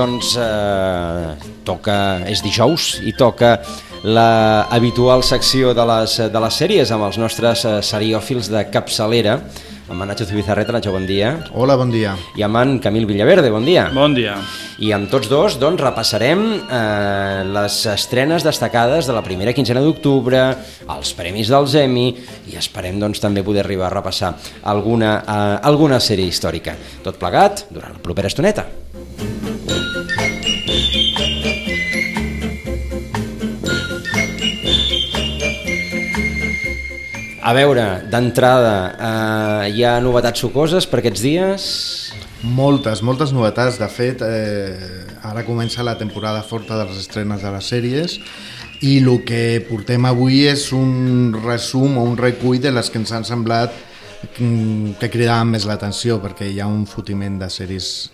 Doncs 0.00 0.32
eh, 0.40 1.32
toca, 1.68 1.96
és 2.30 2.40
dijous 2.40 2.94
i 3.04 3.12
toca 3.12 3.58
la 4.00 4.62
habitual 4.72 5.20
secció 5.26 5.74
de 5.76 5.84
les, 5.84 6.14
de 6.32 6.40
les 6.40 6.60
sèries 6.62 6.92
amb 6.94 7.04
els 7.04 7.18
nostres 7.20 7.66
eh, 7.68 7.74
seriòfils 7.84 8.48
de 8.48 8.62
capçalera 8.72 9.36
amb 9.90 10.04
en 10.04 10.08
Nacho 10.08 10.24
Zubizarreta, 10.24 10.70
Nacho, 10.72 10.92
bon 10.94 11.04
dia. 11.04 11.32
Hola, 11.52 11.74
bon 11.76 11.90
dia. 11.90 12.12
I 12.38 12.44
amb 12.46 12.60
en 12.60 12.76
Camil 12.78 13.08
Villaverde, 13.10 13.50
bon 13.50 13.66
dia. 13.66 13.88
Bon 13.90 14.14
dia. 14.14 14.36
I 14.78 14.92
amb 14.94 15.10
tots 15.10 15.26
dos, 15.28 15.56
doncs, 15.58 15.82
repassarem 15.82 16.44
eh, 16.62 17.42
les 17.50 17.80
estrenes 17.90 18.46
destacades 18.46 19.10
de 19.10 19.16
la 19.16 19.24
primera 19.26 19.52
quinzena 19.52 19.82
d'octubre, 19.82 20.44
els 20.94 21.10
premis 21.18 21.50
dels 21.50 21.74
Emmy, 21.82 22.06
i 22.52 22.56
esperem, 22.60 23.02
doncs, 23.02 23.18
també 23.18 23.42
poder 23.42 23.64
arribar 23.66 23.90
a 23.90 23.96
repassar 23.98 24.36
alguna, 24.62 25.16
eh, 25.26 25.58
alguna 25.74 25.98
sèrie 25.98 26.30
històrica. 26.30 26.78
Tot 27.02 27.18
plegat 27.18 27.66
durant 27.74 27.98
la 27.98 28.06
propera 28.06 28.30
estoneta. 28.30 28.68
A 37.40 37.54
veure, 37.56 38.02
d'entrada, 38.12 38.74
eh, 38.92 39.70
hi 39.72 39.84
ha 39.84 39.94
novetats 40.04 40.42
sucoses 40.42 40.84
per 40.84 40.98
aquests 41.00 41.22
dies? 41.24 41.62
Moltes, 42.44 43.00
moltes 43.00 43.32
novetats. 43.32 43.78
De 43.80 43.88
fet, 43.88 44.20
eh, 44.20 45.06
ara 45.24 45.44
comença 45.46 45.82
la 45.82 45.96
temporada 45.96 46.42
forta 46.42 46.76
de 46.76 46.84
les 46.90 46.98
estrenes 47.00 47.40
de 47.40 47.50
les 47.50 47.64
sèries 47.64 48.18
i 48.82 48.98
el 48.98 49.24
que 49.24 49.64
portem 49.70 50.04
avui 50.04 50.44
és 50.48 50.66
un 50.76 51.32
resum 51.32 51.96
o 51.96 52.04
un 52.04 52.18
recull 52.18 52.60
de 52.60 52.72
les 52.72 52.90
que 52.90 53.00
ens 53.00 53.12
han 53.12 53.24
semblat 53.24 53.72
mm, 54.38 55.00
que 55.00 55.08
cridaven 55.08 55.48
més 55.56 55.64
l'atenció 55.64 56.20
perquè 56.20 56.44
hi 56.44 56.60
ha 56.60 56.68
un 56.68 56.84
fotiment 56.84 57.40
de 57.40 57.48
sèries 57.48 58.10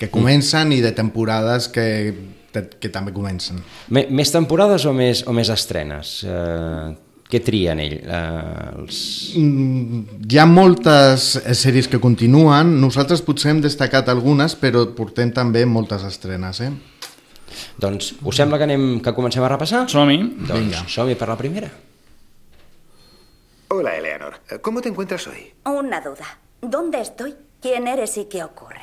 que 0.00 0.08
comencen 0.08 0.72
i 0.72 0.80
de 0.80 0.92
temporades 0.96 1.68
que, 1.68 2.14
que 2.52 2.88
també 2.88 3.12
comencen. 3.12 3.60
Més 3.92 4.32
temporades 4.32 4.88
o 4.88 4.96
més, 4.96 5.20
o 5.28 5.36
més 5.36 5.52
estrenes? 5.52 6.24
Eh, 6.24 7.09
què 7.30 7.40
trien 7.44 7.80
ell? 7.82 7.98
Eh, 8.00 8.80
els... 8.80 9.00
Mm, 9.38 10.20
Hi 10.30 10.38
ha 10.40 10.46
moltes 10.50 11.32
eh, 11.40 11.54
sèries 11.56 11.88
que 11.90 12.00
continuen, 12.02 12.76
nosaltres 12.82 13.22
potser 13.26 13.52
hem 13.54 13.60
destacat 13.64 14.10
algunes, 14.12 14.56
però 14.58 14.84
portem 14.96 15.32
també 15.36 15.64
moltes 15.66 16.04
estrenes. 16.08 16.60
Eh? 16.66 16.70
Doncs 17.80 18.12
us 18.22 18.36
sembla 18.38 18.58
que, 18.60 18.66
anem, 18.68 18.88
que 19.04 19.14
comencem 19.16 19.44
a 19.46 19.50
repassar? 19.52 19.86
Som-hi. 19.90 20.20
Doncs 20.50 20.84
som-hi 20.92 21.16
per 21.18 21.30
la 21.30 21.38
primera. 21.40 21.70
Hola, 23.72 23.96
Eleanor. 23.96 24.40
¿Cómo 24.62 24.80
te 24.80 24.88
encuentras 24.88 25.26
hoy? 25.28 25.52
Una 25.64 26.00
duda. 26.00 26.26
¿Dónde 26.60 27.00
estoy? 27.00 27.34
¿Quién 27.62 27.86
eres 27.86 28.16
y 28.18 28.24
qué 28.24 28.42
ocurre? 28.42 28.82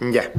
Ya. 0.00 0.30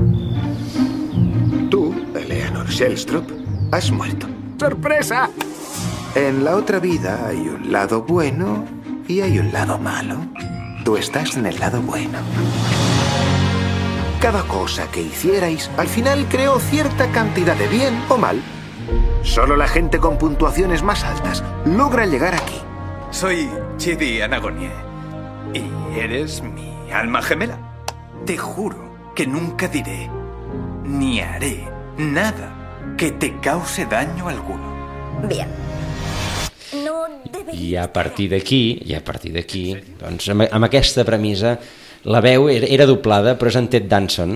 Tú, 1.69 1.93
Eleanor 2.15 2.69
Shellstrop, 2.69 3.29
has 3.71 3.91
muerto. 3.91 4.27
¡Sorpresa! 4.59 5.29
En 6.15 6.45
la 6.45 6.55
otra 6.55 6.79
vida 6.79 7.27
hay 7.27 7.39
un 7.49 7.73
lado 7.73 8.03
bueno 8.03 8.63
y 9.05 9.19
hay 9.19 9.37
un 9.37 9.51
lado 9.51 9.77
malo. 9.77 10.15
Tú 10.85 10.95
estás 10.95 11.35
en 11.35 11.45
el 11.45 11.59
lado 11.59 11.81
bueno. 11.81 12.19
Cada 14.21 14.43
cosa 14.43 14.89
que 14.93 15.01
hicierais 15.01 15.69
al 15.75 15.87
final 15.89 16.25
creó 16.29 16.57
cierta 16.59 17.11
cantidad 17.11 17.57
de 17.57 17.67
bien 17.67 18.01
o 18.07 18.15
mal. 18.15 18.41
Solo 19.23 19.57
la 19.57 19.67
gente 19.67 19.97
con 19.97 20.17
puntuaciones 20.17 20.83
más 20.83 21.03
altas 21.03 21.43
logra 21.65 22.05
llegar 22.05 22.33
aquí. 22.33 22.61
Soy 23.11 23.49
Chidi 23.75 24.21
Anagonie. 24.21 24.71
Y 25.53 25.99
eres 25.99 26.41
mi 26.41 26.93
alma 26.93 27.21
gemela. 27.21 27.59
Te 28.25 28.37
juro 28.37 29.11
que 29.15 29.27
nunca 29.27 29.67
diré 29.67 30.09
ni 30.85 31.19
haré 31.19 31.67
nada 31.97 32.95
que 32.97 33.11
te 33.11 33.37
cause 33.41 33.85
daño 33.85 34.29
alguno. 34.29 34.63
Bien. 35.27 35.74
No. 36.83 37.05
I 37.55 37.75
a 37.79 37.85
partir 37.93 38.27
d'aquí, 38.33 38.61
i 38.89 38.95
a 38.97 39.01
partir 39.05 39.31
d'aquí, 39.35 39.63
doncs 40.01 40.29
amb, 40.33 40.47
amb 40.49 40.67
aquesta 40.67 41.05
premissa, 41.07 41.55
la 42.05 42.21
veu 42.21 42.49
era, 42.51 42.67
era 42.67 42.87
doblada, 42.89 43.35
però 43.39 43.51
és 43.51 43.57
en 43.59 43.69
Ted 43.71 43.87
Danson, 43.89 44.35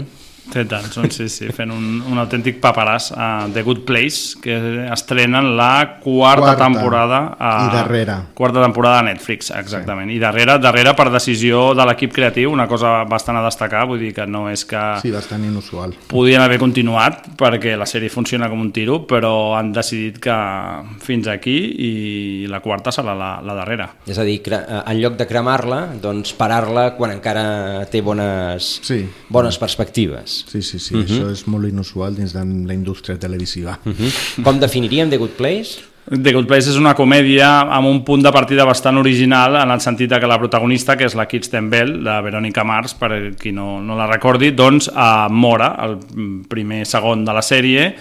Ted 0.51 0.67
Danson, 0.67 1.11
sí, 1.11 1.27
sí, 1.29 1.47
fent 1.53 1.71
un, 1.71 1.99
un 2.09 2.17
autèntic 2.21 2.59
paperàs 2.63 3.11
a 3.15 3.47
The 3.53 3.61
Good 3.63 3.83
Place, 3.85 4.39
que 4.41 4.55
estrenen 4.91 5.51
la 5.57 5.99
quarta, 6.01 6.55
Quarta. 6.55 6.63
temporada 6.65 7.19
a... 7.37 7.51
I 7.67 7.75
darrere. 7.75 8.15
Quarta 8.33 8.61
temporada 8.63 8.99
a 8.99 9.03
Netflix, 9.03 9.51
exactament. 9.51 10.09
Sí. 10.09 10.15
I 10.17 10.19
darrere, 10.23 10.57
darrere 10.59 10.93
per 10.97 11.09
decisió 11.13 11.73
de 11.77 11.85
l'equip 11.85 12.13
creatiu, 12.15 12.51
una 12.51 12.67
cosa 12.67 13.03
bastant 13.09 13.37
a 13.37 13.43
destacar, 13.45 13.85
vull 13.89 13.99
dir 14.01 14.13
que 14.17 14.25
no 14.27 14.47
és 14.49 14.65
que... 14.65 14.81
Sí, 15.03 15.11
bastant 15.13 15.45
inusual. 15.45 15.93
podien 16.09 16.41
haver 16.41 16.57
continuat 16.59 17.27
perquè 17.39 17.75
la 17.77 17.85
sèrie 17.89 18.09
funciona 18.09 18.49
com 18.49 18.59
un 18.61 18.71
tiro, 18.75 19.03
però 19.07 19.53
han 19.57 19.71
decidit 19.75 20.17
que 20.23 20.35
fins 21.05 21.27
aquí 21.31 21.55
i 21.85 21.91
la 22.49 22.59
quarta 22.65 22.91
serà 22.95 23.13
la, 23.17 23.31
la 23.45 23.55
darrera. 23.61 23.89
és 24.09 24.17
a 24.17 24.23
dir, 24.25 24.39
eh, 24.49 24.59
en 24.85 24.99
lloc 25.01 25.15
de 25.19 25.27
cremar-la, 25.29 25.83
doncs 26.01 26.33
parar-la 26.33 26.95
quan 26.97 27.11
encara 27.15 27.85
té 27.91 28.01
bones, 28.01 28.79
Sí. 28.83 29.03
bones 29.29 29.57
perspectives. 29.61 30.38
Sí, 30.47 30.61
sí, 30.61 30.79
sí, 30.79 30.95
uh 30.95 31.01
-huh. 31.01 31.05
això 31.05 31.31
és 31.31 31.45
molt 31.47 31.67
inusual 31.67 32.15
dins 32.15 32.33
de 32.33 32.43
la 32.43 32.73
indústria 32.73 33.17
televisiva. 33.17 33.79
Uh 33.85 33.93
-huh. 33.93 34.43
Com 34.43 34.59
definiríem 34.59 35.09
The 35.09 35.17
Good 35.17 35.35
Place? 35.37 35.89
The 36.09 36.33
Good 36.33 36.47
Place 36.47 36.71
és 36.71 36.77
una 36.77 36.95
comèdia 36.95 37.59
amb 37.69 37.85
un 37.85 37.99
punt 38.03 38.23
de 38.23 38.31
partida 38.31 38.65
bastant 38.65 38.97
original 38.97 39.55
en 39.55 39.69
el 39.69 39.79
sentit 39.79 40.09
de 40.09 40.19
que 40.19 40.25
la 40.27 40.39
protagonista, 40.39 40.97
que 40.97 41.05
és 41.05 41.13
la 41.13 41.27
Kirsten 41.27 41.69
Bell, 41.69 42.03
de 42.03 42.21
Veronica 42.25 42.63
Mars, 42.63 42.95
per 42.95 43.35
qui 43.37 43.51
no, 43.51 43.79
no 43.81 43.95
la 43.95 44.07
recordi, 44.07 44.49
doncs 44.51 44.87
eh, 44.87 45.27
mora 45.29 45.75
el 45.85 45.99
primer 46.49 46.85
segon 46.89 47.23
de 47.25 47.33
la 47.33 47.41
sèrie 47.45 47.93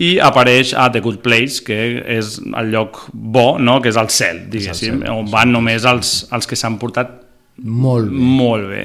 i 0.00 0.14
apareix 0.18 0.72
a 0.72 0.88
The 0.90 1.02
Good 1.04 1.20
Place, 1.20 1.60
que 1.64 1.76
és 2.16 2.38
el 2.56 2.70
lloc 2.72 3.02
bo, 3.12 3.58
no? 3.60 3.82
que 3.84 3.92
és 3.92 3.98
el 4.00 4.08
cel, 4.08 4.46
diguéssim, 4.48 5.02
on 5.12 5.28
van 5.28 5.52
només 5.52 5.84
els, 5.84 6.30
els 6.32 6.48
que 6.48 6.56
s'han 6.56 6.78
portat 6.80 7.18
Molt 7.62 8.08
bé. 8.08 8.16
molt 8.16 8.68
bé. 8.68 8.84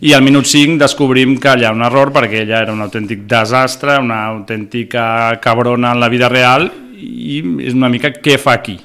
I 0.00 0.12
al 0.14 0.22
minut 0.22 0.46
5 0.46 0.78
descobrim 0.78 1.36
que 1.40 1.56
hi 1.58 1.66
ha 1.66 1.72
un 1.74 1.82
error 1.82 2.12
perquè 2.14 2.44
ella 2.44 2.62
era 2.62 2.72
un 2.72 2.82
autèntic 2.84 3.26
desastre, 3.26 3.98
una 3.98 4.24
autèntica 4.30 5.40
cabrona 5.42 5.92
en 5.92 6.00
la 6.00 6.08
vida 6.08 6.28
real 6.30 6.70
i 7.02 7.42
és 7.66 7.74
una 7.74 7.90
mica 7.90 8.12
què 8.14 8.38
fa 8.38 8.54
aquí. 8.60 8.78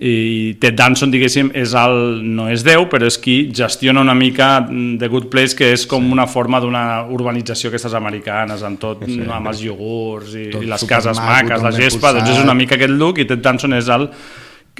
I 0.00 0.56
Ted 0.56 0.78
Danson, 0.78 1.10
diguéssim, 1.12 1.50
és 1.60 1.74
el, 1.76 2.22
no 2.24 2.46
és 2.48 2.62
Déu, 2.64 2.86
però 2.88 3.04
és 3.04 3.18
qui 3.20 3.50
gestiona 3.52 4.00
una 4.00 4.14
mica 4.16 4.62
The 4.64 5.10
Good 5.12 5.28
Place, 5.28 5.52
que 5.58 5.68
és 5.74 5.84
com 5.86 6.06
una 6.10 6.24
forma 6.26 6.56
d'una 6.64 6.84
urbanització 7.12 7.68
aquestes 7.68 7.92
americanes, 7.98 8.64
amb 8.64 8.80
tot, 8.80 9.04
sí, 9.04 9.20
amb 9.28 9.52
els 9.52 9.60
iogurts 9.66 10.38
i, 10.40 10.46
Tot 10.54 10.64
i 10.64 10.70
les 10.72 10.86
cases 10.88 11.20
maques, 11.20 11.60
la 11.60 11.74
gespa, 11.76 12.14
doncs 12.16 12.32
és 12.32 12.40
una 12.40 12.56
mica 12.56 12.80
aquest 12.80 12.96
look 12.96 13.20
i 13.20 13.28
Ted 13.28 13.44
Danson 13.44 13.76
és 13.76 13.92
el, 13.92 14.08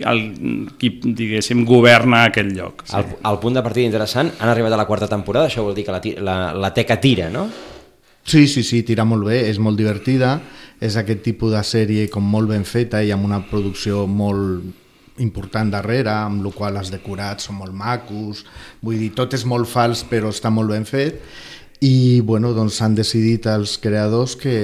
el 0.06 0.22
qui, 0.80 0.92
diguéssim, 1.04 1.64
governa 1.68 2.24
aquell 2.28 2.52
lloc. 2.56 2.84
Sí. 2.86 2.96
El, 2.98 3.16
el 3.30 3.38
punt 3.42 3.58
de 3.58 3.64
partida 3.66 3.88
interessant, 3.88 4.32
han 4.38 4.52
arribat 4.52 4.74
a 4.76 4.80
la 4.80 4.86
quarta 4.88 5.08
temporada, 5.10 5.50
això 5.50 5.64
vol 5.66 5.76
dir 5.76 5.86
que 5.86 5.94
la, 5.94 6.00
la, 6.24 6.38
la 6.56 6.72
teca 6.76 7.00
tira, 7.02 7.28
no? 7.32 7.46
Sí, 8.24 8.46
sí, 8.48 8.62
sí, 8.62 8.82
tira 8.86 9.06
molt 9.08 9.26
bé, 9.26 9.42
és 9.48 9.58
molt 9.62 9.80
divertida, 9.80 10.36
és 10.80 10.96
aquest 10.96 11.24
tipus 11.24 11.54
de 11.54 11.62
sèrie 11.66 12.08
com 12.12 12.24
molt 12.24 12.52
ben 12.52 12.64
feta 12.68 13.02
i 13.02 13.12
amb 13.12 13.26
una 13.28 13.40
producció 13.48 14.06
molt 14.06 15.20
important 15.20 15.72
darrere, 15.72 16.12
amb 16.12 16.44
la 16.44 16.52
qual 16.54 16.78
els 16.80 16.92
decorats 16.92 17.48
són 17.48 17.58
molt 17.60 17.76
macos, 17.76 18.44
vull 18.80 19.00
dir, 19.00 19.10
tot 19.16 19.34
és 19.36 19.44
molt 19.48 19.68
fals 19.68 20.04
però 20.08 20.32
està 20.32 20.52
molt 20.52 20.72
ben 20.72 20.86
fet 20.88 21.20
i 21.80 22.20
bueno, 22.20 22.52
doncs 22.52 22.80
han 22.84 22.94
decidit 22.94 23.46
els 23.48 23.78
creadors 23.80 24.36
que 24.36 24.54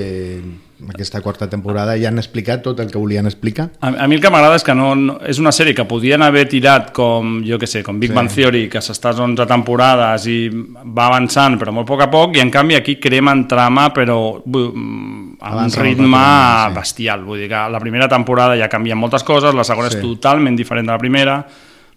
aquesta 0.93 1.23
quarta 1.25 1.49
temporada 1.49 1.95
ja 1.97 2.11
han 2.11 2.21
explicat 2.21 2.61
tot 2.67 2.81
el 2.85 2.91
que 2.93 3.01
volien 3.01 3.25
explicar. 3.25 3.71
A, 3.81 3.89
a 4.05 4.07
mi 4.07 4.19
el 4.19 4.21
que 4.21 4.29
m'agrada 4.33 4.59
és 4.59 4.65
que 4.67 4.75
no, 4.77 4.91
no, 4.95 5.15
és 5.25 5.41
una 5.41 5.53
sèrie 5.55 5.73
que 5.75 5.87
podien 5.89 6.21
haver 6.21 6.45
tirat 6.53 6.91
com, 6.97 7.39
jo 7.47 7.57
que 7.59 7.69
sé, 7.71 7.81
com 7.87 7.97
Big 8.01 8.13
Sí. 8.13 8.17
Bang 8.19 8.29
Theory, 8.29 8.67
que 8.69 8.83
s'estàs 8.85 9.17
11 9.25 9.47
temporades 9.49 10.27
i 10.29 10.37
va 10.53 11.09
avançant, 11.09 11.57
però 11.61 11.73
molt 11.73 11.89
a 11.89 11.93
poc 11.95 12.05
a 12.05 12.11
poc, 12.13 12.37
i 12.37 12.45
en 12.45 12.53
canvi 12.53 12.77
aquí 12.77 12.99
cremen 13.01 13.47
trama, 13.49 13.89
però 13.97 14.19
mm, 14.45 15.39
a 15.41 15.57
un 15.65 15.73
ritme 15.73 16.21
sí. 16.21 16.75
bestial. 16.77 17.25
Vull 17.25 17.47
dir 17.47 17.49
que 17.49 17.67
la 17.73 17.81
primera 17.81 18.09
temporada 18.13 18.59
ja 18.61 18.69
canvien 18.69 19.01
moltes 19.01 19.25
coses, 19.25 19.57
la 19.57 19.65
segona 19.65 19.89
Sí. 19.89 19.97
és 19.97 20.05
totalment 20.05 20.57
diferent 20.57 20.87
de 20.87 20.93
la 20.93 21.01
primera, 21.01 21.41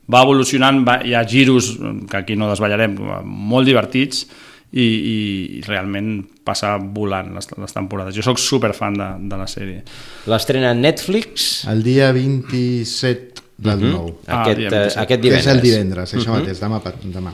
va 0.10 0.24
evolucionant, 0.24 0.86
va, 0.88 1.02
hi 1.04 1.14
ha 1.14 1.28
giros, 1.28 1.76
que 2.10 2.18
aquí 2.18 2.36
no 2.40 2.48
desballarem, 2.50 2.96
molt 3.26 3.68
divertits, 3.68 4.26
i, 4.72 4.86
i 4.86 5.62
realment 5.66 6.22
passa 6.46 6.76
volant 6.78 7.34
les, 7.36 7.48
les 7.58 7.74
temporades. 7.74 8.14
Jo 8.16 8.22
sóc 8.26 8.38
superfan 8.42 8.94
de, 9.00 9.10
de 9.32 9.38
la 9.40 9.48
sèrie. 9.50 9.84
L'estrena 10.30 10.72
a 10.72 10.78
Netflix 10.78 11.66
El 11.70 11.82
dia 11.84 12.12
27 12.14 13.42
del 13.60 13.82
9, 13.92 14.14
Ah, 14.28 14.44
aquest, 14.44 14.58
dia 14.58 14.68
eh, 14.68 14.72
27. 14.72 15.00
aquest 15.04 15.08
que 15.10 15.22
divendres. 15.22 15.46
és 15.46 15.54
el 15.56 15.62
divendres, 15.62 16.14
això 16.16 16.36
mateix, 16.38 16.60
demà, 16.64 16.82
demà. 17.12 17.34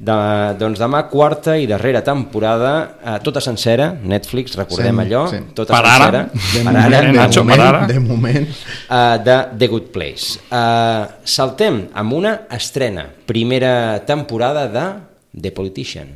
De, 0.00 0.14
doncs 0.56 0.80
demà 0.80 1.02
quarta 1.12 1.58
i 1.60 1.66
darrera 1.68 2.00
temporada, 2.02 2.70
eh, 3.04 3.18
tota 3.22 3.42
sencera, 3.44 3.90
Netflix, 4.02 4.56
recordem 4.56 4.96
Sí, 4.96 5.04
allò, 5.04 5.26
sí. 5.28 5.40
tota 5.54 5.74
Per 5.76 5.82
ara. 5.84 5.98
sencera, 5.98 6.22
De 6.32 6.62
per 6.64 6.64
moment, 6.64 6.80
ara, 6.86 7.00
de, 7.04 7.12
Nacho, 7.18 7.44
per 7.44 7.58
moment, 7.58 7.66
ara. 7.68 7.86
de 7.86 8.00
moment, 8.00 8.48
uh, 8.88 9.18
de 9.28 9.36
The 9.60 9.68
Good 9.68 9.90
Place. 9.92 10.40
Uh, 10.48 11.04
saltem 11.22 11.82
amb 11.92 12.12
una 12.16 12.34
estrena, 12.50 13.04
primera 13.26 14.00
temporada 14.08 14.66
de 14.72 15.40
The 15.42 15.52
Politician. 15.52 16.08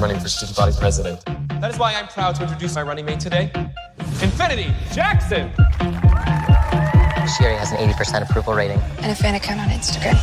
I'm 0.00 0.04
running 0.04 0.22
for 0.22 0.30
student 0.30 0.56
body 0.56 0.72
president. 0.78 1.22
That 1.60 1.70
is 1.70 1.78
why 1.78 1.92
I'm 1.92 2.08
proud 2.08 2.34
to 2.36 2.42
introduce 2.44 2.74
my 2.74 2.80
running 2.80 3.04
mate 3.04 3.20
today, 3.20 3.52
Infinity 4.22 4.72
Jackson. 4.92 5.52
She 7.36 7.44
already 7.44 7.58
has 7.58 7.72
an 7.72 7.76
80% 7.76 8.22
approval 8.22 8.54
rating. 8.54 8.78
and 9.00 9.12
a 9.12 9.14
fan 9.14 9.34
account 9.34 9.60
on 9.60 9.68
Instagram. 9.68 10.16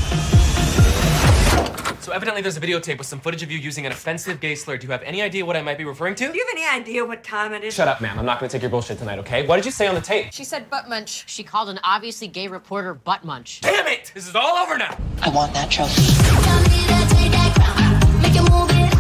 So 2.02 2.12
evidently 2.12 2.42
there's 2.42 2.58
a 2.58 2.60
videotape 2.60 2.98
with 2.98 3.06
some 3.06 3.20
footage 3.20 3.44
of 3.44 3.52
you 3.52 3.60
using 3.60 3.86
an 3.86 3.92
offensive 3.92 4.40
gay 4.40 4.56
slur. 4.56 4.78
Do 4.78 4.88
you 4.88 4.92
have 4.92 5.04
any 5.04 5.22
idea 5.22 5.46
what 5.46 5.56
I 5.56 5.62
might 5.62 5.78
be 5.78 5.86
referring 5.86 6.16
to? 6.16 6.32
Do 6.32 6.36
you 6.36 6.48
have 6.48 6.58
any 6.58 6.82
idea 6.82 7.06
what 7.06 7.24
time 7.24 7.54
it 7.54 7.64
is? 7.64 7.76
Shut 7.76 7.88
up, 7.88 8.02
ma'am. 8.02 8.18
I'm 8.18 8.26
not 8.26 8.40
going 8.40 8.50
to 8.50 8.54
take 8.54 8.64
your 8.64 8.72
bullshit 8.72 8.98
tonight, 8.98 9.20
okay? 9.20 9.46
What 9.46 9.58
did 9.58 9.66
you 9.66 9.72
say 9.72 9.86
on 9.86 9.94
the 9.94 10.02
tape? 10.02 10.34
She 10.34 10.44
said 10.44 10.72
butt 10.72 10.90
munch. 10.90 11.26
She 11.30 11.44
called 11.44 11.70
an 11.70 11.80
obviously 11.84 12.28
gay 12.28 12.48
reporter 12.48 12.96
butt 12.96 13.24
munch. 13.24 13.62
Damn 13.62 13.86
it! 13.86 14.12
This 14.16 14.28
is 14.28 14.36
all 14.36 14.58
over 14.58 14.76
now. 14.76 14.98
I 15.22 15.30
want 15.30 15.54
that 15.54 15.70
trophy. 15.70 16.02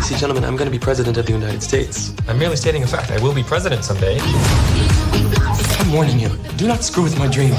See, 0.02 0.16
gentlemen, 0.16 0.44
I'm 0.46 0.56
going 0.56 0.70
to 0.72 0.72
be 0.72 0.80
president 0.80 1.18
of 1.18 1.26
the 1.26 1.34
United 1.34 1.62
States. 1.62 2.14
I'm 2.30 2.38
merely 2.40 2.56
stating 2.56 2.84
a 2.84 2.88
fact. 2.88 3.12
I 3.12 3.20
will 3.22 3.34
be 3.34 3.44
president 3.44 3.84
someday. 3.84 4.18
I'm 5.80 5.92
warning 5.92 6.20
you. 6.20 6.30
Do 6.58 6.68
not 6.68 6.84
screw 6.84 7.04
with 7.04 7.18
my 7.20 7.28
dream. 7.28 7.54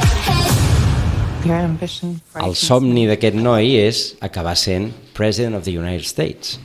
Your 1.44 1.56
ambition. 1.60 2.20
El 2.40 2.54
somni 2.56 3.04
d'aquest 3.08 3.36
noi 3.36 3.76
és 3.84 4.00
acabar 4.24 4.56
sent 4.56 4.90
President 5.14 5.54
of 5.56 5.64
the 5.68 5.74
United 5.76 6.06
States. 6.08 6.58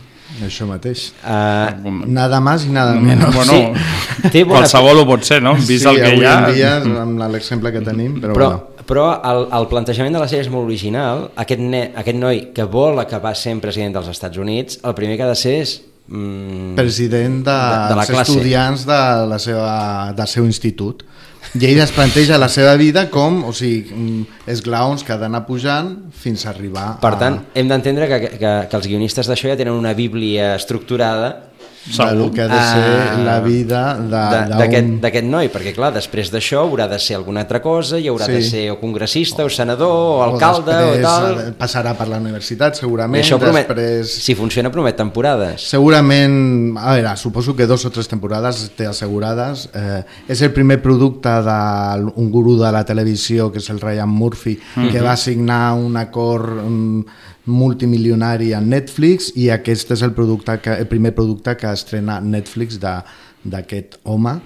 Això 0.43 0.65
mateix. 0.65 1.11
Uh, 1.21 1.91
Nada 2.09 2.39
más 2.41 2.65
i 2.65 2.69
nada 2.73 2.95
menos. 2.95 3.35
Bueno, 3.35 3.51
Sí, 3.53 4.29
té 4.33 4.43
bona- 4.43 4.63
qualsevol 4.63 5.03
ho 5.03 5.05
pot 5.05 5.23
ser, 5.27 5.41
no? 5.43 5.53
Vist 5.55 5.83
sí, 5.83 5.89
el 5.91 5.99
que 6.01 6.07
avui 6.13 6.23
hi 6.23 6.29
ha... 6.29 6.37
en 6.47 6.55
dia, 6.55 6.71
amb 7.03 7.19
l'exemple 7.35 7.71
que 7.75 7.81
tenim, 7.85 8.17
però, 8.21 8.33
però, 8.33 8.49
bueno. 8.49 8.72
Però 8.87 9.07
el, 9.29 9.47
el 9.55 9.69
plantejament 9.71 10.15
de 10.15 10.21
la 10.21 10.27
sèrie 10.29 10.45
és 10.45 10.51
molt 10.51 10.67
original. 10.67 11.27
Aquest, 11.39 11.63
ne, 11.63 11.85
aquest 11.99 12.19
noi 12.19 12.45
que 12.55 12.67
vol 12.69 12.99
acabar 13.03 13.35
sent 13.39 13.61
president 13.63 13.95
dels 13.97 14.11
Estats 14.11 14.39
Units, 14.41 14.79
el 14.83 14.95
primer 14.97 15.17
que 15.19 15.27
ha 15.27 15.31
de 15.31 15.39
ser 15.39 15.57
és... 15.63 15.79
Mm, 16.07 16.73
president 16.75 17.39
de, 17.45 17.53
de, 17.53 17.81
de 17.89 17.95
la 17.95 18.03
dels 18.03 18.11
classe. 18.11 18.33
estudiants 18.33 18.85
de 18.89 19.01
la 19.31 19.39
seva, 19.39 19.73
del 20.17 20.27
seu 20.27 20.47
institut. 20.49 21.05
I 21.53 21.67
ell 21.69 21.79
es 21.83 21.91
planteja 21.93 22.39
la 22.41 22.47
seva 22.49 22.73
vida 22.79 23.05
com, 23.13 23.43
o 23.45 23.51
sigui, 23.53 23.93
mm, 23.93 24.43
esglaons 24.49 25.03
que 25.05 25.13
ha 25.13 25.19
d'anar 25.21 25.43
pujant 25.45 25.91
fins 26.17 26.47
a 26.47 26.49
arribar 26.49 26.95
Per 27.03 27.11
a, 27.13 27.19
tant, 27.19 27.39
hem 27.53 27.69
d'entendre 27.69 28.07
que, 28.09 28.19
que, 28.39 28.53
que 28.71 28.79
els 28.79 28.87
guionistes 28.89 29.29
d'això 29.29 29.51
ja 29.51 29.57
tenen 29.59 29.77
una 29.77 29.93
bíblia 29.93 30.55
estructurada 30.57 31.52
del 31.85 32.31
que 32.31 32.41
ha 32.41 32.47
de 32.47 32.59
ser 32.59 32.83
Ah, 33.13 33.17
la 33.25 33.39
vida 33.41 33.81
d'aquest 33.99 35.25
noi, 35.27 35.49
perquè 35.51 35.73
clar, 35.75 35.91
després 35.93 36.31
d'això 36.31 36.61
haurà 36.63 36.87
de 36.89 36.99
ser 36.99 37.15
alguna 37.17 37.41
altra 37.43 37.61
cosa, 37.61 37.99
hi 37.99 38.07
haurà 38.07 38.25
Sí. 38.25 38.31
de 38.31 38.41
ser 38.43 38.63
o 38.71 38.79
congressista, 38.79 39.43
o 39.43 39.49
senador, 39.49 39.89
o 39.91 40.23
alcalde, 40.23 40.71
o, 40.73 41.01
tal... 41.01 41.39
eh, 41.39 41.51
passarà 41.57 41.93
per 41.97 42.07
la 42.07 42.17
universitat, 42.17 42.75
I 42.77 42.79
segurament. 42.79 43.23
això 43.23 43.39
promet, 43.39 43.67
després... 43.67 44.13
si 44.23 44.35
funciona, 44.35 44.71
promet 44.71 44.95
temporades. 44.95 45.61
Segurament, 45.69 46.77
a 46.77 46.93
veure, 46.95 47.15
suposo 47.17 47.55
que 47.55 47.67
dos 47.67 47.83
o 47.85 47.91
tres 47.91 48.07
temporades 48.07 48.71
té 48.77 48.85
assegurades. 48.87 49.69
Eh, 49.73 50.03
és 50.29 50.41
el 50.41 50.51
primer 50.53 50.81
producte 50.81 51.29
d'un 51.43 52.31
gurú 52.31 52.57
de 52.59 52.71
la 52.71 52.83
televisió, 52.85 53.51
que 53.51 53.59
és 53.59 53.69
el 53.69 53.79
Ryan 53.81 54.09
Murphy, 54.09 54.57
que 54.91 55.01
va 55.01 55.15
signar 55.17 55.73
un 55.73 55.97
acord 55.97 56.63
mm, 56.63 57.05
multimilionari 57.45 58.53
amb 58.55 58.71
Netflix 58.71 59.33
i 59.35 59.49
aquest 59.51 59.91
és 59.95 60.03
el, 60.05 60.13
producte 60.15 60.55
que, 60.63 60.77
el 60.79 60.87
primer 60.87 61.11
producte 61.15 61.57
que 61.59 61.71
estrena 61.75 62.21
Netflix 62.23 62.79
d'aquest 62.79 63.99
home. 64.03 64.37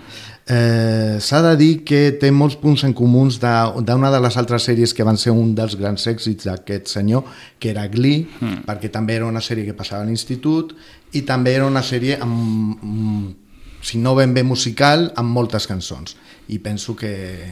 Eh, 0.47 1.17
S'ha 1.21 1.41
de 1.43 1.53
dir 1.59 1.71
que 1.85 2.13
té 2.17 2.31
molts 2.31 2.55
punts 2.57 2.85
en 2.87 2.93
comuns 2.97 3.37
d'una 3.43 4.09
de, 4.09 4.13
de 4.15 4.21
les 4.23 4.37
altres 4.39 4.65
sèries 4.69 4.93
que 4.95 5.05
van 5.05 5.19
ser 5.19 5.35
un 5.35 5.53
dels 5.55 5.75
grans 5.77 6.07
èxits 6.07 6.47
d'aquest 6.47 6.87
senyor, 6.95 7.27
que 7.59 7.73
era 7.73 7.85
Glee, 7.91 8.25
mm. 8.39 8.63
perquè 8.69 8.89
també 8.93 9.17
era 9.19 9.27
una 9.27 9.43
sèrie 9.43 9.67
que 9.67 9.77
passava 9.77 10.05
a 10.05 10.07
l'institut 10.07 10.73
i 11.13 11.21
també 11.27 11.53
era 11.57 11.67
una 11.67 11.83
sèrie 11.83 12.17
amb, 12.23 12.79
amb, 12.81 13.35
si 13.83 13.99
no 14.01 14.15
ben 14.15 14.33
bé 14.33 14.43
musical, 14.43 15.11
amb 15.15 15.35
moltes 15.35 15.67
cançons. 15.67 16.17
I 16.47 16.57
penso 16.63 16.95
que 16.95 17.11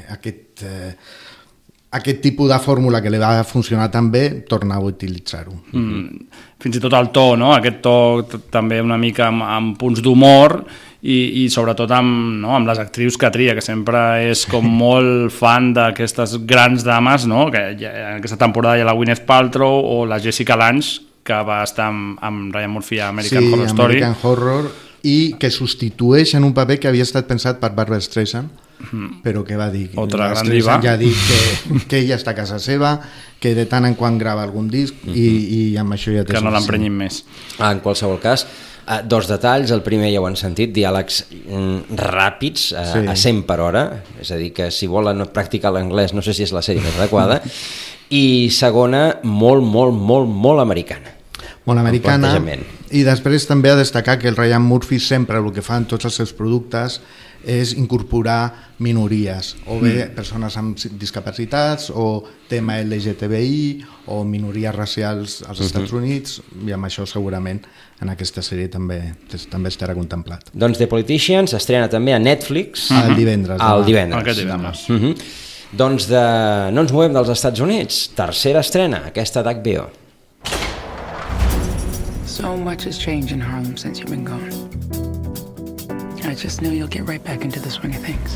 aquest, 0.10 0.64
eh, 0.64 0.96
aquest 1.96 2.22
tipus 2.22 2.50
de 2.52 2.58
fórmula 2.60 3.02
que 3.02 3.12
li 3.12 3.20
va 3.22 3.44
funcionar 3.48 3.88
tan 3.92 4.10
bé, 4.12 4.46
torna 4.50 4.76
a 4.76 4.84
utilitzar-ho. 4.84 5.54
Mm, 5.72 6.26
fins 6.62 6.78
i 6.78 6.82
tot 6.84 6.96
el 6.98 7.12
to, 7.16 7.28
no? 7.40 7.54
aquest 7.56 7.80
to 7.86 8.42
també 8.52 8.82
una 8.84 8.98
mica 9.00 9.30
amb, 9.30 9.46
amb 9.46 9.78
punts 9.80 10.02
d'humor 10.04 10.58
i, 11.02 11.44
i 11.44 11.48
sobretot 11.54 11.92
amb, 11.96 12.42
no? 12.44 12.56
amb 12.58 12.68
les 12.70 12.82
actrius 12.82 13.18
que 13.22 13.32
tria, 13.32 13.56
que 13.56 13.64
sempre 13.64 14.02
és 14.28 14.46
com 14.52 14.68
molt 14.68 15.34
fan 15.36 15.72
d'aquestes 15.78 16.40
grans 16.50 16.86
dames, 16.88 17.28
no? 17.30 17.48
que 17.54 17.64
en 17.78 18.18
aquesta 18.18 18.40
temporada 18.42 18.80
hi 18.80 18.86
ha 18.86 18.90
la 18.90 18.98
Gwyneth 18.98 19.26
Paltrow 19.28 19.80
o 19.96 20.02
la 20.10 20.20
Jessica 20.20 20.58
Lange, 20.60 21.00
que 21.26 21.38
va 21.46 21.64
estar 21.66 21.88
amb, 21.90 22.20
amb 22.22 22.54
Ryan 22.54 22.76
Murphy 22.76 23.00
a 23.02 23.10
American 23.10 23.42
sí, 23.42 23.54
Horror 23.54 23.72
Story. 23.72 24.02
American 24.04 24.20
Horror 24.22 24.70
i 25.06 25.18
que 25.40 25.50
substitueix 25.54 26.34
en 26.38 26.46
un 26.46 26.54
paper 26.58 26.80
que 26.82 26.90
havia 26.90 27.06
estat 27.06 27.28
pensat 27.30 27.60
per 27.62 27.72
Barbara 27.78 28.02
Streisand 28.02 28.65
però 29.24 29.44
que 29.46 29.56
va 29.58 29.70
dir 29.72 29.90
Otra 29.96 30.28
la 30.28 30.34
gran 30.36 30.50
diva. 30.52 30.80
ja 30.84 30.94
ha 30.94 30.98
dit 30.98 31.16
que, 31.16 31.80
que 31.88 31.98
ella 32.04 32.18
està 32.20 32.32
a 32.32 32.38
casa 32.38 32.60
seva 32.60 33.00
que 33.40 33.54
de 33.56 33.66
tant 33.70 33.86
en 33.86 33.96
quan 33.96 34.18
grava 34.18 34.44
algun 34.44 34.68
disc 34.72 34.94
i, 35.08 35.26
i 35.72 35.78
amb 35.78 35.94
això 35.96 36.14
ja 36.16 36.24
té 36.26 36.34
que 36.36 36.42
no 36.42 36.52
l'emprenyin 36.54 36.94
més. 36.96 37.24
Ah, 37.60 37.72
en 37.72 37.80
qualsevol 37.84 38.20
cas, 38.20 38.46
eh, 38.88 39.02
dos 39.06 39.28
detalls. 39.28 39.72
El 39.72 39.84
primer 39.86 40.12
ja 40.14 40.22
ho 40.22 40.28
han 40.28 40.38
sentit, 40.40 40.72
diàlegs 40.74 41.24
mm, 41.46 41.98
ràpids, 42.00 42.72
eh, 42.74 42.86
Sí. 42.94 43.08
a 43.08 43.16
100 43.16 43.44
per 43.46 43.60
hora, 43.60 43.84
és 44.22 44.32
a 44.32 44.38
dir, 44.38 44.52
que 44.54 44.72
si 44.72 44.88
volen 44.88 45.26
practicar 45.34 45.74
l'anglès 45.76 46.14
no 46.14 46.22
sé 46.26 46.34
si 46.34 46.44
és 46.44 46.52
la 46.56 46.62
sèrie 46.66 46.82
més 46.84 46.96
adequada, 46.98 47.42
i 48.10 48.50
segona, 48.54 49.20
molt, 49.24 49.64
molt, 49.64 49.94
molt, 49.94 50.30
molt 50.30 50.62
americana. 50.62 51.12
molt 51.66 51.80
americana 51.82 52.30
i 52.94 53.02
després 53.04 53.48
també 53.50 53.72
a 53.72 53.76
destacar 53.76 54.20
que 54.22 54.28
el 54.30 54.36
Ryan 54.38 54.62
Murphy 54.62 55.00
sempre 55.00 55.40
el 55.40 55.52
que 55.52 55.64
fa 55.66 55.78
en 55.82 55.88
tots 55.90 56.06
els 56.06 56.14
seus 56.14 56.32
productes 56.38 57.00
és 57.46 57.74
incorporar 57.78 58.74
minories 58.80 59.56
o 59.68 59.80
bé 59.80 60.06
Mm. 60.10 60.16
persones 60.16 60.58
amb 60.58 60.78
discapacitats 61.00 61.92
o 61.94 62.24
tema 62.50 62.80
LGTBI 62.82 63.86
o 64.08 64.24
minories 64.24 64.74
racials 64.76 65.44
als 65.48 65.60
Mhm. 65.60 65.66
Estats 65.66 65.92
Units 65.94 66.42
i 66.66 66.72
amb 66.72 66.86
això 66.86 67.06
segurament 67.06 67.62
en 68.02 68.10
aquesta 68.10 68.42
sèrie 68.42 68.68
també, 68.70 69.14
també 69.50 69.70
estarà 69.70 69.94
contemplat 69.94 70.50
Doncs 70.54 70.78
The 70.78 70.88
Politician 70.88 71.48
s'estrena 71.48 71.88
també 71.90 72.14
a 72.14 72.20
Netflix 72.20 72.90
el 72.92 73.16
divendres 73.16 73.60
el 73.62 73.68
demà. 73.68 73.86
divendres. 73.86 74.22
Aquest 74.22 74.40
divendres. 74.40 74.90
Uh 74.90 74.96
-huh. 74.96 75.16
Doncs 75.72 76.08
de... 76.08 76.72
no 76.72 76.82
ens 76.82 76.92
movem 76.92 77.14
dels 77.14 77.30
Estats 77.30 77.60
Units. 77.60 78.10
Tercera 78.16 78.60
estrena, 78.60 79.04
aquesta 79.08 79.42
d'HBO. 79.44 79.90
So 82.26 82.56
much 82.58 82.86
has 82.86 82.98
changed 82.98 83.32
in 83.32 83.42
Harlem 83.42 83.76
since 83.78 84.00
you've 84.02 84.10
been 84.12 84.26
gone. 84.26 85.05
I 86.26 86.34
just 86.34 86.60
know 86.64 86.72
you'll 86.72 86.88
get 86.88 87.08
right 87.08 87.24
back 87.24 87.42
into 87.42 87.60
the 87.60 87.70
swing 87.70 87.94
of 87.94 88.02
things. 88.02 88.36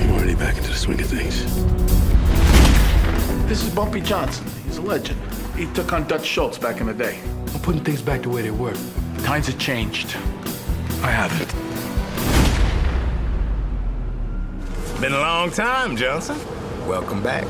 I'm 0.00 0.12
already 0.12 0.34
back 0.34 0.56
into 0.56 0.70
the 0.70 0.76
swing 0.76 0.98
of 0.98 1.08
things. 1.08 1.44
This 3.46 3.62
is 3.62 3.68
Bumpy 3.74 4.00
Johnson. 4.00 4.46
He's 4.64 4.78
a 4.78 4.82
legend. 4.82 5.20
He 5.56 5.66
took 5.74 5.92
on 5.92 6.06
Dutch 6.08 6.24
Schultz 6.24 6.56
back 6.56 6.80
in 6.80 6.86
the 6.86 6.94
day. 6.94 7.20
I'm 7.52 7.60
putting 7.60 7.84
things 7.84 8.00
back 8.00 8.22
the 8.22 8.30
way 8.30 8.40
they 8.40 8.50
were. 8.50 8.72
Times 9.18 9.46
have 9.48 9.58
changed. 9.58 10.16
I 11.02 11.10
haven't. 11.10 11.52
Been 15.02 15.12
a 15.12 15.20
long 15.20 15.50
time, 15.50 15.98
Johnson. 15.98 16.38
Welcome 16.88 17.22
back. 17.22 17.46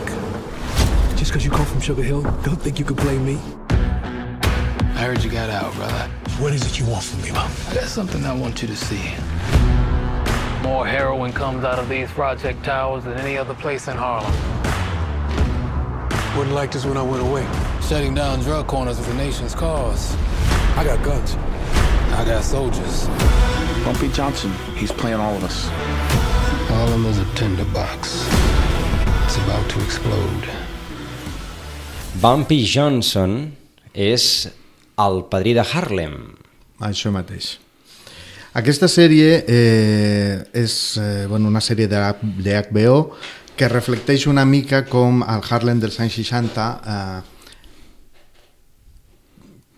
Just 1.17 1.31
because 1.31 1.45
you 1.45 1.53
come 1.53 1.67
from 1.67 1.81
Sugar 1.81 2.03
Hill, 2.03 2.23
don't 2.23 2.61
think 2.61 2.81
you 2.81 2.85
can 2.85 2.97
blame 2.97 3.25
me. 3.25 3.39
I 3.71 5.05
heard 5.05 5.23
you 5.23 5.31
got 5.31 5.51
out, 5.51 5.73
brother. 5.75 6.20
What 6.41 6.55
is 6.55 6.65
it 6.65 6.79
you 6.79 6.87
want 6.87 7.05
from 7.05 7.21
me, 7.21 7.33
Mom? 7.33 7.53
I 7.69 7.75
got 7.75 7.85
something 7.85 8.25
I 8.25 8.33
want 8.33 8.63
you 8.63 8.69
to 8.69 8.75
see. 8.75 9.13
More 10.63 10.87
heroin 10.87 11.35
comes 11.35 11.65
out 11.65 11.79
of 11.79 11.87
these 11.91 12.11
project 12.13 12.65
towers 12.65 13.05
than 13.05 13.19
any 13.19 13.37
other 13.37 13.53
place 13.53 13.89
in 13.89 13.97
Harlem. 13.99 14.33
Wouldn't 16.39 16.55
like 16.55 16.73
this 16.73 16.87
when 16.87 16.97
I 16.97 17.03
went 17.03 17.23
away. 17.23 17.47
Shutting 17.83 18.15
down 18.15 18.41
drug 18.41 18.67
corners 18.69 18.99
is 18.99 19.07
the 19.07 19.13
nation's 19.15 19.55
cause. 19.55 20.17
I 20.79 20.83
got 20.83 21.05
guns. 21.05 21.35
I 22.15 22.25
got 22.25 22.43
soldiers. 22.43 23.07
Bumpy 23.85 24.09
Johnson, 24.09 24.51
he's 24.77 24.93
playing 24.93 25.21
all 25.21 25.37
of 25.37 25.45
us. 25.45 25.69
Harlem 26.69 27.05
is 27.05 27.19
a 27.19 27.27
tinderbox. 27.35 28.27
It's 29.27 29.37
about 29.37 29.69
to 29.73 29.85
explode. 29.85 30.49
Bumpy 32.23 32.65
Johnson 32.65 33.59
és 33.93 34.49
el 35.07 35.25
padrí 35.31 35.55
de 35.57 35.65
Harlem. 35.65 36.17
Això 36.81 37.13
mateix. 37.13 37.59
Aquesta 38.57 38.89
sèrie 38.91 39.45
eh, 39.47 40.41
és 40.59 40.73
eh, 40.99 41.27
bueno, 41.31 41.49
una 41.49 41.63
sèrie 41.63 41.87
de, 41.87 42.01
HBO 42.01 43.13
que 43.57 43.69
reflecteix 43.69 44.27
una 44.27 44.45
mica 44.49 44.83
com 44.89 45.21
el 45.23 45.45
Harlem 45.47 45.79
dels 45.83 46.01
anys 46.03 46.17
60 46.19 46.65
eh, 46.95 47.21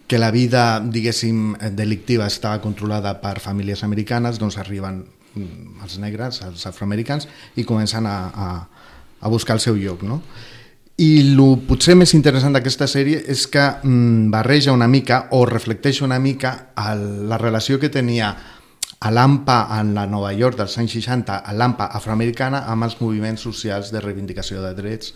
que 0.08 0.20
la 0.20 0.30
vida, 0.30 0.80
diguéssim, 0.80 1.54
delictiva 1.72 2.26
estava 2.28 2.60
controlada 2.60 3.14
per 3.20 3.38
famílies 3.40 3.82
americanes, 3.84 4.36
doncs 4.40 4.58
arriben 4.60 5.02
mm, 5.34 5.84
els 5.84 5.98
negres, 6.00 6.42
els 6.44 6.66
afroamericans, 6.68 7.28
i 7.56 7.64
comencen 7.64 8.08
a, 8.08 8.16
a, 8.28 8.48
a 9.20 9.32
buscar 9.32 9.56
el 9.56 9.62
seu 9.64 9.78
lloc, 9.80 10.04
no? 10.04 10.20
I 11.02 11.08
el 11.22 11.40
potser 11.66 11.96
més 11.98 12.12
interessant 12.14 12.54
d'aquesta 12.54 12.86
sèrie 12.90 13.22
és 13.32 13.46
que 13.50 13.62
mm, 13.82 14.30
barreja 14.30 14.74
una 14.76 14.86
mica 14.88 15.24
o 15.34 15.44
reflecteix 15.48 16.02
una 16.06 16.18
mica 16.22 16.52
el, 16.78 17.28
la 17.30 17.38
relació 17.40 17.78
que 17.82 17.88
tenia 17.90 18.28
a 19.02 19.10
l'AMPA 19.10 19.56
en 19.80 19.94
la 19.96 20.04
Nova 20.06 20.30
York 20.36 20.56
dels 20.60 20.76
anys 20.78 20.92
60, 20.94 21.40
a 21.42 21.52
l'AMPA 21.58 21.88
afroamericana, 21.98 22.60
amb 22.70 22.86
els 22.86 23.00
moviments 23.00 23.42
socials 23.42 23.90
de 23.90 23.98
reivindicació 24.04 24.62
de 24.62 24.70
drets, 24.78 25.10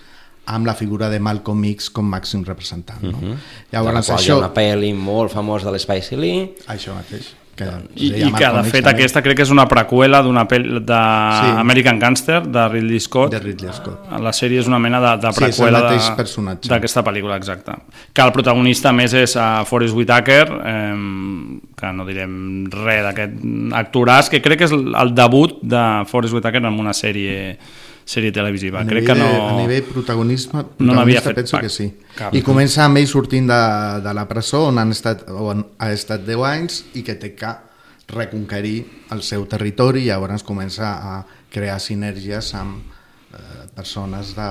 amb 0.47 0.66
la 0.66 0.75
figura 0.75 1.09
de 1.11 1.21
Malcolm 1.23 1.62
X 1.71 1.90
com 1.95 2.09
màxim 2.11 2.43
representant. 2.47 3.02
No? 3.02 3.11
Uh 3.19 3.21
Mhm. 3.23 3.33
-huh. 3.33 3.37
la 3.95 4.02
qual 4.02 4.25
hi 4.25 4.31
ha 4.31 4.37
una 4.38 4.55
pel·li 4.55 4.95
molt 4.95 5.33
famosa 5.33 5.66
de 5.71 5.73
l'Spike 5.78 6.16
Lee. 6.16 6.55
Això 6.66 6.95
mateix. 6.95 7.35
Que 7.56 7.64
I, 7.96 8.10
i 8.26 8.32
que 8.36 8.48
de 8.52 8.62
fet 8.68 8.84
també. 8.84 8.90
aquesta 8.90 9.22
crec 9.25 9.38
que 9.38 9.44
és 9.46 9.50
una 9.50 9.64
preqüela 9.68 10.20
d'una 10.22 10.44
pel·li 10.48 10.80
de 10.84 10.98
Sí. 11.40 11.98
Gangster 11.98 12.42
de 12.46 12.68
Ridley 12.68 13.00
Scott. 13.00 13.30
De 13.32 13.40
Ridley 13.40 13.72
Scott. 13.72 14.10
La 14.20 14.32
sèrie 14.36 14.60
és 14.60 14.66
una 14.68 14.78
mena 14.78 15.00
de, 15.00 15.14
de 15.26 15.32
Sí, 15.32 15.40
preqüela 15.40 15.80
personatge. 16.16 16.68
d'aquesta 16.68 17.02
pel·lícula, 17.02 17.36
exacte. 17.36 17.72
Que 18.12 18.22
el 18.22 18.32
protagonista 18.32 18.90
a 18.90 18.92
més 18.92 19.14
és 19.14 19.36
uh, 19.36 19.64
Forrest 19.64 19.94
Whitaker, 19.96 20.44
eh, 20.64 20.94
que 21.76 21.92
no 21.92 22.04
direm 22.04 22.66
res 22.72 23.02
d'aquest 23.08 23.40
actoràs, 23.72 24.28
que 24.30 24.42
crec 24.44 24.58
que 24.58 24.68
és 24.68 24.72
el, 24.76 25.14
debut 25.14 25.58
de 25.62 25.82
Forrest 26.06 26.34
Whitaker 26.34 26.62
en 26.64 26.78
una 26.78 26.92
sèrie 26.92 27.56
sèrie 28.06 28.30
televisiva. 28.32 28.80
A 28.80 28.86
crec 28.86 29.08
que 29.10 29.16
no... 29.18 29.26
a 29.26 29.54
nivell 29.58 29.86
protagonisme, 29.90 30.62
no 30.78 30.94
n'havia 30.94 31.20
fet 31.25 31.40
penso 31.42 31.58
que 31.58 31.70
sí. 31.72 31.88
cap. 32.14 32.34
I 32.34 32.42
comença 32.46 32.84
amb 32.84 33.00
ell 33.00 33.08
sortint 33.10 33.50
de, 33.50 33.62
de 34.04 34.12
la 34.14 34.28
presó 34.30 34.62
on 34.70 34.78
han 34.78 34.94
estat, 34.94 35.26
on 35.26 35.64
ha 35.82 35.90
estat 35.92 36.22
10 36.26 36.44
anys 36.46 36.84
i 36.94 37.02
que 37.06 37.18
té 37.18 37.34
que 37.34 37.50
reconquerir 38.14 38.76
el 39.10 39.25
seu 39.26 39.48
territori 39.50 40.04
i 40.04 40.12
llavors 40.12 40.46
comença 40.46 40.92
a 40.94 41.16
crear 41.50 41.80
sinergies 41.82 42.52
amb 42.54 42.78
eh, 43.34 43.66
persones 43.75 44.36
de, 44.38 44.48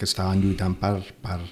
que 0.00 0.08
estaven 0.08 0.40
lluitant 0.40 0.78
per, 0.80 0.96
per 1.20 1.42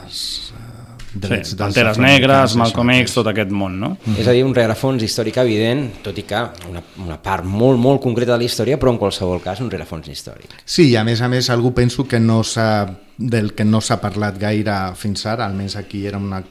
els 0.00 0.54
eh, 0.56 0.93
drets 1.14 1.50
Sí, 1.50 1.56
dels 1.56 1.74
Panteres 1.74 1.98
Negres, 1.98 2.56
Malcolm. 2.56 2.90
X, 2.90 3.14
tot 3.14 3.26
aquest 3.30 3.50
món, 3.54 3.78
no? 3.80 3.96
És 4.18 4.26
a 4.26 4.32
dir, 4.32 4.44
un 4.44 4.54
rerefons 4.54 5.02
històric 5.02 5.36
evident, 5.42 5.84
tot 6.02 6.18
i 6.18 6.24
que 6.26 6.40
una, 6.70 6.82
una 7.04 7.16
part 7.22 7.44
molt, 7.44 7.78
molt 7.78 8.02
concreta 8.02 8.32
de 8.32 8.38
la 8.38 8.44
història, 8.48 8.78
però 8.80 8.90
en 8.90 8.98
qualsevol 8.98 9.40
cas 9.42 9.60
un 9.60 9.70
rerefons 9.70 10.08
històric. 10.08 10.50
Sí, 10.64 10.90
i 10.90 10.96
a 10.96 11.04
més 11.04 11.20
a 11.22 11.28
més 11.28 11.48
algú 11.50 11.72
penso 11.74 12.06
que 12.08 12.20
no 12.20 12.42
s'ha 12.44 12.86
del 13.16 13.52
que 13.54 13.64
no 13.64 13.80
s'ha 13.80 14.00
parlat 14.02 14.38
gaire 14.38 14.74
fins 14.96 15.24
ara, 15.26 15.46
almenys 15.46 15.76
aquí 15.76 16.06
era 16.06 16.18
una 16.18 16.42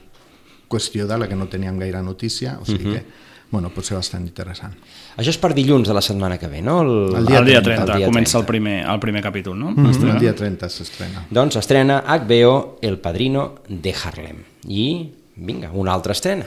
qüestió 0.70 1.05
de 1.08 1.17
la 1.17 1.27
que 1.27 1.36
no 1.36 1.48
teníem 1.48 1.77
gaire 1.77 2.01
notícia, 2.01 2.58
o 2.62 2.65
sigui 2.65 2.86
Mhm. 2.86 2.93
que 2.93 3.05
bueno, 3.51 3.70
pot 3.70 3.86
ser 3.86 3.96
bastant 3.98 4.24
interessant. 4.25 4.74
Això 5.15 5.29
és 5.29 5.38
per 5.38 5.51
dilluns 5.53 5.88
de 5.88 5.93
la 5.93 6.01
setmana 6.01 6.39
que 6.41 6.48
ve, 6.50 6.62
no? 6.65 6.79
El 6.82 7.27
dia, 7.27 7.38
el 7.39 7.46
dia 7.46 7.62
30, 7.62 8.00
comença 8.05 8.39
el 8.39 8.46
primer, 8.50 8.79
el 8.89 9.00
primer 9.00 9.22
capítol, 9.22 9.58
no? 9.60 9.72
Mm 9.72 9.91
Estrena. 9.91 10.15
El 10.15 10.20
dia 10.24 10.34
30 10.36 10.70
s'estrena. 10.70 11.25
Doncs 11.29 11.55
estrena 11.62 12.00
HBO 12.08 12.79
El 12.82 12.98
Padrino 12.98 13.55
de 13.67 13.93
Harlem. 13.93 14.43
I, 14.67 14.88
vinga, 15.36 15.70
una 15.72 15.93
altra 15.93 16.13
estrena. 16.13 16.46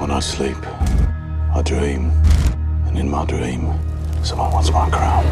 When 0.00 0.10
I 0.10 0.20
sleep, 0.20 0.56
I 1.54 1.62
dream, 1.62 2.10
and 2.88 2.98
in 2.98 3.08
my 3.10 3.24
dream, 3.26 3.68
someone 4.22 4.50
wants 4.52 4.70
my 4.72 4.88
crown. 4.90 5.24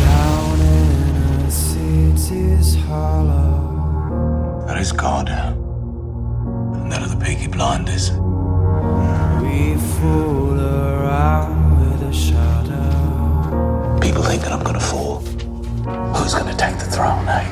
Down 0.00 0.60
in 0.60 1.44
a 1.46 1.50
city's 1.50 2.76
hollow, 2.88 4.64
That 4.66 4.80
is 4.80 4.92
God, 4.92 5.28
and 5.28 6.90
that 6.92 7.02
are 7.02 7.08
the 7.08 7.16
Peaky 7.24 7.46
Blinders. 7.48 8.10
We 9.58 9.74
fool 9.74 10.60
around 10.60 11.80
with 11.80 12.02
a 12.02 12.12
shadow. 12.12 13.98
People 14.00 14.22
think 14.22 14.42
that 14.42 14.52
I'm 14.52 14.62
gonna 14.62 14.80
fall. 14.80 15.20
Who's 16.14 16.34
gonna 16.34 16.56
take 16.56 16.78
the 16.78 16.84
throne, 16.84 17.26
eh? 17.28 17.46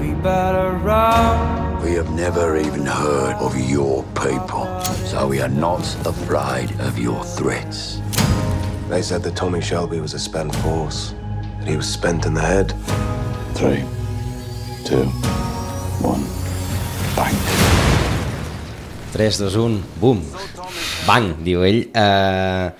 We 0.00 0.14
better 0.14 0.72
run. 0.72 1.82
We 1.82 1.92
have 1.92 2.10
never 2.10 2.56
even 2.56 2.84
heard 2.86 3.34
of 3.34 3.58
your 3.58 4.02
people, 4.24 4.66
so 5.06 5.28
we 5.28 5.40
are 5.40 5.48
not 5.48 5.82
afraid 6.06 6.72
of 6.80 6.98
your 6.98 7.22
threats. 7.24 8.00
They 8.88 9.02
said 9.02 9.22
that 9.22 9.36
Tommy 9.36 9.60
Shelby 9.60 10.00
was 10.00 10.14
a 10.14 10.18
spent 10.18 10.54
force, 10.56 11.14
that 11.58 11.68
he 11.68 11.76
was 11.76 11.88
spent 11.88 12.26
in 12.26 12.34
the 12.34 12.40
head. 12.40 12.74
Three, 13.54 13.84
two, 14.84 15.04
one, 16.02 16.24
bang. 17.14 17.69
3, 19.20 19.36
2, 19.36 19.56
1, 19.56 19.82
bum. 20.00 20.20
Bang, 21.04 21.34
diu 21.44 21.60
ell. 21.68 21.82
Uh, 21.92 22.70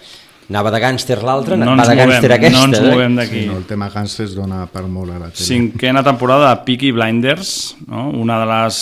anava 0.48 0.70
de 0.72 0.78
gàngster 0.80 1.18
l'altre, 1.20 1.58
No 1.60 1.74
va 1.74 1.82
ens 1.82 1.90
de 1.90 1.96
gàngster 1.98 2.30
movem, 2.30 2.36
aquesta. 2.38 2.54
no 2.54 2.62
ens 2.64 2.78
eh? 2.78 2.86
movem 2.86 3.18
d'aquí. 3.18 3.42
Sí, 3.42 3.50
no, 3.50 3.58
el 3.60 3.66
tema 3.68 3.88
gàngsters 3.92 4.32
dona 4.38 4.62
per 4.72 4.86
molt 4.88 5.12
a 5.12 5.18
la 5.18 5.28
tele. 5.28 5.44
Cinquena 5.44 6.00
temporada 6.06 6.48
de 6.48 6.62
Peaky 6.64 6.94
Blinders, 6.96 7.52
no? 7.84 8.06
una 8.22 8.40
de 8.40 8.48
les 8.48 8.80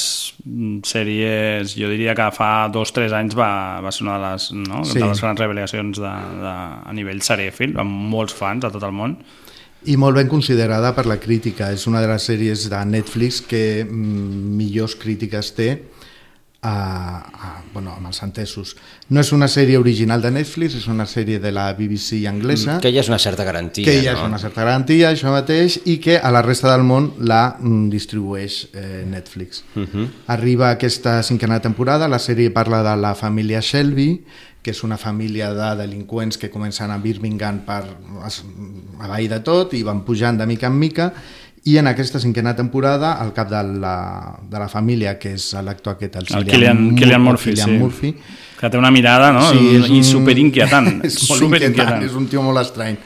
sèries, 0.87 1.75
jo 1.75 1.91
diria 1.91 2.15
que 2.15 2.31
fa 2.39 2.53
dos 2.71 2.95
o 2.95 2.99
tres 3.01 3.19
anys 3.19 3.35
va, 3.35 3.51
va 3.83 3.91
ser 3.91 4.07
una 4.07 4.21
de 4.21 4.25
les, 4.29 4.49
no? 4.55 4.87
Sí. 4.87 5.03
de 5.03 5.11
les 5.11 5.27
grans 5.27 5.43
revelacions 5.43 5.99
de, 5.99 6.15
de, 6.47 6.57
a 6.79 6.95
nivell 6.95 7.27
serèfil, 7.27 7.75
amb 7.83 8.09
molts 8.15 8.39
fans 8.39 8.71
a 8.71 8.75
tot 8.79 8.87
el 8.87 8.95
món. 8.95 9.19
I 9.91 9.99
molt 9.99 10.15
ben 10.23 10.31
considerada 10.31 10.95
per 10.95 11.11
la 11.11 11.19
crítica. 11.19 11.73
És 11.75 11.91
una 11.91 12.07
de 12.07 12.15
les 12.15 12.23
sèries 12.23 12.69
de 12.71 12.87
Netflix 12.95 13.43
que 13.51 13.83
mm, 13.83 14.59
millors 14.63 14.95
crítiques 14.95 15.57
té 15.59 15.73
a, 16.61 17.19
a, 17.19 17.63
bueno, 17.73 17.93
amb 17.95 18.09
els 18.11 18.19
entesos. 18.25 18.73
No 19.15 19.21
és 19.23 19.31
una 19.33 19.47
sèrie 19.49 19.79
original 19.79 20.23
de 20.25 20.33
Netflix, 20.35 20.75
és 20.75 20.89
una 20.91 21.07
sèrie 21.07 21.39
de 21.39 21.53
la 21.55 21.69
BBC 21.79 22.25
anglesa. 22.27 22.81
Que 22.83 22.91
ja 22.93 23.01
és 23.05 23.09
una 23.09 23.19
certa 23.23 23.45
garantia. 23.47 23.85
que 23.87 24.01
ja 24.03 24.13
és 24.17 24.19
no? 24.19 24.27
una 24.27 24.41
certa 24.43 24.65
garantia, 24.67 25.13
això 25.13 25.31
mateix, 25.31 25.79
i 25.87 25.99
que 26.03 26.19
a 26.19 26.33
la 26.35 26.43
resta 26.43 26.73
del 26.73 26.83
món 26.83 27.13
la 27.21 27.57
mm, 27.61 27.89
distribueix 27.95 28.65
eh, 28.75 29.05
Netflix. 29.07 29.63
Uh 29.77 29.87
-huh. 29.87 30.09
Arriba 30.27 30.71
aquesta 30.71 31.23
cinquena 31.23 31.61
temporada, 31.61 32.09
la 32.09 32.19
sèrie 32.19 32.51
parla 32.51 32.83
de 32.83 33.01
la 33.01 33.15
família 33.15 33.61
Shelby, 33.61 34.25
que 34.63 34.73
és 34.73 34.83
una 34.83 34.99
família 34.99 35.55
de 35.55 35.77
delinqüents 35.77 36.37
que 36.37 36.51
comencen 36.51 36.91
a 36.91 36.99
Birmingham 36.99 37.61
per 37.65 37.85
es- 38.27 38.43
avall 38.99 39.29
de 39.29 39.41
tot 39.41 39.73
i 39.75 39.83
van 39.85 40.05
pujant 40.05 40.37
de 40.37 40.47
mica 40.47 40.67
en 40.67 40.79
mica 40.79 41.13
i 41.69 41.77
en 41.81 41.89
aquesta 41.91 42.21
cinquena 42.23 42.55
temporada 42.57 43.17
el 43.25 43.33
cap 43.37 43.51
de 43.51 43.61
la, 43.83 43.95
de 44.49 44.59
la 44.63 44.69
família 44.73 45.17
que 45.21 45.35
és 45.37 45.51
l'actor 45.65 45.97
aquest 45.97 46.17
el, 46.21 46.29
El 46.39 46.49
Cillian, 46.49 46.83
Cillian 46.97 47.25
Murphy, 47.25 47.53
Cillian 47.53 47.73
sí. 47.75 47.79
Murphy 47.83 48.13
que 48.59 48.71
té 48.73 48.79
una 48.81 48.91
mirada 48.95 49.33
no? 49.35 49.45
Sí, 49.53 49.77
és 49.77 49.89
i 49.91 49.99
un- 50.01 50.07
superinquietant. 50.07 50.89
és 51.09 51.19
molt 51.29 51.45
superinquietant. 51.45 51.69
inquietant, 51.75 52.07
és 52.09 52.17
un 52.19 52.29
tio 52.31 52.45
molt 52.47 52.63
estrany 52.63 52.97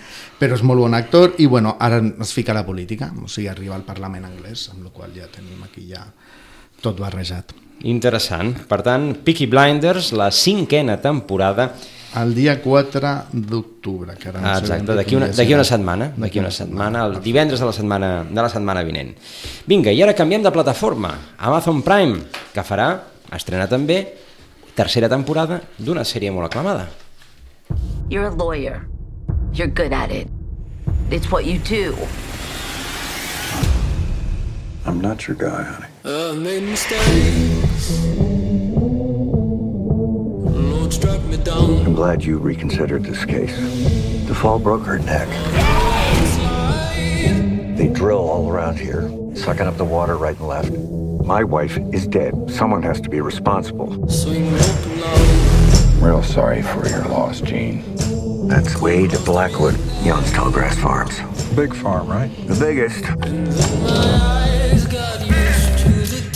però 0.43 0.57
és 0.59 0.63
molt 0.67 0.83
bon 0.83 0.95
actor 0.99 1.35
i 1.39 1.47
bueno, 1.47 1.77
ara 1.79 2.01
es 2.03 2.33
fica 2.35 2.53
a 2.55 2.59
la 2.61 2.67
política 2.67 3.11
o 3.23 3.29
sigui, 3.29 3.49
arriba 3.51 3.77
al 3.79 3.85
Parlament 3.87 4.25
anglès 4.29 4.69
amb 4.75 4.87
la 4.87 4.95
qual 4.95 5.13
ja 5.17 5.29
tenim 5.33 5.63
aquí 5.67 5.89
ja 5.91 6.07
tot 6.83 6.99
barrejat 6.99 7.53
Interessant. 7.83 8.53
Per 8.71 8.79
tant, 8.87 9.09
Peaky 9.27 9.49
Blinders, 9.51 10.13
la 10.15 10.29
cinquena 10.31 11.01
temporada. 11.03 11.73
El 12.21 12.35
dia 12.37 12.59
4 12.61 13.13
d'octubre 13.33 14.15
que 14.21 14.29
ara 14.29 14.41
no 14.41 14.49
Ah, 14.49 14.59
exacte, 14.59 14.95
d'aquí 14.95 15.17
una, 15.17 15.29
una 15.33 15.65
setmana, 15.65 16.11
d'aquí 16.17 16.39
una 16.39 16.51
setmana, 16.51 17.07
el 17.07 17.21
divendres 17.23 17.61
de 17.61 17.67
la 17.67 17.73
setmana, 17.73 18.11
de 18.25 18.43
la 18.43 18.49
setmana 18.53 18.83
vinent. 18.85 19.15
Vinga, 19.67 19.93
i 19.93 20.03
ara 20.03 20.15
canviem 20.15 20.43
de 20.43 20.53
plataforma. 20.53 21.15
Amazon 21.39 21.81
Prime, 21.83 22.21
que 22.53 22.65
farà, 22.67 22.91
estrena 23.33 23.67
també, 23.69 24.03
tercera 24.77 25.09
temporada 25.09 25.61
d'una 25.79 26.05
sèrie 26.05 26.31
molt 26.33 26.51
aclamada. 26.51 26.89
You're 28.11 28.29
a 28.29 28.35
lawyer. 28.35 28.83
You're 29.55 29.73
good 29.73 29.93
at 29.93 30.11
it. 30.11 30.29
It's 31.11 31.31
what 31.31 31.45
you 31.45 31.59
do. 31.61 31.97
I'm 34.85 35.01
not 35.01 35.27
your 35.29 35.37
guy, 35.37 35.63
honey. 35.63 35.89
I 36.05 36.33
made 36.37 36.63
mistakes. 36.63 38.42
I'm 41.33 41.95
glad 41.95 42.23
you 42.23 42.37
reconsidered 42.37 43.05
this 43.05 43.25
case. 43.25 43.57
The 44.29 44.35
fall 44.35 44.59
broke 44.59 44.85
her 44.85 44.99
neck. 44.99 45.29
They 47.77 47.89
drill 47.89 48.19
all 48.19 48.51
around 48.51 48.79
here, 48.79 49.11
sucking 49.35 49.67
up 49.67 49.79
the 49.79 49.85
water 49.85 50.19
right 50.19 50.39
and 50.39 50.47
left. 50.47 50.73
My 51.25 51.43
wife 51.43 51.79
is 51.93 52.07
dead. 52.07 52.35
Someone 52.51 52.83
has 52.83 53.01
to 53.01 53.09
be 53.09 53.23
responsible. 53.23 53.89
Loud. 53.97 56.03
Real 56.03 56.23
sorry 56.23 56.61
for 56.61 56.87
your 56.87 57.07
loss, 57.07 57.41
Gene. 57.41 57.83
That's 58.47 58.79
Wade 58.83 59.13
Blackwood, 59.25 59.79
Young's 60.03 60.31
Telegrass 60.33 60.75
Farms. 60.83 61.19
Big 61.55 61.75
farm, 61.75 62.09
right? 62.09 62.31
The 62.47 62.57
biggest. 62.57 63.05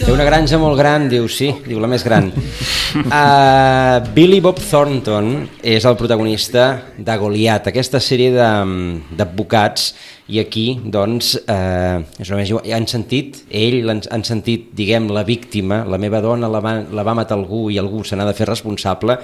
Té 0.06 0.12
una 0.14 0.22
granja 0.22 0.54
molt 0.62 0.76
gran, 0.78 1.08
diu, 1.10 1.24
sí, 1.26 1.48
diu 1.66 1.80
la 1.82 1.88
més 1.90 2.04
gran. 2.06 2.28
Uh, 2.30 3.98
Billy 4.14 4.38
Bob 4.44 4.60
Thornton 4.62 5.32
és 5.66 5.82
el 5.88 5.96
protagonista 5.98 6.66
de 6.94 7.16
Goliat, 7.18 7.66
aquesta 7.72 7.98
sèrie 7.98 8.30
de- 8.30 9.00
d'advocats, 9.18 9.88
i 10.30 10.38
aquí, 10.42 10.64
doncs, 10.94 11.32
eh, 11.50 11.98
és 12.22 12.30
una 12.30 12.38
més, 12.38 12.54
han 12.74 12.86
sentit, 12.90 13.42
ell 13.50 13.80
l'han- 13.86 14.06
han 14.14 14.22
sentit, 14.26 14.70
diguem, 14.78 15.10
la 15.14 15.24
víctima, 15.26 15.82
la 15.86 15.98
meva 16.02 16.22
dona 16.22 16.48
la 16.50 16.62
va, 16.62 16.76
la 16.86 17.02
va 17.06 17.14
matar 17.18 17.36
algú 17.40 17.66
i 17.74 17.78
algú 17.82 18.04
se 18.06 18.14
n'ha 18.18 18.26
de 18.30 18.34
fer 18.38 18.46
responsable, 18.50 19.18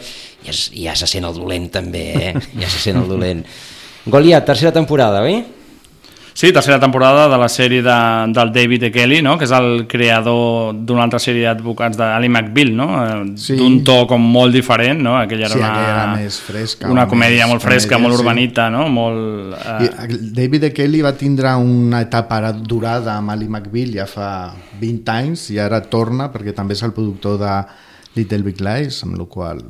i 0.47 0.51
es, 0.51 0.65
ja 0.75 0.95
se 0.99 1.07
sent 1.11 1.27
el 1.31 1.39
dolent 1.39 1.71
també, 1.79 2.05
eh? 2.19 2.35
ja 2.59 2.67
se 2.71 2.83
sent 2.91 2.99
el 3.05 3.07
dolent. 3.11 3.47
Goliat, 4.15 4.47
tercera 4.51 4.75
temporada, 4.75 5.23
oi? 5.23 5.45
Sí, 6.35 6.51
tercera 6.51 6.81
temporada 6.81 7.29
de 7.29 7.37
la 7.39 7.49
sèrie 7.53 7.83
de, 7.85 7.97
del 8.33 8.53
David 8.53 8.85
E. 8.85 8.91
Kelly, 8.91 9.19
no? 9.23 9.35
que 9.39 9.45
és 9.45 9.53
el 9.53 9.85
creador 9.87 10.73
d'una 10.75 11.05
altra 11.05 11.19
sèrie 11.21 11.45
d'advocats 11.45 11.99
d'Ali 12.01 12.31
McBeal, 12.31 12.71
no? 12.77 12.87
Eh, 13.05 13.19
Sí. 13.37 13.57
d'un 13.59 13.83
to 13.85 14.07
com 14.09 14.21
molt 14.33 14.53
diferent, 14.55 15.01
no? 15.05 15.19
aquella 15.19 15.47
era 15.47 15.53
Sí, 15.55 15.59
una, 15.61 15.69
aquella 15.73 15.93
era 15.93 16.17
més 16.17 16.41
fresca, 16.41 16.91
una 16.91 17.07
comèdia 17.07 17.45
més 17.45 17.53
molt 17.53 17.63
fresca, 17.63 17.97
comèdia, 17.97 18.03
molt 18.09 18.17
sí. 18.17 18.23
urbanita, 18.25 18.71
no? 18.71 18.89
molt... 18.89 19.55
I 19.83 19.85
Eh, 19.85 19.91
el 20.09 20.33
David 20.35 20.65
E. 20.65 20.73
Kelly 20.73 21.03
va 21.05 21.13
tindre 21.17 21.53
una 21.57 22.01
etapa 22.01 22.41
durada 22.53 23.17
amb 23.19 23.31
Ali 23.31 23.49
McBeal 23.49 23.93
ja 24.01 24.07
fa 24.07 24.53
20 24.81 25.09
anys 25.13 25.51
i 25.53 25.59
ara 25.61 25.83
torna 25.83 26.31
perquè 26.33 26.55
també 26.57 26.73
és 26.75 26.83
el 26.83 26.93
productor 26.97 27.39
de 27.39 27.55
Little 28.15 28.43
Big 28.43 28.61
Lies, 28.61 29.03
amb 29.05 29.17
la 29.17 29.25
qual 29.25 29.63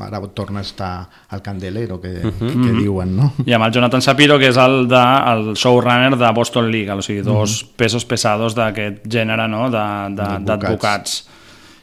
ara 0.00 0.20
torna 0.34 0.58
a 0.60 0.62
estar 0.62 1.08
al 1.28 1.42
candelero 1.42 2.00
que, 2.00 2.08
Mhm. 2.24 2.38
que 2.38 2.72
Mhm. 2.72 2.78
diuen, 2.82 3.16
no? 3.16 3.32
I 3.46 3.52
amb 3.52 3.64
el 3.66 3.72
Jonathan 3.72 4.00
Shapiro, 4.00 4.38
que 4.38 4.48
és 4.48 4.56
el, 4.56 4.88
de, 4.88 4.96
el 5.32 5.54
showrunner 5.54 6.16
de 6.18 6.32
Boston 6.32 6.70
Legal, 6.72 6.98
o 6.98 7.02
sigui, 7.02 7.20
dos 7.22 7.64
Mhm. 7.64 7.76
pesos 7.76 8.04
pesados 8.04 8.54
d'aquest 8.54 9.06
gènere 9.06 9.48
no? 9.48 9.70
de- 9.70 9.78
de- 9.78 10.14
D'advocats. 10.16 10.44
d'advocats. 10.44 11.28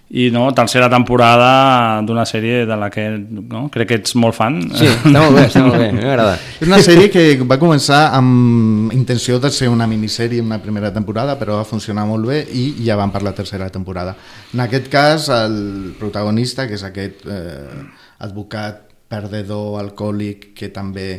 I 0.10 0.28
no, 0.30 0.44
tercera 0.54 0.86
temporada 0.86 2.02
d'una 2.06 2.28
sèrie 2.30 2.66
de 2.70 2.76
la 2.78 2.92
que 2.94 3.08
no? 3.18 3.64
crec 3.74 3.88
que 3.90 3.98
ets 3.98 4.14
molt 4.22 4.38
fan. 4.38 4.60
Sí, 4.78 4.86
està 4.86 5.14
molt 5.18 5.34
bé, 5.34 5.46
està 5.50 5.64
molt 5.66 5.80
bé, 5.82 5.88
m'agrada. 5.98 6.36
És 6.60 6.68
una 6.70 6.80
sèrie 6.86 7.10
que 7.10 7.24
va 7.42 7.58
començar 7.62 8.04
amb 8.14 8.94
intenció 8.94 9.40
de 9.42 9.50
ser 9.50 9.72
una 9.74 9.88
minissèrie 9.90 10.44
en 10.44 10.52
una 10.52 10.62
primera 10.62 10.92
temporada, 10.94 11.40
però 11.40 11.58
va 11.58 11.66
funcionar 11.66 12.06
molt 12.06 12.30
bé 12.30 12.44
i 12.46 12.68
ja 12.86 13.00
van 13.00 13.14
per 13.14 13.24
la 13.26 13.34
tercera 13.34 13.72
temporada. 13.74 14.14
En 14.54 14.62
aquest 14.68 14.92
cas, 14.94 15.30
el 15.34 15.96
protagonista, 15.98 16.68
que 16.70 16.78
és 16.78 16.86
aquest 16.86 17.26
eh, 17.26 17.82
advocat 18.28 18.86
perdedor 19.10 19.80
alcohòlic 19.82 20.52
que 20.58 20.70
també 20.74 21.10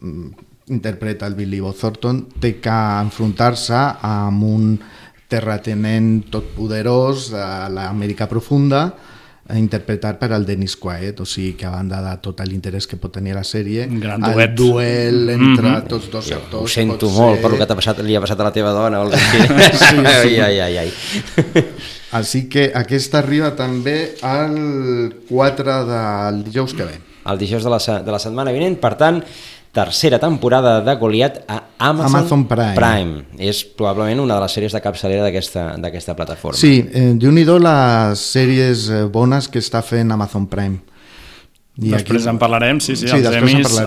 mm, 0.00 0.48
interpreta 0.72 1.28
el 1.28 1.36
Billy 1.36 1.60
Bob 1.60 1.76
Thornton, 1.76 2.24
té 2.40 2.56
que 2.64 2.80
enfrontar-se 3.04 3.76
amb 4.08 4.48
un 4.48 4.66
terratenent 5.32 6.26
totpoderós 6.32 7.30
de 7.32 7.46
l'Amèrica 7.72 8.28
profunda, 8.28 8.82
eh, 9.48 9.56
interpretat 9.58 10.18
per 10.20 10.30
el 10.36 10.44
Dennis 10.46 10.76
Quaid, 10.76 11.18
o 11.20 11.26
sigui 11.26 11.54
que 11.58 11.66
a 11.66 11.72
banda 11.72 11.98
de 12.04 12.12
tot 12.22 12.40
l'interès 12.46 12.86
que 12.86 12.98
pot 13.00 13.12
tenir 13.16 13.34
la 13.34 13.42
sèrie, 13.44 13.86
Gran 14.00 14.22
el 14.28 14.34
duet. 14.34 14.54
duel 14.54 15.30
entre 15.34 15.68
Mhm. 15.70 15.88
tots 15.88 16.10
dos 16.12 16.28
Jo 16.28 16.36
actors 16.36 16.62
ho 16.62 16.68
sento 16.68 17.08
molt 17.10 17.34
ser- 17.36 17.42
per 17.42 17.50
lo 17.50 17.58
que 17.58 17.66
t'ha 17.66 17.74
passat, 17.76 17.98
li 18.04 18.14
ha 18.16 18.20
passat 18.20 18.40
a 18.40 18.44
la 18.44 18.52
teva 18.52 18.70
dona 18.76 19.00
o 19.00 19.06
el 19.06 19.10
que 19.10 19.16
Sí, 19.82 19.96
sí. 19.96 20.06
ai, 20.06 20.38
ai, 20.40 20.60
ai, 20.60 20.76
ai. 20.78 20.92
Així 22.12 22.46
que 22.48 22.70
aquesta 22.76 23.18
arriba 23.22 23.54
també 23.56 24.14
al 24.20 25.14
4 25.28 25.78
del 25.88 26.44
dijous 26.44 26.74
que 26.74 26.84
ve. 26.84 26.98
El 27.24 27.38
dijous 27.38 27.62
de 27.64 27.70
la, 27.70 27.78
de 28.02 28.12
la 28.12 28.18
setmana 28.18 28.52
vinent, 28.52 28.76
per 28.82 28.96
tant, 29.00 29.22
tercera 29.72 30.18
temporada 30.20 30.80
de 30.84 30.94
Goliat 31.00 31.44
a 31.48 31.62
Amazon, 31.78 32.16
Amazon 32.16 32.44
Prime. 32.46 32.74
Prime. 32.76 33.24
És 33.40 33.64
probablement 33.64 34.20
una 34.20 34.36
de 34.36 34.44
les 34.44 34.52
sèries 34.52 34.72
de 34.76 34.80
capçalera 34.84 35.24
d'aquesta 35.24 35.76
d'aquesta 35.80 36.14
plataforma. 36.14 36.58
Sí, 36.60 36.74
eh, 36.92 37.14
déu 37.16 37.32
nhi 37.32 37.44
les 37.44 38.20
sèries 38.20 38.88
eh, 38.92 39.04
bones 39.08 39.48
que 39.48 39.58
està 39.64 39.80
fent 39.82 40.12
Amazon 40.12 40.46
Prime. 40.46 40.78
Després 41.74 42.26
en 42.28 42.36
parlarem, 42.36 42.80
sí, 42.84 42.92
sí, 43.00 43.06
sí 43.08 43.16
els 43.16 43.32
Emmys 43.32 43.78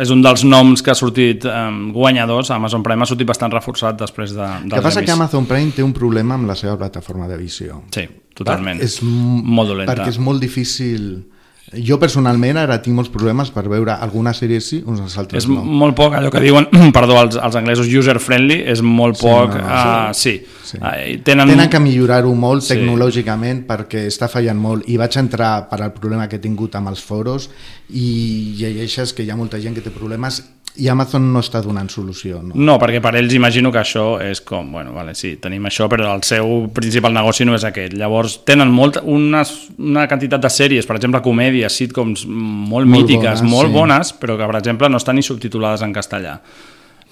és 0.00 0.10
un 0.14 0.22
dels 0.24 0.44
noms 0.48 0.80
que 0.80 0.90
ha 0.90 0.96
sortit 0.96 1.44
um, 1.44 1.90
guanyadors, 1.92 2.48
Amazon 2.56 2.82
Prime 2.82 3.04
ha 3.04 3.06
sortit 3.10 3.28
bastant 3.28 3.52
reforçat 3.52 3.98
després 4.00 4.32
de, 4.32 4.40
El 4.40 4.70
dels 4.70 4.78
que 4.78 4.80
passa 4.86 5.00
Emmys. 5.02 5.10
que 5.10 5.12
Amazon 5.12 5.44
Prime 5.44 5.74
té 5.76 5.84
un 5.84 5.92
problema 5.92 6.38
amb 6.40 6.48
la 6.48 6.56
seva 6.56 6.78
plataforma 6.80 7.28
de 7.28 7.36
visió. 7.36 7.82
Sí, 7.92 8.06
totalment. 8.34 8.80
És 8.80 9.02
m- 9.04 9.42
Molt 9.44 9.68
dolenta. 9.74 9.92
Perquè 9.92 10.08
és 10.16 10.18
molt 10.18 10.40
difícil... 10.40 11.26
Jo 11.74 11.96
personalment 11.98 12.56
ara 12.60 12.76
tinc 12.82 12.94
molts 12.94 13.10
problemes 13.10 13.48
per 13.50 13.64
veure 13.66 13.96
algunes 13.98 14.38
sèries 14.38 14.68
sí, 14.70 14.76
uns 14.86 15.16
altres 15.18 15.42
És 15.42 15.48
no. 15.50 15.64
molt 15.66 15.96
poc 15.98 16.14
allò 16.14 16.30
que 16.30 16.38
diuen, 16.44 16.68
perdó, 16.96 17.16
els, 17.24 17.34
els 17.42 17.56
anglesos 17.58 17.90
user-friendly, 17.90 18.60
és 18.70 18.82
molt 18.86 19.18
Sí, 19.18 19.26
poc... 19.26 19.56
no, 19.56 19.64
no, 19.64 19.66
uh, 19.66 20.14
sí. 20.14 20.36
sí, 20.62 20.78
Uh, 20.78 21.16
tenen... 21.26 21.48
Tenen 21.48 21.68
que 21.70 21.78
millorar-ho 21.82 22.32
molt 22.34 22.62
Sí. 22.66 22.74
tecnològicament 22.74 23.64
perquè 23.68 24.04
està 24.10 24.26
fallant 24.30 24.58
molt 24.58 24.86
i 24.90 24.96
vaig 24.98 25.14
entrar 25.18 25.68
per 25.70 25.80
al 25.82 25.92
problema 25.94 26.28
que 26.28 26.36
he 26.36 26.42
tingut 26.42 26.74
amb 26.78 26.90
els 26.90 27.02
foros 27.02 27.48
i 27.90 28.54
llegeixes 28.58 29.12
que 29.14 29.22
hi 29.26 29.30
ha 29.30 29.36
molta 29.38 29.60
gent 29.62 29.74
que 29.78 29.82
té 29.84 29.90
problemes 29.94 30.42
i 30.78 30.88
Amazon 30.92 31.26
no 31.32 31.40
està 31.44 31.60
donant 31.64 31.88
solució. 31.92 32.40
No? 32.44 32.54
No, 32.54 32.76
perquè 32.82 33.00
per 33.04 33.14
ells 33.18 33.34
imagino 33.36 33.72
que 33.72 33.80
això 33.80 34.06
és 34.22 34.42
com, 34.44 34.68
bueno, 34.74 34.92
vale, 34.96 35.14
sí, 35.18 35.34
tenim 35.42 35.66
això, 35.68 35.88
però 35.92 36.12
el 36.14 36.22
seu 36.26 36.66
principal 36.76 37.14
negoci 37.16 37.46
no 37.48 37.56
és 37.56 37.64
aquest. 37.68 37.96
Llavors, 37.96 38.40
tenen 38.48 38.72
molt, 38.72 39.00
unes, 39.02 39.52
una 39.78 40.06
quantitat 40.10 40.44
de 40.44 40.52
sèries, 40.52 40.88
per 40.88 40.98
exemple, 40.98 41.22
comèdies, 41.24 41.80
sitcoms 41.82 42.26
molt, 42.26 42.86
Molt 42.86 42.92
mítiques, 42.92 43.40
bones, 43.40 43.52
molt 43.52 43.70
sí. 43.70 43.74
bones, 43.74 44.14
però 44.20 44.38
que, 44.38 44.48
per 44.48 44.60
exemple, 44.60 44.90
no 44.92 45.00
estan 45.00 45.16
ni 45.16 45.24
subtitulades 45.26 45.84
en 45.86 45.94
castellà. 45.96 46.38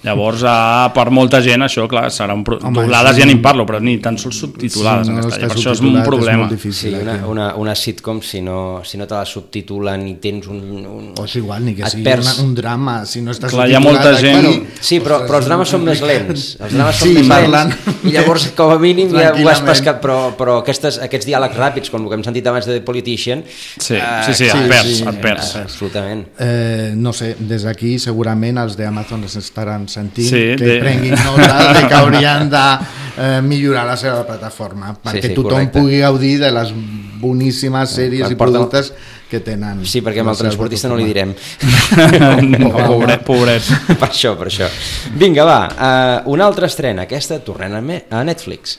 Llavors, 0.03 0.43
ah, 0.45 0.91
per 0.93 1.09
molta 1.09 1.39
gent, 1.41 1.63
això, 1.65 1.87
clar, 1.89 2.11
serà 2.13 2.33
un... 2.37 2.43
Pro... 2.45 2.59
Home, 2.61 2.83
Doblades 2.83 3.15
sí. 3.15 3.21
ja 3.23 3.25
ni 3.25 3.33
en 3.33 3.41
parlo, 3.41 3.63
però 3.65 3.79
ni 3.81 3.95
tan 4.03 4.19
sols 4.21 4.37
subtitulades 4.37 5.07
Sí, 5.07 5.11
en 5.11 5.17
no 5.17 5.23
castellà. 5.23 5.47
Per 5.49 5.55
això 5.57 5.71
és 5.73 5.79
un 5.81 5.95
és 5.97 6.05
problema. 6.05 6.43
molt 6.43 6.51
difícil. 6.53 6.93
Sí, 6.93 6.99
una, 7.01 7.15
una, 7.31 7.47
una 7.57 7.73
sitcom, 7.79 8.19
si 8.21 8.41
no, 8.45 8.81
si 8.85 8.99
no 9.01 9.07
te 9.09 9.15
la 9.17 9.25
subtitulen 9.25 10.03
i 10.11 10.13
tens 10.21 10.45
un... 10.51 10.59
un 10.85 11.07
O 11.17 11.25
és 11.25 11.35
igual, 11.39 11.63
ni 11.65 11.73
que 11.79 11.89
sigui 11.89 12.03
perds. 12.05 12.37
un 12.43 12.53
drama, 12.53 12.99
si 13.09 13.23
no 13.25 13.33
està 13.33 13.49
Clar, 13.49 13.65
hi 13.71 13.73
ha 13.73 13.81
subtitulat 13.81 14.05
molta 14.05 14.11
aquí, 14.19 14.27
gent- 14.27 14.45
bueno, 14.45 14.75
Sí, 14.91 14.99
però, 15.01 15.17
però 15.25 15.39
els 15.41 15.49
drames 15.49 15.73
són 15.73 15.83
més 15.87 16.03
lents. 16.05 16.45
Els 16.59 16.77
drames 16.77 17.01
són 17.01 17.07
Sí, 17.09 17.15
més 17.17 17.31
parlant. 17.33 17.73
lents. 17.73 18.05
I 18.05 18.13
llavors, 18.19 18.47
com 18.61 18.75
a 18.75 18.77
mínim, 18.85 19.09
ja 19.17 19.31
ho 19.33 19.49
has 19.49 19.63
pescat. 19.65 19.99
Però, 20.05 20.19
però 20.37 20.59
aquestes, 20.61 20.99
aquests 21.01 21.25
diàlegs 21.31 21.57
ràpids, 21.57 21.89
com 21.89 22.03
el 22.05 22.11
que 22.13 22.19
hem 22.19 22.27
sentit 22.29 22.45
abans 22.51 22.67
de 22.69 22.77
The 22.77 22.85
Politician... 22.85 23.41
Sí, 23.47 23.97
sí, 23.97 24.37
sí, 24.37 24.51
et 24.53 24.69
perds, 24.69 25.01
et 25.01 25.19
perds. 25.23 25.55
Absolutament. 25.63 26.27
Eh, 26.37 26.91
no 26.93 27.13
sé, 27.15 27.33
des 27.39 27.65
d'aquí 27.65 27.95
segurament 27.97 28.61
els 28.61 28.77
d'Amazon 28.77 29.23
es 29.25 29.39
estaran 29.41 29.87
sentint 29.95 30.29
Sí, 30.29 30.43
que 30.59 30.69
de- 30.75 30.77
prenguin 30.83 31.15
nota 31.17 31.73
de 31.79 31.87
que 31.87 31.97
haurien 32.01 32.49
de 32.51 32.63
eh, 33.17 33.41
millorar 33.41 33.87
la 33.87 33.97
seva 33.97 34.21
plataforma 34.27 34.93
perquè 35.01 35.29
sí, 35.31 35.33
tothom 35.33 35.51
correcte. 35.57 35.79
pugui 35.79 35.99
gaudir 36.03 36.37
de 36.43 36.51
les 36.55 36.71
boníssimes 37.25 37.89
sèries 37.95 38.25
quan 38.27 38.33
i 38.35 38.37
productes 38.37 38.91
que 39.31 39.39
tenen. 39.41 39.79
Sí, 39.89 40.03
perquè 40.05 40.21
amb 40.21 40.29
el 40.35 40.37
transportista 40.37 40.89
no 40.91 40.97
li 40.99 41.07
direm. 41.09 41.31
No, 42.45 42.69
pobret, 42.75 43.23
pobret. 43.25 43.63
per 44.01 44.09
això, 44.11 44.35
per 44.37 44.47
això. 44.51 44.67
Vinga, 45.17 45.45
va, 45.47 45.59
uh, 45.71 46.29
una 46.33 46.45
altra 46.45 46.67
estrena. 46.69 47.05
Aquesta 47.07 47.39
tornem 47.45 47.89
a 48.11 48.21
Netflix. 48.27 48.77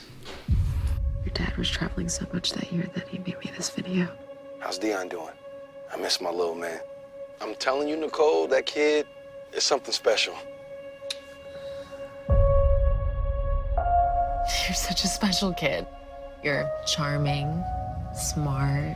Your 1.25 1.33
dad 1.35 1.57
was 1.57 1.69
traveling 1.69 2.07
so 2.09 2.25
much 2.33 2.53
that 2.53 2.71
year 2.71 2.87
that 2.95 3.05
he 3.11 3.17
made 3.25 3.37
me 3.43 3.51
this 3.57 3.69
video. 3.75 4.07
How's 4.63 4.79
Dion 4.79 5.09
doing? 5.09 5.35
I 5.93 5.99
miss 6.01 6.21
my 6.21 6.29
little 6.31 6.55
man. 6.55 6.79
I'm 7.41 7.53
telling 7.59 7.87
you, 7.89 7.97
Nicole, 7.99 8.47
that 8.49 8.65
kid 8.65 9.05
is 9.55 9.63
something 9.63 9.93
special. 9.93 10.33
You're 14.67 14.75
such 14.75 15.03
a 15.03 15.07
special 15.07 15.53
kid. 15.53 15.85
You're 16.43 16.69
charming, 16.85 17.63
smart, 18.13 18.95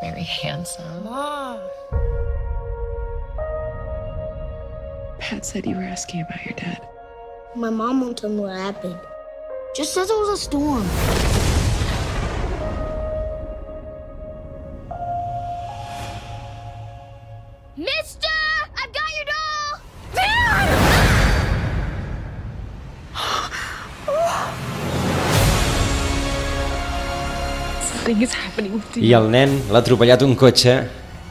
very 0.00 0.22
handsome. 0.22 1.04
Mom. 1.04 1.60
Pat 5.18 5.44
said 5.44 5.66
you 5.66 5.76
were 5.76 5.82
asking 5.82 6.22
about 6.22 6.44
your 6.44 6.54
dad. 6.54 6.86
My 7.54 7.70
mom 7.70 8.00
won't 8.00 8.18
tell 8.18 8.30
me 8.30 8.40
what 8.40 8.56
happened. 8.56 8.98
Just 9.76 9.92
says 9.92 10.08
it 10.08 10.14
was 10.14 10.28
a 10.30 10.36
storm. 10.36 11.23
Something 28.14 28.28
is 28.28 28.34
happening 28.34 28.72
with 28.74 28.96
I 29.02 29.10
el 29.18 29.26
nen 29.32 29.56
l'ha 29.72 29.80
atropellat 29.82 30.22
un 30.22 30.36
cotxe 30.38 30.74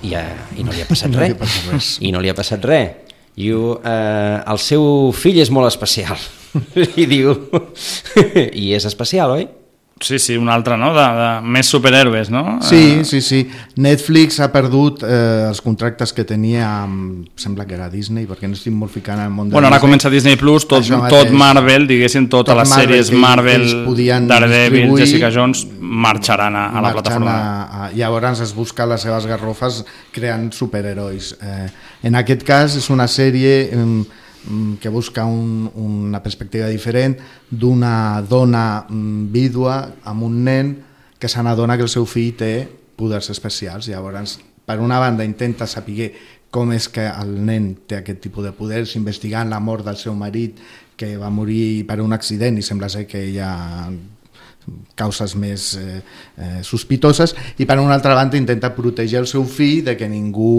i, 0.03 0.09
uh, 0.19 0.23
i 0.59 0.65
no 0.67 0.73
li 0.75 0.81
ha 0.83 0.87
passat 0.89 1.11
No 1.13 1.21
li 1.21 1.29
res. 1.29 1.35
ha 1.35 1.39
passat 1.39 1.71
res. 1.71 1.89
I 2.03 2.11
no 2.11 2.19
li 2.19 2.31
ha 2.31 2.35
passat 2.35 2.65
res. 2.67 3.13
I 3.39 3.51
uh, 3.55 4.43
el 4.51 4.59
seu 4.59 4.83
fill 5.15 5.39
és 5.39 5.51
molt 5.53 5.69
especial. 5.71 6.19
I 7.01 7.05
diu... 7.07 7.31
I 8.63 8.73
és 8.75 8.87
especial, 8.89 9.31
oi? 9.37 9.47
Sí, 10.03 10.19
sí, 10.19 10.35
un 10.35 10.49
altre, 10.51 10.75
no? 10.77 10.89
De, 10.93 11.03
de 11.15 11.27
més 11.55 11.69
superhéroes, 11.71 12.29
no? 12.33 12.57
Sí, 12.61 13.05
sí, 13.07 13.21
sí. 13.23 13.39
Netflix 13.79 14.41
ha 14.43 14.49
perdut 14.51 15.05
eh, 15.07 15.47
els 15.47 15.61
contractes 15.63 16.11
que 16.13 16.25
tenia 16.27 16.67
amb... 16.83 17.29
Sembla 17.39 17.63
que 17.65 17.77
era 17.77 17.87
Disney, 17.89 18.27
perquè 18.27 18.49
no 18.51 18.57
estic 18.57 18.75
molt 18.75 18.91
ficant 18.91 19.21
al 19.23 19.31
món 19.31 19.47
de 19.47 19.55
Bueno, 19.55 19.69
ara 19.69 19.77
Disney. 19.77 19.87
comença 19.87 20.11
Disney 20.11 20.35
Plus, 20.39 20.67
tot, 20.67 20.83
tot. 21.09 21.31
Marvel, 21.31 21.87
diguéssim, 21.87 22.27
totes 22.27 22.51
Tot 22.51 22.59
les 22.61 22.73
Marvel, 22.73 23.03
sèries 23.03 23.11
Marvel, 23.23 23.67
podien 23.87 24.27
Daredevil, 24.27 24.91
Jessica 24.99 25.31
Jones, 25.33 25.63
marxaran 25.79 26.55
a, 26.55 26.65
a 26.73 26.83
la 26.83 26.91
plataforma. 26.97 27.37
A, 27.37 27.85
a, 27.85 27.91
llavors 27.95 28.43
es 28.43 28.51
busca 28.55 28.85
les 28.89 29.01
seves 29.07 29.27
garrofes 29.29 29.83
creant 30.11 30.49
superherois. 30.51 31.33
Eh, 31.39 31.69
en 32.03 32.19
aquest 32.19 32.43
cas 32.47 32.75
és 32.79 32.89
una 32.91 33.07
sèrie 33.07 33.55
eh, 33.71 33.87
que 34.79 34.89
busca 34.89 35.25
un, 35.25 35.71
una 35.75 36.21
perspectiva 36.23 36.67
diferent 36.67 37.15
d'una 37.49 38.21
dona 38.27 38.85
mm, 38.89 39.31
vídua 39.31 39.77
amb 40.03 40.23
un 40.27 40.43
nen 40.43 40.73
que 41.19 41.29
se 41.31 41.43
n'adona 41.43 41.77
que 41.77 41.85
el 41.87 41.91
seu 41.91 42.05
fill 42.05 42.33
té 42.35 42.53
poders 42.99 43.29
especials. 43.31 43.87
Llavors, 43.87 44.37
per 44.65 44.79
una 44.83 44.99
banda, 44.99 45.23
intenta 45.23 45.67
saber 45.67 46.11
com 46.53 46.73
és 46.75 46.89
que 46.91 47.05
el 47.07 47.37
nen 47.47 47.71
té 47.87 47.97
aquest 48.01 48.19
tipus 48.27 48.45
de 48.45 48.51
poders, 48.53 48.97
investigant 48.99 49.49
la 49.49 49.61
mort 49.63 49.85
del 49.87 49.97
seu 49.97 50.13
marit 50.13 50.59
que 50.99 51.15
va 51.17 51.31
morir 51.33 51.85
per 51.87 51.97
un 52.03 52.13
accident 52.13 52.59
i 52.59 52.65
sembla 52.65 52.91
ser 52.93 53.07
que 53.09 53.23
hi 53.31 53.39
ha 53.41 53.53
causes 54.95 55.33
més 55.35 55.73
eh, 55.75 55.99
eh, 56.37 56.59
sospitoses 56.63 57.33
i 57.59 57.65
per 57.67 57.79
una 57.81 57.97
altra 57.97 58.13
banda 58.15 58.39
intenta 58.39 58.71
protegir 58.75 59.17
el 59.19 59.27
seu 59.27 59.43
fill 59.49 59.81
de 59.87 59.97
que 59.99 60.07
ningú 60.07 60.53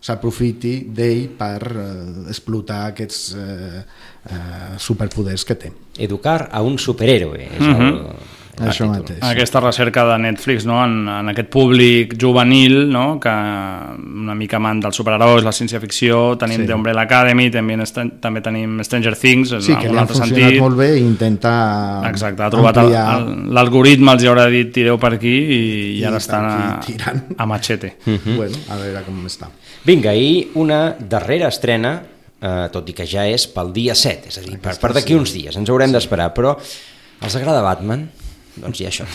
s'aprofiti 0.00 0.86
d'ell 0.88 1.28
per 1.36 1.60
eh, 1.70 2.28
explotar 2.32 2.86
aquests 2.90 3.34
eh, 3.36 3.82
eh, 4.30 4.78
superpoders 4.78 5.44
que 5.44 5.54
té. 5.54 5.72
Educar 5.98 6.48
a 6.52 6.62
un 6.62 6.78
superhéroe. 6.78 7.42
És 7.50 7.60
Mhm. 7.60 7.74
el, 7.80 7.94
el 7.94 8.38
Això 8.68 8.84
títol. 8.84 9.02
mateix. 9.02 9.18
Aquesta 9.22 9.60
recerca 9.60 10.04
de 10.04 10.18
Netflix 10.18 10.66
no? 10.66 10.84
en, 10.84 11.08
en 11.08 11.28
aquest 11.32 11.48
públic 11.48 12.14
juvenil 12.20 12.90
no? 12.92 13.18
que 13.20 13.28
una 13.30 14.34
mica 14.34 14.56
amant 14.58 14.82
dels 14.82 14.96
superherois, 14.96 15.42
la 15.44 15.52
ciència-ficció, 15.52 16.36
tenim 16.38 16.58
Sí. 16.58 16.62
sí. 16.62 16.66
The 16.68 16.74
Umbrella 16.74 17.02
Academy, 17.02 17.50
també, 17.50 17.76
també 18.20 18.40
tenim 18.42 18.80
Stranger 18.84 19.16
Things, 19.16 19.52
en 19.52 19.62
Sí, 19.62 19.72
que 19.72 19.78
algun 19.78 19.92
li 19.92 19.96
han 19.96 20.02
altre 20.04 20.16
funcionat 20.18 20.42
sentit. 20.44 20.60
molt 20.60 20.76
bé 20.76 20.90
i 20.98 21.00
intenta 21.00 22.02
Exacte, 22.10 22.42
ha 22.42 22.50
trobat 22.50 22.76
el- 22.76 22.82
ampliar... 22.84 23.18
el- 23.20 23.54
l'algoritme, 23.54 24.12
els 24.12 24.22
hi 24.22 24.26
haurà 24.28 24.48
dit 24.50 24.72
tireu 24.72 24.98
per 24.98 25.14
aquí 25.14 25.28
i, 25.32 25.98
i 26.00 26.04
ara 26.04 26.18
estan 26.18 26.44
a, 26.44 26.78
aquí 26.78 26.96
a 27.36 27.46
machete. 27.46 27.96
Mhm. 28.04 28.36
Bueno, 28.36 28.56
a 28.68 28.76
veure 28.76 29.02
com 29.06 29.24
està. 29.26 29.48
Vinga, 29.84 30.12
i 30.14 30.50
una 30.54 30.94
darrera 30.98 31.48
estrena, 31.48 32.02
eh, 32.40 32.68
tot 32.72 32.88
i 32.88 32.92
que 32.92 33.06
ja 33.06 33.26
és 33.26 33.46
pel 33.48 33.72
dia 33.72 33.94
7, 33.94 34.28
és 34.28 34.38
a 34.38 34.40
dir, 34.42 34.58
per, 34.58 34.76
per 34.80 34.92
d'aquí 34.92 35.14
sí. 35.14 35.18
uns 35.18 35.32
dies, 35.32 35.56
ens 35.56 35.68
haurem 35.70 35.92
d'esperar, 35.92 36.32
però 36.34 36.56
els 37.22 37.36
agrada 37.36 37.60
Batman? 37.62 38.08
Doncs 38.60 38.78
hi 38.80 38.84
ha 38.84 38.90
això. 38.90 39.06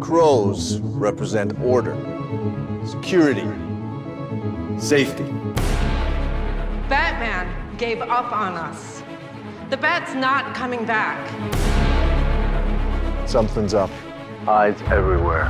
Crows 0.00 0.78
represent 0.80 1.58
order, 1.60 1.96
security, 2.86 3.46
safety. 4.78 5.24
Batman 6.88 7.48
gave 7.78 8.00
up 8.02 8.32
on 8.32 8.54
us. 8.54 9.02
The 9.70 9.76
bat's 9.76 10.14
not 10.14 10.54
coming 10.54 10.84
back. 10.84 11.18
Something's 13.28 13.74
up. 13.74 13.90
Eyes 14.46 14.80
everywhere. 14.86 15.46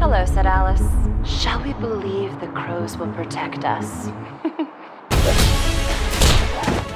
Hello, 0.00 0.24
said 0.26 0.46
Alice. 0.46 0.82
Shall 1.26 1.62
we 1.62 1.72
believe 1.74 2.38
the 2.40 2.48
crows 2.48 2.98
will 2.98 3.12
protect 3.12 3.64
us? 3.64 4.10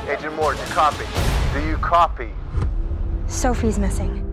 Agent 0.09 0.35
Moore, 0.37 0.55
do 0.55 0.61
you 0.61 0.73
copy. 0.73 1.05
Do 1.53 1.61
you 1.68 1.77
copy? 1.77 2.31
Sophie's 3.27 3.79
missing. 3.79 4.25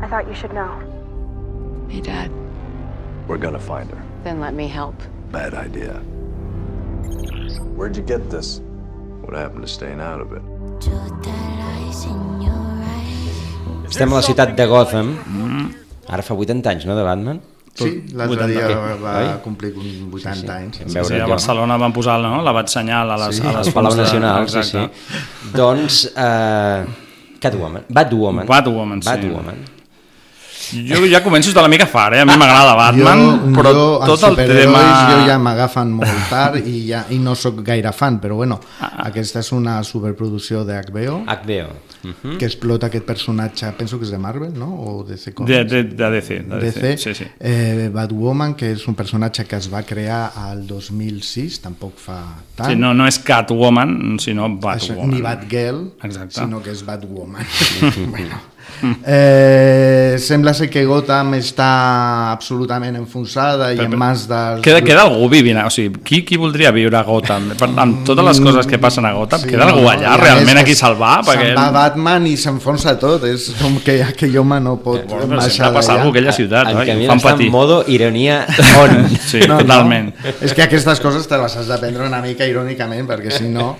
I 0.00 0.06
thought 0.06 0.28
you 0.28 0.34
should 0.34 0.52
know. 0.54 0.78
Hey, 1.88 2.00
Dad. 2.00 2.30
We're 3.26 3.38
gonna 3.38 3.58
find 3.58 3.90
her. 3.90 4.00
Then 4.22 4.38
let 4.38 4.54
me 4.54 4.68
help. 4.68 4.94
Bad 5.32 5.54
idea. 5.54 5.94
Where'd 7.74 7.96
you 7.96 8.02
get 8.02 8.30
this? 8.30 8.60
What 9.22 9.34
happened 9.34 9.66
to 9.66 9.68
staying 9.68 10.00
out 10.00 10.20
of 10.20 10.32
it? 10.32 10.42
Estem 13.90 14.12
a 14.12 14.14
la 14.14 14.22
ciutat 14.22 14.54
de 14.56 14.66
Gotham, 14.66 15.18
ara 16.08 16.22
fa 16.22 16.34
80 16.34 16.70
anys, 16.70 16.84
no?, 16.86 16.94
de 16.96 17.04
Batman? 17.04 17.40
Sí, 17.74 18.04
l'altre 18.14 18.46
dia 18.46 18.66
Oi? 18.70 18.96
va 19.02 19.14
complir 19.42 19.72
uns 19.74 20.14
80 20.14 20.34
Sí, 20.34 20.40
sí. 20.46 20.50
anys. 20.52 20.76
Sí, 20.78 20.84
veure 20.94 21.08
sí, 21.08 21.20
a. 21.20 21.26
Barcelona 21.26 21.76
van 21.76 21.92
posar 21.92 22.20
no? 22.22 22.40
la 22.42 22.52
bat 22.54 22.68
senyal 22.70 23.10
a 23.10 23.16
les, 23.26 23.36
Sí, 23.36 23.42
a 23.42 23.52
les 23.58 23.66
al 23.66 23.72
Palau 23.74 23.92
de- 23.96 24.02
Nacional, 24.02 24.48
sí, 24.48 24.62
sí. 24.62 24.78
Doncs, 25.52 26.12
eh, 26.16 26.84
Catwoman, 27.40 27.84
Batwoman. 27.88 28.46
Batwoman, 28.46 29.02
sí. 29.02 29.08
Batwoman. 29.10 29.56
Jo 30.74 31.04
ja 31.06 31.22
començo 31.22 31.48
a 31.48 31.52
estar 31.52 31.62
una 31.62 31.70
mica 31.72 31.86
fart, 31.86 32.16
eh? 32.16 32.20
A 32.20 32.26
mi 32.26 32.36
m'agrada 32.36 32.74
Batman, 32.74 33.22
jo, 33.46 33.52
però 33.56 33.72
jo, 33.74 33.86
tot 34.06 34.22
el 34.30 34.36
tema... 34.36 34.82
jo 35.12 35.26
ja 35.28 35.38
m'agafen 35.38 35.92
molt 35.94 36.28
tard 36.30 36.58
i, 36.66 36.86
ja, 36.88 37.04
i 37.14 37.18
no 37.22 37.34
sóc 37.38 37.62
gaire 37.64 37.92
fan, 37.92 38.20
però 38.20 38.36
bueno, 38.42 38.60
Ah, 38.80 39.06
aquesta 39.08 39.40
és 39.40 39.52
una 39.52 39.82
superproducció 39.84 40.64
de 40.64 40.74
HBO, 40.82 41.20
HBO. 41.26 41.72
Mhm. 42.04 42.36
que 42.38 42.44
explota 42.44 42.86
aquest 42.90 43.06
personatge, 43.06 43.70
penso 43.78 43.98
que 43.98 44.04
és 44.04 44.10
de 44.10 44.18
Marvel, 44.18 44.52
no? 44.58 44.66
O 44.74 45.04
DC 45.04 45.30
De, 45.30 45.34
Comics. 45.34 45.70
de, 45.70 45.82
de 45.84 46.10
DC, 46.10 46.40
de 46.40 46.58
DC, 46.60 46.80
DC, 46.80 46.96
sí, 46.98 47.14
sí. 47.14 47.24
Eh, 47.40 47.88
Batwoman, 47.92 48.54
que 48.54 48.72
és 48.72 48.86
un 48.88 48.94
personatge 48.94 49.46
que 49.48 49.56
es 49.56 49.70
va 49.72 49.82
crear 49.82 50.32
al 50.36 50.66
2006, 50.66 51.60
tampoc 51.64 51.96
fa 51.96 52.18
tant. 52.56 52.70
sí 52.70 52.76
no, 52.76 52.92
no 52.94 53.06
és 53.06 53.18
Catwoman, 53.18 54.18
sinó 54.20 54.46
Això, 54.48 54.60
Batwoman. 54.60 55.10
ni 55.14 55.22
Batgirl, 55.22 55.92
Exacte. 56.02 56.40
sinó 56.40 56.60
que 56.62 56.70
és 56.72 56.84
Batwoman. 56.84 57.46
bueno. 58.10 58.53
Eh, 59.06 60.16
sembla 60.18 60.52
ser 60.54 60.68
que 60.70 60.84
Gotham 60.86 61.34
està 61.38 61.68
absolutament 62.32 62.96
enfonsada 62.98 63.70
i 63.72 63.78
Però- 63.78 63.88
en 63.90 63.98
mans 64.00 64.24
dels... 64.30 64.60
Queda, 64.64 64.80
queda 64.84 65.04
algú 65.06 65.28
vivint, 65.32 65.58
o 65.64 65.70
sigui, 65.72 66.00
qui, 66.04 66.22
qui 66.26 66.38
voldria 66.40 66.72
viure 66.74 66.98
a 66.98 67.02
Gotham? 67.06 67.50
Per, 67.58 67.68
amb 67.80 68.02
totes 68.06 68.26
les 68.28 68.40
coses 68.44 68.68
que 68.70 68.78
passen 68.82 69.06
a 69.08 69.12
Gotham, 69.16 69.44
Sí, 69.44 69.50
queda 69.52 69.68
algú 69.70 69.82
no, 69.84 69.90
allà 69.92 70.14
a 70.14 70.20
realment 70.20 70.50
més 70.54 70.62
a 70.62 70.66
qui 70.66 70.74
que 70.74 70.80
salvar? 70.80 71.14
Perquè... 71.26 71.50
Se'n 71.52 71.60
va 71.60 71.68
Batman 71.74 72.28
i 72.30 72.36
s'enfonsa 72.40 72.96
tot, 73.00 73.24
és 73.30 73.50
com 73.60 73.78
que 73.84 73.98
aquell 74.06 74.36
home 74.42 74.60
no 74.64 74.76
pot 74.82 75.02
Bueno, 75.04 75.28
però 75.34 75.40
baixar 75.42 75.72
passa 75.74 75.94
d'allà. 75.94 76.04
alguna 76.04 76.04
cosa 76.04 76.04
a 76.04 76.10
aquella 76.14 76.36
ciutat? 76.38 76.72
Camil 76.84 77.04
Em 77.08 77.10
fan 77.10 77.18
està 77.22 77.30
patir. 77.34 77.46
en 77.48 77.52
modo 77.54 77.80
ironia 77.88 78.40
on. 78.82 78.96
Sí, 79.18 79.40
totalment. 79.48 80.12
És 80.40 80.54
que 80.54 80.62
aquestes 80.66 81.00
coses 81.02 81.26
te 81.30 81.38
les 81.40 81.56
has 81.60 81.68
de 81.70 81.78
prendre 81.82 82.06
una 82.06 82.20
mica 82.24 82.46
irònicament, 82.48 83.06
perquè 83.08 83.32
si 83.34 83.48
no 83.50 83.74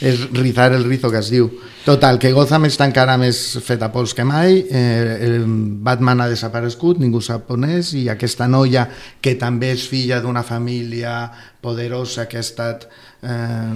és 0.00 0.26
rizar 0.32 0.72
el 0.76 0.84
rizo 0.84 1.10
que 1.10 1.18
es 1.22 1.30
diu. 1.32 1.50
Total, 1.86 2.16
que 2.18 2.32
Gotham 2.34 2.64
està 2.66 2.88
encara 2.88 3.14
més 3.20 3.38
fet 3.62 3.82
a 3.86 3.92
pols 3.94 4.10
que 4.16 4.24
mai, 4.26 4.56
eh, 4.66 5.18
el 5.22 5.44
Batman 5.86 6.24
ha 6.24 6.26
desaparegut, 6.26 6.98
ningú 6.98 7.20
sap 7.22 7.52
on 7.54 7.68
és, 7.68 7.92
i 7.94 8.08
aquesta 8.10 8.48
noia, 8.50 8.88
que 9.22 9.36
també 9.38 9.70
és 9.76 9.84
filla 9.86 10.18
d'una 10.24 10.42
família 10.42 11.28
poderosa 11.62 12.26
que 12.26 12.40
ha 12.40 12.42
estat 12.42 12.88
eh, 13.22 13.70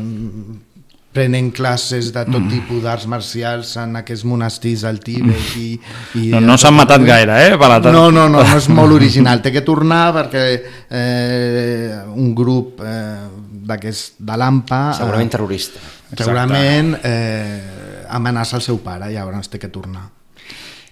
prenent 1.14 1.52
classes 1.54 2.10
de 2.14 2.24
tot 2.26 2.50
tipus 2.50 2.82
d'arts 2.82 3.06
marcials 3.10 3.76
en 3.82 3.96
aquests 4.02 4.26
monestirs 4.26 4.82
al 4.90 4.98
Tíbet 5.02 5.54
i, 5.58 5.70
i 6.18 6.26
No, 6.34 6.40
no 6.42 6.58
s'han 6.58 6.74
matat 6.78 7.06
gaire, 7.06 7.38
eh, 7.46 7.56
per 7.58 7.70
la 7.70 7.78
tarda. 7.78 7.94
no, 7.94 8.10
no, 8.10 8.28
no, 8.30 8.42
no 8.42 8.58
és 8.58 8.68
molt 8.78 8.94
original. 8.98 9.38
Té 9.42 9.54
que 9.54 9.62
tornar 9.66 10.08
perquè 10.18 10.44
eh, 10.90 11.98
un 12.14 12.34
grup 12.34 12.82
eh, 12.82 13.26
d'aquest 13.70 14.18
de 14.18 14.38
l'AMPA 14.42 14.80
Segurament 14.98 15.30
eh, 15.30 15.34
terrorista. 15.36 15.90
segurament 16.18 16.96
eh, 17.06 17.76
amenaça 18.10 18.58
el 18.58 18.64
seu 18.66 18.80
pare 18.84 19.10
i 19.10 19.16
llavors 19.16 19.48
té 19.50 19.58
que 19.62 19.70
tornar 19.72 20.08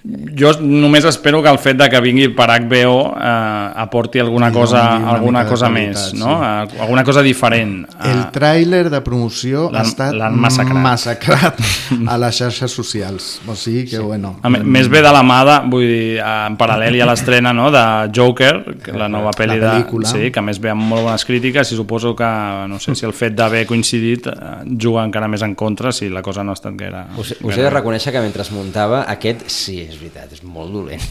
Jo 0.08 0.54
només 0.62 1.04
espero 1.04 1.42
que 1.44 1.50
el 1.52 1.58
fet 1.60 1.76
de 1.76 1.88
que 1.92 1.98
vingui 2.00 2.30
per 2.32 2.46
HBO 2.64 2.94
eh, 3.12 3.72
aporti 3.82 4.20
alguna 4.22 4.48
I 4.48 4.54
cosa, 4.54 4.82
alguna 5.12 5.42
cosa 5.44 5.68
qualitat, 5.68 5.98
més, 5.98 6.04
sí. 6.14 6.16
no? 6.22 6.38
Eh, 6.40 6.80
alguna 6.80 7.04
cosa 7.04 7.20
diferent. 7.22 7.82
el 8.06 8.22
Eh, 8.22 8.30
tràiler 8.32 8.88
de 8.88 9.00
promoció 9.04 9.66
ha 9.74 9.82
estat 9.82 10.14
massacrat. 10.32 10.80
massacrat 10.80 11.60
a 12.14 12.16
les 12.22 12.38
xarxes 12.38 12.72
socials 12.72 13.26
o 13.46 13.54
sigui 13.54 13.84
que 13.90 13.98
bueno 13.98 14.38
A 14.42 14.48
més, 14.48 14.64
més 14.64 14.88
bé 14.88 15.02
de 15.04 15.12
la 15.12 15.20
mà 15.22 15.42
de, 15.44 15.58
vull 15.68 15.84
dir, 15.84 16.16
en 16.24 16.56
paral·lel 16.56 16.96
hi 16.96 17.02
ha 17.04 17.10
l'estrena 17.10 17.52
no, 17.52 17.68
de 17.74 17.84
Joker, 18.14 18.54
que 18.82 18.96
la 18.96 19.08
nova 19.12 19.34
pel·li 19.36 19.58
La 19.60 19.74
de, 19.82 20.06
sí, 20.08 20.30
que 20.32 20.40
a 20.40 20.46
més 20.46 20.60
ve 20.62 20.72
amb 20.72 20.88
molt 20.88 21.04
bones 21.04 21.24
crítiques 21.28 21.72
i 21.72 21.76
suposo 21.76 22.14
que, 22.16 22.30
no 22.70 22.78
sé 22.80 22.94
si 22.96 23.04
el 23.04 23.12
fet 23.12 23.36
d'haver 23.36 23.66
coincidit 23.68 24.30
eh, 24.32 24.56
juga 24.80 25.04
encara 25.04 25.28
més 25.28 25.44
en 25.44 25.54
contra 25.54 25.92
si 25.92 26.08
la 26.08 26.22
cosa 26.24 26.42
no 26.44 26.54
ha 26.54 26.58
estat 26.58 26.78
gaire... 26.80 27.04
Us, 27.18 27.34
us 27.42 27.56
he 27.58 27.62
de 27.66 27.70
reconèixer 27.76 28.14
que 28.14 28.24
mentre 28.24 28.46
es 28.46 28.52
muntava 28.56 29.04
aquest, 29.12 29.44
sí, 29.52 29.80
és 29.84 29.97
veritat, 30.00 30.32
és 30.32 30.42
molt 30.46 30.72
dolent. 30.72 31.02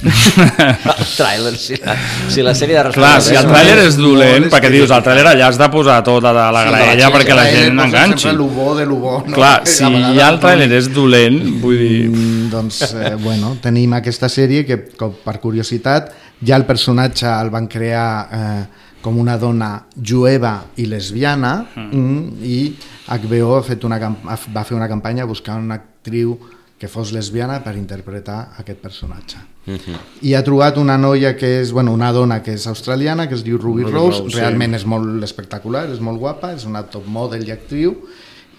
el 0.93 1.09
tràiler, 1.13 1.53
si, 1.59 1.77
la, 1.83 1.95
si 2.33 2.45
la 2.45 2.53
sèrie 2.57 2.77
de 2.79 2.93
Clar, 2.95 3.13
si 3.23 3.35
el 3.37 3.49
tràiler 3.49 3.77
és 3.85 3.97
dolent, 3.99 4.47
perquè 4.53 4.71
dius, 4.73 4.93
el 4.95 5.03
tràiler 5.05 5.25
allà 5.33 5.49
has 5.51 5.59
de 5.59 5.69
posar 5.73 5.99
tota 6.07 6.33
la, 6.35 6.47
la 6.55 6.63
Sí, 6.65 6.73
graella 6.73 7.11
perquè 7.13 7.37
la 7.37 7.45
gent 7.51 7.83
enganxi. 7.85 8.33
bo 8.57 8.73
de 8.77 8.85
lo 8.87 8.99
bo 9.03 9.13
no? 9.25 9.35
Clar, 9.35 9.61
si 9.67 9.85
ja 10.17 10.31
el 10.31 10.39
tràiler 10.43 10.71
és 10.79 10.89
dolent, 10.93 11.39
vull 11.61 11.77
dir... 11.77 12.01
Mm, 12.09 12.49
doncs, 12.51 12.81
eh, 12.93 13.15
bueno, 13.19 13.55
tenim 13.61 13.93
aquesta 13.97 14.29
sèrie 14.31 14.65
que, 14.65 14.79
com 14.97 15.15
per 15.23 15.37
curiositat, 15.43 16.11
ja 16.43 16.55
el 16.55 16.65
personatge 16.65 17.27
el 17.27 17.49
van 17.53 17.67
crear 17.67 18.09
eh, 18.31 18.65
com 19.01 19.17
una 19.19 19.37
dona 19.37 19.71
jueva 19.95 20.57
i 20.77 20.85
lesbiana 20.89 21.65
mm, 21.75 22.43
i 22.43 22.59
HBO 23.07 23.55
ha 23.57 23.63
fet 23.63 23.85
una, 23.87 23.99
va 24.01 24.63
fer 24.67 24.75
una 24.75 24.89
campanya 24.91 25.25
buscant 25.29 25.63
una 25.63 25.77
actriu 25.79 26.35
que 26.77 26.87
fos 26.87 27.11
lesbiana 27.11 27.63
per 27.65 27.75
interpretar 27.75 28.53
aquest 28.61 28.79
personatge. 28.83 29.37
I 30.21 30.33
ha 30.37 30.43
trobat 30.45 30.77
una 30.77 30.95
noia 30.97 31.33
que 31.35 31.49
és, 31.61 31.71
bueno, 31.73 31.91
una 31.91 32.11
dona 32.15 32.41
que 32.43 32.53
és 32.53 32.67
australiana, 32.69 33.25
que 33.27 33.35
es 33.35 33.43
diu 33.43 33.57
Ruby, 33.57 33.83
Ruby 33.83 33.93
Rose, 33.95 34.19
Rose, 34.21 34.35
sí. 34.35 34.39
realment 34.39 34.75
és 34.77 34.85
molt 34.85 35.23
espectacular, 35.25 35.87
és 35.91 35.99
molt 35.99 36.19
guapa, 36.21 36.53
és 36.55 36.63
una 36.69 36.83
top 36.87 37.07
model 37.07 37.43
i 37.47 37.51
actriu, 37.51 37.95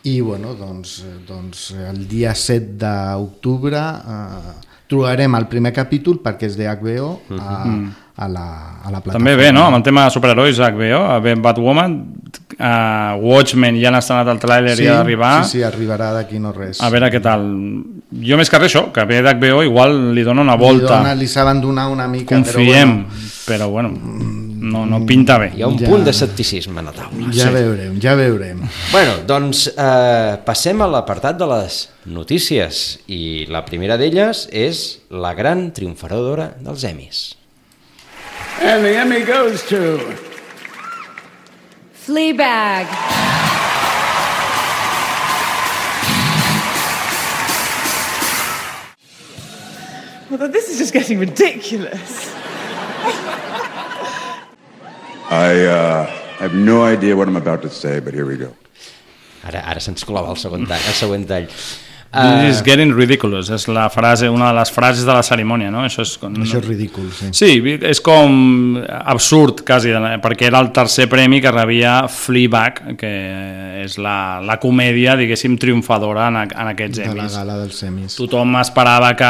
i 0.04 0.20
bueno, 0.20 0.54
doncs, 0.58 0.98
eh, 1.06 1.14
doncs 1.28 1.70
el 1.90 2.02
dia 2.08 2.34
7 2.34 2.74
d'octubre 2.82 3.78
eh, 3.78 4.52
trobarem 4.88 5.34
el 5.36 5.46
primer 5.48 5.72
capítol 5.76 6.20
perquè 6.24 6.48
és 6.48 6.56
de 6.56 6.68
HBO 6.68 7.20
a, 7.38 7.64
Mhm. 7.64 7.88
a, 8.16 8.28
la, 8.28 8.46
a 8.82 8.90
la 8.90 9.00
plataforma. 9.00 9.18
També 9.18 9.36
bé, 9.36 9.52
no? 9.52 9.64
Amb 9.66 9.76
el 9.76 9.82
tema 9.82 10.04
de 10.04 10.10
superherois 10.10 10.58
HBO, 10.58 11.20
bé 11.22 11.34
Batwoman, 11.36 11.98
Uh, 12.58 13.14
Watchmen 13.22 13.76
ja 13.78 13.86
han 13.92 13.94
estrenat 14.00 14.26
el 14.32 14.38
tràiler 14.42 14.72
Sí, 14.74 14.82
i 14.82 14.88
ha 14.90 14.96
d'arribar. 14.96 15.44
sí, 15.44 15.58
sí, 15.58 15.62
arribarà 15.62 16.08
d'aquí 16.12 16.40
no 16.42 16.50
res. 16.52 16.80
A 16.82 16.88
veure 16.90 17.06
què 17.12 17.20
tal. 17.22 17.44
Jo 18.10 18.36
més 18.36 18.50
que 18.50 18.58
res 18.58 18.72
això, 18.74 18.88
que 18.92 19.04
ve 19.06 19.20
d'HBO 19.22 19.62
igual 19.62 20.12
li 20.12 20.24
dono 20.26 20.42
una 20.42 20.56
Li, 20.56 20.64
volta. 20.64 20.96
dona, 20.98 21.14
li 21.14 21.28
saben 21.28 21.60
donar 21.60 21.86
una 21.88 22.08
mica, 22.08 22.34
Confiem, 22.34 23.04
però 23.06 23.46
però 23.46 23.68
bueno, 23.70 23.90
no, 23.94 24.84
no 24.86 25.06
pinta 25.06 25.38
bé. 25.38 25.52
Hi 25.56 25.62
ha 25.62 25.68
un 25.68 25.78
Ja. 25.78 25.86
punt 25.88 26.02
d'escepticisme 26.04 26.80
a 26.80 26.82
la 26.82 26.92
taula. 26.92 27.10
bueno, 27.14 27.32
ja 27.32 27.50
veurem, 27.50 28.00
ja 28.00 28.14
veurem. 28.16 28.60
Bueno, 28.90 29.12
doncs 29.24 29.68
eh, 29.76 30.36
passem 30.44 30.82
a 30.82 30.86
l'apartat 30.88 31.38
de 31.38 31.46
les 31.46 31.88
notícies 32.06 32.98
i 33.06 33.46
la 33.48 33.64
primera 33.64 33.96
d'elles 33.96 34.48
és 34.52 34.98
la 35.10 35.32
gran 35.34 35.70
triomfadora 35.72 36.56
dels 36.60 36.82
Emmys. 36.84 37.36
And 38.60 38.82
the 38.82 38.96
Emmy 38.98 39.22
goes 39.24 39.62
to 39.68 40.27
Fleabag. 42.08 42.88
Although 50.30 50.48
this 50.48 50.70
is 50.70 50.78
just 50.78 50.94
getting 50.94 51.18
ridiculous. 51.18 52.32
I 55.28 55.66
uh, 55.66 56.06
have 56.40 56.54
no 56.54 56.82
idea 56.82 57.14
what 57.14 57.28
I'm 57.28 57.36
about 57.36 57.60
to 57.60 57.68
say, 57.68 58.00
but 58.00 58.14
here 58.14 58.24
we 58.24 58.38
go. 58.38 58.56
Ara, 59.44 59.60
ara 59.68 59.80
se'ns 59.80 60.02
clova 60.02 60.32
el 60.32 60.40
segon 60.40 60.64
tall. 60.64 60.80
El 60.80 60.96
següent 60.96 61.28
tall. 61.28 61.52
This 62.08 62.56
is 62.56 62.62
getting 62.64 62.94
ridiculous, 62.96 63.50
és 63.52 63.66
la 63.68 63.90
frase, 63.92 64.30
una 64.32 64.46
de 64.48 64.56
les 64.56 64.70
frases 64.72 65.04
de 65.04 65.12
la 65.12 65.20
cerimònia, 65.22 65.68
no? 65.68 65.82
Això 65.84 66.00
és, 66.06 66.14
com, 66.16 66.32
Això 66.40 66.56
és 66.56 66.64
ridícul, 66.64 67.04
sí. 67.12 67.28
Sí, 67.36 67.50
és 67.84 68.00
com 68.00 68.78
absurd, 68.80 69.60
quasi, 69.68 69.92
perquè 70.24 70.48
era 70.48 70.62
el 70.64 70.70
tercer 70.72 71.04
premi 71.12 71.42
que 71.44 71.52
rebia 71.52 71.98
Fleabag, 72.08 72.80
que 72.96 73.10
és 73.82 73.98
la, 74.00 74.40
la 74.40 74.56
comèdia, 74.62 75.18
diguéssim, 75.20 75.58
triomfadora 75.60 76.30
en, 76.32 76.38
en 76.48 76.70
aquests 76.72 77.02
De 77.02 77.10
la 77.10 77.26
Emmys. 77.26 77.36
gala 77.36 77.58
dels 77.60 77.82
semis. 77.84 78.16
Tothom 78.16 78.56
esperava 78.62 79.12
que 79.18 79.28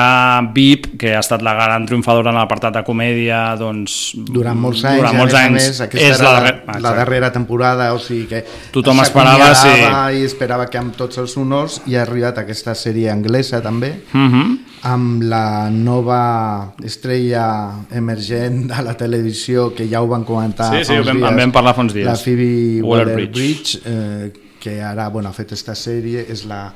VIP, 0.55 0.89
que 1.03 1.17
ha 1.17 1.25
estat 1.25 1.43
la 1.43 1.57
gran 1.59 1.89
triomfadora 1.91 2.31
en 2.31 2.39
l'apartat 2.39 2.79
de 2.79 2.85
comèdia, 2.87 3.43
doncs... 3.59 3.99
durant 4.31 4.59
molts 4.59 4.85
anys, 4.87 5.03
durant 5.03 5.19
molts 5.19 5.39
anys 5.43 5.59
més, 5.59 5.83
aquesta 5.89 6.15
és 6.15 6.23
la, 6.23 6.37
la, 6.47 6.79
la 6.87 6.95
darrera 7.03 7.33
temporada, 7.35 7.91
o 7.97 7.99
sigui 8.03 8.29
que 8.31 8.45
Tothom 8.71 9.03
esperava, 9.03 9.51
sí. 9.59 9.75
i 10.21 10.25
esperava 10.31 10.71
que 10.71 10.79
amb 10.79 10.95
tots 10.95 11.19
els 11.19 11.35
honors 11.43 11.83
i 11.91 11.99
ha 11.99 12.07
arribat 12.07 12.39
aquesta 12.39 12.68
sèrie 12.75 13.11
anglesa 13.11 13.61
també, 13.63 14.03
Mhm. 14.13 14.59
amb 14.83 15.23
la 15.23 15.69
nova 15.71 16.75
estrella 16.85 17.85
emergent 17.91 18.67
de 18.71 18.83
la 18.83 18.95
televisió 18.97 19.75
que 19.75 19.89
ja 19.89 20.01
ho 20.03 20.07
van 20.09 20.25
comentar 20.25 20.71
Sí, 20.73 20.85
sí, 20.85 20.93
fa 20.95 21.01
uns 21.01 21.09
vam- 21.09 21.17
dies, 21.19 21.31
en 21.31 21.37
vam 21.37 21.53
parlar 21.53 21.75
fa 21.75 21.81
uns 21.83 21.95
dies. 21.95 22.07
la 22.07 22.17
Phoebe 22.17 22.83
Waller-Bridge. 22.83 23.81
Eh, 23.85 24.33
que 24.61 24.83
ara 24.83 25.09
bueno, 25.09 25.29
ha 25.29 25.33
fet 25.33 25.53
esta 25.53 25.73
sèrie 25.75 26.25
és 26.29 26.45
la 26.45 26.75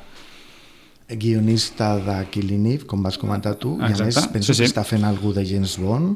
guionista 1.09 1.97
de 1.99 2.25
Killing 2.31 2.65
Eve, 2.67 2.85
com 2.87 3.01
vas 3.03 3.17
comentar 3.19 3.55
tu, 3.59 3.75
i 3.79 3.83
a 3.83 3.89
Exacte, 3.91 4.05
més 4.21 4.27
penso 4.37 4.53
sí, 4.53 4.57
sí. 4.57 4.63
que 4.63 4.69
està 4.71 4.83
fent 4.87 5.03
algú 5.03 5.33
de 5.35 5.43
James 5.45 5.75
Bond. 5.77 6.15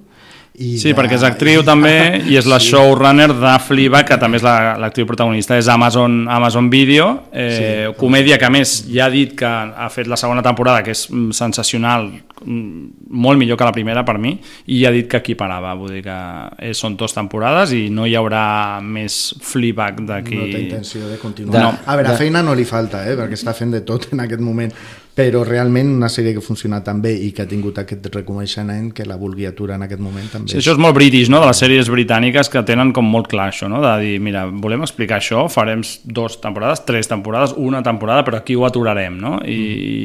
I 0.60 0.80
Sí, 0.82 0.90
de... 0.90 0.96
perquè 0.98 1.14
és 1.20 1.22
actriu 1.24 1.62
també 1.62 2.24
i 2.32 2.36
és 2.40 2.48
la 2.50 2.58
Sí. 2.60 2.72
showrunner 2.72 3.28
de 3.30 3.52
Fleabag, 3.62 4.08
que 4.08 4.18
també 4.18 4.38
és 4.40 4.44
la- 4.44 4.76
l'actriu 4.82 5.06
protagonista, 5.06 5.56
és 5.56 5.68
Amazon, 5.70 6.28
Amazon 6.28 6.70
Video, 6.72 7.26
eh, 7.32 7.86
Sí. 7.92 7.94
comèdia 8.00 8.40
que 8.40 8.46
a 8.46 8.50
més 8.50 8.88
ja 8.92 9.06
ha 9.06 9.10
dit 9.12 9.36
que 9.38 9.46
ha 9.46 9.88
fet 9.94 10.08
la 10.08 10.18
segona 10.18 10.42
temporada, 10.42 10.82
que 10.82 10.92
és 10.92 11.12
mm, 11.12 11.30
sensacional, 11.32 12.10
mm, 12.44 12.88
molt 13.10 13.38
millor 13.38 13.56
que 13.56 13.66
la 13.66 13.72
primera 13.72 14.04
per 14.04 14.18
mi, 14.18 14.40
i 14.66 14.84
ha 14.86 14.92
dit 14.92 15.08
que 15.08 15.18
equiparava, 15.18 15.76
vull 15.76 15.92
dir 15.94 16.02
que 16.02 16.18
eh, 16.58 16.74
són 16.74 16.98
dues 16.98 17.14
temporades 17.14 17.72
i 17.74 17.90
no 17.92 18.08
hi 18.08 18.16
haurà 18.16 18.82
més 18.82 19.36
Fleabag 19.40 20.02
d'aquí... 20.08 20.36
No 20.36 20.46
té 20.46 20.62
intenció 20.64 21.08
de 21.08 21.18
continuar. 21.20 21.62
No. 21.62 21.78
a 21.86 21.96
veure, 21.96 22.10
De- 22.10 22.18
feina 22.18 22.42
no 22.42 22.56
li 22.56 22.66
falta, 22.66 23.06
eh, 23.08 23.16
perquè 23.16 23.34
està 23.38 23.54
fent 23.54 23.72
de 23.72 23.82
tot 23.82 24.08
en 24.12 24.22
aquest 24.22 24.42
moment, 24.42 24.74
però 25.18 25.42
realment 25.42 25.90
una 25.96 26.12
sèrie 26.14 26.36
que 26.36 26.44
funciona 26.46 26.84
tan 26.86 27.00
bé 27.02 27.10
i 27.26 27.32
que 27.34 27.42
ha 27.42 27.50
tingut 27.50 27.80
aquest 27.82 28.06
reconeixement 28.14 28.92
que 28.94 29.06
la 29.10 29.16
vulgui 29.18 29.48
aturar 29.50 29.80
en 29.80 29.88
aquest 29.88 30.04
moment 30.04 30.28
també. 30.30 30.52
Sí, 30.52 30.60
això 30.60 30.76
és 30.76 30.82
molt 30.84 30.94
british, 30.94 31.32
no?, 31.34 31.40
de 31.42 31.50
les 31.50 31.62
sèries 31.64 31.90
britàniques 31.90 32.52
que 32.54 32.62
tenen 32.68 32.92
com 32.94 33.10
molt 33.10 33.32
clar 33.32 33.48
això, 33.50 33.66
no?, 33.72 33.82
de 33.82 33.96
dir, 34.04 34.14
mira, 34.22 34.46
volem 34.46 34.86
explicar 34.86 35.18
això, 35.18 35.48
farem 35.50 35.82
dos 36.06 36.38
temporades, 36.44 36.84
tres 36.86 37.10
temporades, 37.10 37.56
una 37.58 37.82
temporada, 37.82 38.28
però 38.28 38.44
aquí 38.44 38.54
ho 38.54 38.68
aturarem, 38.70 39.18
no? 39.18 39.40
I, 39.42 39.58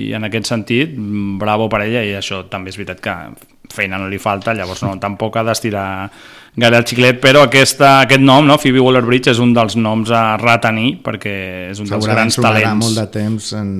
i 0.08 0.14
en 0.16 0.24
aquest 0.30 0.48
sentit, 0.48 0.96
mm, 0.96 1.36
bravo 1.42 1.68
per 1.68 1.84
ella, 1.84 2.06
i 2.08 2.16
això 2.16 2.46
també 2.48 2.72
és 2.72 2.80
veritat 2.80 3.04
que 3.04 3.18
feina 3.72 4.00
no 4.00 4.08
li 4.08 4.20
falta, 4.20 4.56
llavors 4.56 4.80
no, 4.86 4.96
tampoc 5.00 5.36
ha 5.36 5.44
d'estirar 5.44 5.88
gaire 6.56 6.76
el 6.76 6.84
xiclet, 6.84 7.16
però 7.22 7.46
aquesta, 7.46 8.02
aquest 8.02 8.20
nom, 8.20 8.44
no?, 8.44 8.58
Phoebe 8.60 8.82
Waller-Bridge, 8.84 9.32
és 9.32 9.38
un 9.40 9.54
dels 9.56 9.76
noms 9.80 10.10
a 10.12 10.36
retenir, 10.36 10.98
perquè 11.04 11.70
és 11.70 11.78
un 11.80 11.86
dels 11.86 11.94
Segurament 11.96 12.28
grans 12.28 12.36
sonarà 12.36 12.60
talents. 12.60 12.84
molt 12.84 12.98
de 13.00 13.06
temps 13.14 13.52
en, 13.56 13.70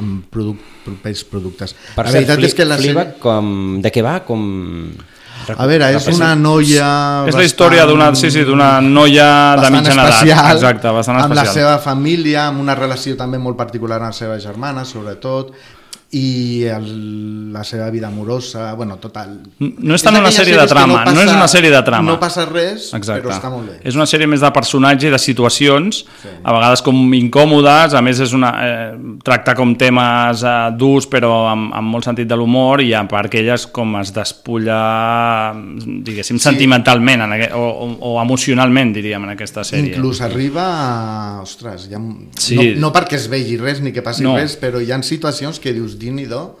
en 0.00 0.16
produc, 0.32 0.58
propers 0.84 1.22
productes. 1.30 1.76
Per 1.94 2.04
la 2.04 2.10
cert, 2.10 2.26
veritat 2.26 2.48
és 2.50 2.58
que 2.58 2.66
la 2.66 2.80
sèrie... 2.80 3.06
Com, 3.22 3.78
de 3.84 3.94
què 3.94 4.02
va? 4.02 4.16
Com... 4.26 4.42
A 5.54 5.64
veure, 5.70 5.86
és 5.94 6.06
una 6.10 6.34
noia... 6.34 6.88
És 7.30 7.36
la 7.38 7.44
història 7.46 7.86
d'una 7.88 8.10
sí, 8.18 8.28
sí, 8.34 8.42
d'una 8.44 8.80
noia 8.82 9.54
de 9.54 9.62
bastant 9.62 9.76
mitjana 9.78 10.02
edat. 10.02 10.16
especial, 10.18 10.50
Exacte, 10.58 10.90
bastant 10.98 11.22
amb 11.22 11.32
la 11.38 11.44
especial. 11.46 11.54
seva 11.70 11.78
família, 11.86 12.48
amb 12.50 12.60
una 12.66 12.74
relació 12.74 13.14
també 13.16 13.38
molt 13.38 13.56
particular 13.56 14.02
amb 14.02 14.10
la 14.10 14.16
seva 14.18 14.36
germana, 14.42 14.82
sobretot, 14.84 15.54
i 16.10 16.64
el, 16.64 17.52
la 17.52 17.62
seva 17.68 17.90
vida 17.90 18.06
amorosa, 18.08 18.72
bueno, 18.72 18.96
total... 18.96 19.34
No 19.60 19.92
és 19.94 20.00
tant 20.02 20.16
una 20.16 20.30
sèrie 20.32 20.56
de 20.56 20.64
trama, 20.70 21.02
no, 21.04 21.20
és 21.20 21.28
una 21.34 21.44
sèrie 21.52 21.68
de 21.68 21.82
trama. 21.84 22.14
No 22.14 22.18
passa 22.22 22.46
res, 22.48 22.86
Exacte. 22.96 23.26
però 23.26 23.34
està 23.34 23.50
molt 23.52 23.68
bé. 23.68 23.74
És 23.84 23.94
una 23.98 24.06
sèrie 24.08 24.24
més 24.30 24.40
de 24.40 24.48
personatge 24.56 25.10
i 25.10 25.12
de 25.12 25.18
situacions, 25.20 25.98
sí. 26.22 26.32
a 26.42 26.54
vegades 26.56 26.80
com 26.86 26.96
incòmodes, 27.18 27.92
a 27.92 28.00
més 28.00 28.22
és 28.24 28.32
una, 28.32 28.52
eh, 28.64 28.86
tracta 29.24 29.52
com 29.58 29.74
temes 29.76 30.46
eh, 30.48 30.54
durs 30.80 31.04
però 31.12 31.34
amb, 31.50 31.74
amb 31.76 31.92
molt 31.92 32.08
sentit 32.08 32.28
de 32.30 32.40
l'humor 32.40 32.80
i 32.80 32.94
a 32.96 33.04
part 33.10 33.28
que 33.28 33.42
ella 33.42 33.58
és 33.60 33.66
com 33.68 33.98
es 34.00 34.14
despulla, 34.16 35.52
diguéssim, 35.52 36.38
Sí. 36.40 36.44
sentimentalment 36.48 37.26
en 37.26 37.32
aqu- 37.36 37.52
o, 37.52 37.66
o, 37.84 37.90
o 38.14 38.22
emocionalment, 38.22 38.94
diríem, 38.96 39.24
en 39.28 39.34
aquesta 39.36 39.60
sèrie. 39.64 39.92
Inclús 39.96 40.22
arriba 40.24 40.64
a... 40.64 41.42
Ostres, 41.42 41.88
ha, 41.92 42.00
Sí. 42.38 42.56
no, 42.56 42.88
no 42.88 42.92
perquè 42.92 43.16
es 43.20 43.28
vegi 43.28 43.56
res 43.60 43.80
ni 43.84 43.92
que 43.92 44.00
passi 44.02 44.22
No. 44.24 44.36
res, 44.36 44.56
però 44.60 44.80
hi 44.80 44.90
ha 44.92 45.02
situacions 45.02 45.60
que 45.60 45.72
dius, 45.72 45.97
din 45.98 46.18
i 46.18 46.26
do, 46.26 46.56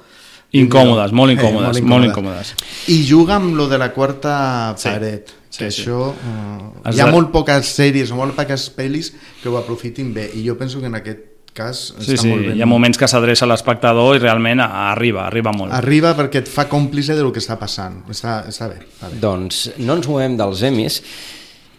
Incòmodes, 0.50 1.12
molt 1.12 1.28
Eh, 1.30 1.34
incòmodes, 1.36 1.76
molt 1.82 1.84
molt 1.84 2.04
incòmodes. 2.06 2.54
incòmodes. 2.54 2.88
I 2.88 3.02
juga 3.06 3.34
amb 3.36 3.54
lo 3.54 3.66
de 3.68 3.76
la 3.76 3.90
quarta 3.92 4.74
Sí. 4.78 4.88
paret. 4.88 5.28
Sí, 5.50 5.58
que 5.58 5.70
sí. 5.70 5.82
això... 5.82 6.14
Eh, 6.14 6.80
Has 6.84 6.96
hi 6.96 7.00
ha 7.02 7.04
de- 7.04 7.12
molt 7.12 7.30
poques 7.30 7.66
sèries 7.78 8.10
o 8.10 8.16
molt 8.16 8.34
poques 8.34 8.70
pel·lis 8.74 9.12
que 9.42 9.48
ho 9.50 9.58
aprofitin 9.58 10.14
bé. 10.14 10.30
I 10.34 10.46
jo 10.48 10.56
penso 10.56 10.80
que 10.80 10.86
en 10.86 10.94
aquest 10.94 11.18
cas 11.52 11.92
Sí, 12.00 12.14
està 12.14 12.22
sí, 12.22 12.28
molt 12.28 12.46
ben... 12.46 12.56
hi 12.56 12.62
ha 12.62 12.66
moments 12.66 12.96
que 12.96 13.06
s'adreça 13.06 13.44
a 13.44 13.48
l'espectador 13.48 14.16
i 14.16 14.20
realment 14.20 14.60
arriba, 14.60 15.26
arriba 15.26 15.52
molt. 15.52 15.70
Arriba 15.72 16.16
perquè 16.16 16.36
et 16.36 16.48
fa 16.48 16.66
còmplice 16.66 17.14
del 17.14 17.30
que 17.30 17.40
està 17.40 17.58
passant. 17.58 18.04
Està, 18.08 18.46
està 18.48 18.68
bé. 18.70 18.78
Està 18.88 19.10
bé. 19.10 19.18
Doncs 19.20 19.72
no 19.76 19.96
ens 20.00 20.08
movem 20.08 20.34
dels 20.38 20.62
Emmys 20.62 21.02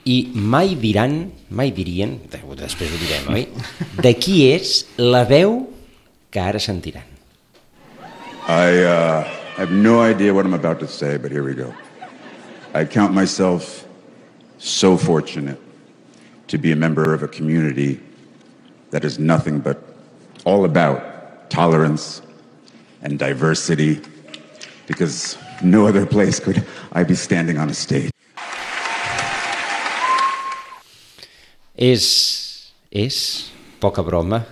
i 0.05 0.29
mai 0.35 0.75
diran, 0.75 1.31
mai 1.49 1.71
dirien, 1.71 2.19
després 2.29 2.89
ho 2.91 2.97
direm, 3.01 3.33
oi? 3.33 3.47
De 4.03 4.13
qui 4.15 4.45
és 4.53 4.85
la 4.97 5.23
veu 5.25 5.69
que 6.29 6.39
ara 6.39 6.59
sentiran. 6.59 7.03
I 8.49 8.81
uh, 8.81 9.23
have 9.57 9.69
no 9.69 10.01
idea 10.01 10.33
what 10.33 10.43
I'm 10.43 10.55
about 10.55 10.79
to 10.79 10.87
say, 10.87 11.17
but 11.17 11.29
here 11.29 11.43
we 11.43 11.53
go. 11.53 11.71
I 12.73 12.83
count 12.83 13.13
myself 13.13 13.87
so 14.57 14.97
fortunate 14.97 15.59
to 16.47 16.57
be 16.57 16.71
a 16.71 16.75
member 16.75 17.13
of 17.13 17.21
a 17.21 17.27
community 17.27 17.99
that 18.89 19.05
is 19.05 19.19
nothing 19.19 19.59
but 19.59 19.77
all 20.45 20.65
about 20.65 21.51
tolerance 21.51 22.23
and 23.03 23.19
diversity, 23.19 24.01
because 24.87 25.37
no 25.61 25.85
other 25.85 26.07
place 26.07 26.39
could 26.39 26.65
I 26.91 27.03
be 27.03 27.13
standing 27.13 27.59
on 27.59 27.69
a 27.69 27.75
stage. 27.75 28.09
És, 31.77 32.71
és 32.89 33.51
poca 33.79 34.01
broma, 34.01 34.43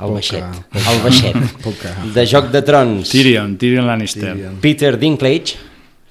el 0.00 0.14
baixet, 0.16 0.60
el 0.80 1.00
baixet, 1.04 1.36
de 2.14 2.26
Joc 2.26 2.50
de 2.52 2.62
Trons. 2.66 3.08
Tyrion, 3.10 3.56
Tyrion 3.60 3.86
Lannister. 3.86 4.32
Tyrion. 4.34 4.56
Peter 4.60 4.98
Dinklage, 4.98 5.56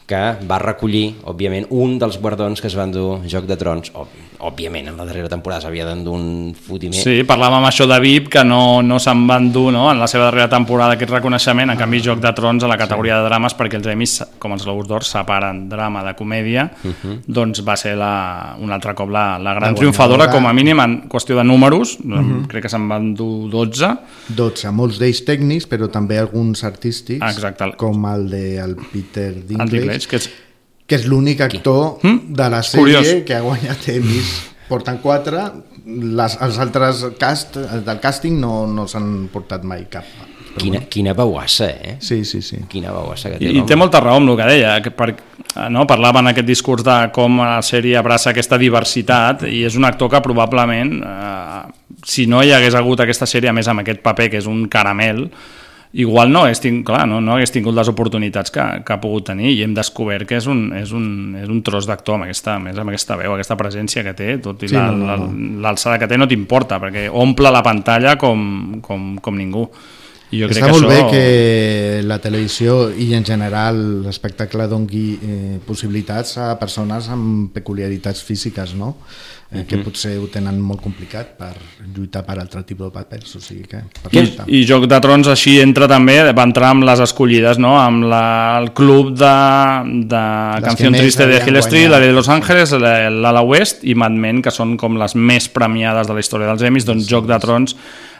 que 0.09 0.23
va 0.49 0.57
recollir, 0.63 1.05
òbviament, 1.29 1.69
un 1.69 1.99
dels 2.01 2.17
guardons 2.21 2.61
que 2.61 2.67
es 2.71 2.77
van 2.77 2.91
dur 2.95 3.21
Joc 3.29 3.45
de 3.49 3.59
Trons. 3.59 3.93
Òb 3.93 4.29
òbviament, 4.39 4.87
en 4.87 4.95
la 4.97 5.03
darrera 5.03 5.27
temporada 5.27 5.65
s'havia 5.65 5.85
d'endur 5.87 6.13
un 6.15 6.53
fotiment. 6.55 6.95
Sí, 6.95 7.25
parlàvem 7.27 7.65
això 7.67 7.83
de 7.89 7.97
VIP, 7.99 8.29
que 8.31 8.43
no, 8.47 8.79
no 8.85 8.99
se'n 9.03 9.25
van 9.27 9.49
dur 9.51 9.67
no? 9.75 9.89
en 9.91 9.99
la 9.99 10.07
seva 10.07 10.29
darrera 10.29 10.47
temporada 10.51 10.95
aquest 10.95 11.11
reconeixement, 11.11 11.73
en 11.73 11.79
canvi 11.79 11.99
Joc 12.05 12.21
de 12.23 12.31
Trons 12.37 12.63
a 12.63 12.69
la 12.71 12.77
categoria 12.79 13.17
de 13.19 13.27
drames, 13.27 13.55
perquè 13.59 13.79
els 13.79 13.89
Emmys, 13.91 14.13
com 14.39 14.55
els 14.55 14.63
Globus 14.63 14.87
d'Or, 14.87 15.03
separen 15.07 15.65
drama 15.71 16.05
de 16.07 16.15
comèdia, 16.15 16.69
Uh 16.79 16.91
-huh. 16.91 17.19
doncs 17.27 17.61
va 17.65 17.75
ser 17.75 17.95
la, 17.97 18.55
un 18.59 18.71
altre 18.71 18.93
cop 18.93 19.09
la, 19.09 19.37
la 19.37 19.53
gran 19.53 19.73
La 19.73 19.75
triomfadora, 19.75 20.29
com 20.29 20.45
a 20.45 20.53
mínim 20.53 20.79
en 20.79 21.09
qüestió 21.09 21.35
de 21.35 21.43
números, 21.43 21.97
uh. 21.99 22.05
-huh. 22.05 22.47
crec 22.47 22.63
que 22.63 22.69
se'n 22.69 22.87
van 22.87 23.13
dur 23.13 23.49
12, 23.49 23.97
12, 24.29 24.71
molts 24.71 24.99
d'ells 24.99 25.25
tècnics, 25.25 25.67
però 25.67 25.89
també 25.89 26.17
alguns 26.17 26.63
artístics, 26.63 27.21
Ah, 27.21 27.31
exacte. 27.31 27.73
com 27.75 28.05
el 28.05 28.29
de 28.29 28.57
el 28.57 28.75
Peter 28.75 29.33
Dinklage, 29.45 29.98
Dinklage, 29.99 30.09
que 30.09 30.15
és 30.17 30.29
que 30.89 30.97
és 30.97 31.05
l'únic 31.05 31.41
actor 31.45 31.99
de 32.01 32.49
la 32.49 32.63
sèrie 32.65 32.97
Curiós. 32.97 33.25
que 33.27 33.35
ha 33.35 33.43
guanyat 33.45 33.87
Emmys. 33.93 34.31
porten 34.69 34.97
quatre, 35.01 35.43
les, 35.85 36.35
els 36.41 36.57
altres 36.61 37.05
cast 37.21 37.57
del 37.57 38.01
càsting 38.01 38.39
no, 38.41 38.67
no 38.69 38.87
s'han 38.89 39.29
portat 39.33 39.63
mai 39.65 39.85
cap. 39.89 40.05
Quina, 40.59 40.81
quina 40.89 41.13
beuassa, 41.13 41.69
eh? 41.69 41.95
Sí, 42.01 42.23
sí, 42.25 42.41
sí. 42.41 42.57
Quina 42.69 42.91
beuassa 42.91 43.29
que 43.29 43.37
té 43.37 43.51
I, 43.51 43.59
i 43.61 43.65
té 43.69 43.77
molta 43.77 44.01
raó 44.01 44.17
amb 44.17 44.33
el 44.33 44.37
que 44.37 44.47
deia, 44.49 44.73
que 44.85 44.91
per, 44.93 45.11
no? 45.69 45.85
parlava 45.89 46.23
en 46.23 46.31
aquest 46.33 46.49
discurs 46.49 46.83
de 46.85 46.97
com 47.13 47.37
la 47.41 47.61
sèrie 47.65 47.97
abraça 47.97 48.33
aquesta 48.33 48.57
diversitat 48.61 49.45
i 49.49 49.63
és 49.69 49.77
un 49.77 49.85
actor 49.85 50.09
que 50.09 50.21
probablement, 50.25 50.95
eh, 51.05 51.93
si 52.05 52.25
no 52.29 52.41
hi 52.43 52.53
hagués 52.53 52.77
hagut 52.77 53.05
aquesta 53.05 53.29
sèrie, 53.29 53.49
a 53.49 53.55
més 53.55 53.69
amb 53.69 53.85
aquest 53.85 54.01
paper 54.05 54.29
que 54.33 54.41
és 54.41 54.49
un 54.49 54.65
caramel, 54.69 55.27
igual 55.93 56.29
no 56.31 56.43
hagués, 56.45 56.59
tingut, 56.61 56.85
clar, 56.85 57.07
no, 57.09 57.17
no 57.21 57.33
hagués 57.33 57.51
tingut 57.51 57.73
les 57.73 57.87
oportunitats 57.89 58.51
que, 58.53 58.61
que 58.85 58.93
ha 58.93 58.99
pogut 59.01 59.25
tenir 59.31 59.49
i 59.55 59.63
hem 59.65 59.73
descobert 59.73 60.27
que 60.29 60.37
és 60.37 60.45
un, 60.45 60.67
és 60.77 60.91
un, 60.93 61.35
és 61.41 61.49
un 61.49 61.63
tros 61.65 61.87
d'actor 61.89 62.19
amb, 62.19 62.27
aquesta, 62.27 62.59
més, 62.61 62.77
amb 62.77 62.91
aquesta 62.93 63.17
veu, 63.17 63.33
aquesta 63.33 63.57
presència 63.57 64.03
que 64.05 64.13
té, 64.13 64.35
tot 64.37 64.61
i 64.63 64.69
Sí, 64.69 64.75
la- 64.77 64.91
no, 64.91 64.97
no, 65.01 65.07
la- 65.09 65.17
no. 65.23 65.61
l'alçada 65.65 65.97
que 65.97 66.07
té 66.07 66.17
no 66.17 66.27
t'importa, 66.29 66.77
perquè 66.79 67.07
omple 67.09 67.49
la 67.51 67.63
pantalla 67.65 68.17
com, 68.21 68.77
com, 68.85 69.15
com 69.17 69.35
ningú. 69.41 69.65
I 70.29 70.43
jo 70.43 70.45
crec 70.51 70.59
Està 70.61 70.67
que 70.67 70.73
molt 70.75 70.85
això... 70.85 70.93
bé 70.93 71.09
que 71.09 72.01
la 72.05 72.19
televisió 72.21 72.91
i 72.93 73.07
en 73.17 73.23
general 73.25 73.79
l'espectacle 74.03 74.67
dongui 74.69 75.07
eh, 75.25 75.55
possibilitats 75.65 76.35
a 76.37 76.51
persones 76.61 77.07
amb 77.09 77.49
peculiaritats 77.55 78.21
físiques, 78.21 78.75
no? 78.77 78.91
Eh, 79.51 79.63
que 79.65 79.77
Mhm. 79.77 79.83
potser 79.83 80.11
ho 80.21 80.27
tenen 80.29 80.59
molt 80.61 80.79
complicat 80.79 81.31
per 81.35 81.55
lluitar 81.95 82.21
per 82.23 82.35
altre 82.37 82.61
tipus 82.61 82.85
de 82.85 82.91
papers, 82.93 83.35
o 83.35 83.39
sigui 83.41 83.63
que... 83.65 83.77
I, 83.77 84.01
perfecte. 84.03 84.43
I 84.45 84.59
Joc 84.69 84.85
de 84.85 84.99
Trons 85.01 85.25
així 85.27 85.55
entra 85.59 85.87
també, 85.89 86.19
va 86.37 86.43
entrar 86.45 86.69
amb 86.69 86.83
les 86.85 86.99
escollides, 86.99 87.57
no? 87.57 87.71
amb 87.79 88.03
la, 88.11 88.59
el 88.61 88.69
club 88.77 89.15
de, 89.17 89.33
de 90.05 90.61
Canción 90.61 90.93
Triste 90.93 91.25
de 91.25 91.41
Hill 91.47 91.57
Street, 91.63 91.89
la 91.89 91.99
de 91.99 92.11
Los 92.13 92.29
Ángeles, 92.29 92.71
la- 92.73 93.09
l'Ala 93.09 93.41
West 93.41 93.83
i 93.83 93.95
Mad 93.95 94.11
Men, 94.11 94.43
que 94.43 94.51
són 94.53 94.77
com 94.77 94.99
les 95.01 95.15
més 95.15 95.49
premiades 95.49 96.05
de 96.05 96.13
la 96.13 96.19
història 96.19 96.45
dels 96.51 96.61
Emmys, 96.69 96.85
doncs 96.85 97.09
Joc 97.09 97.25
de 97.25 97.39
Trons 97.41 97.75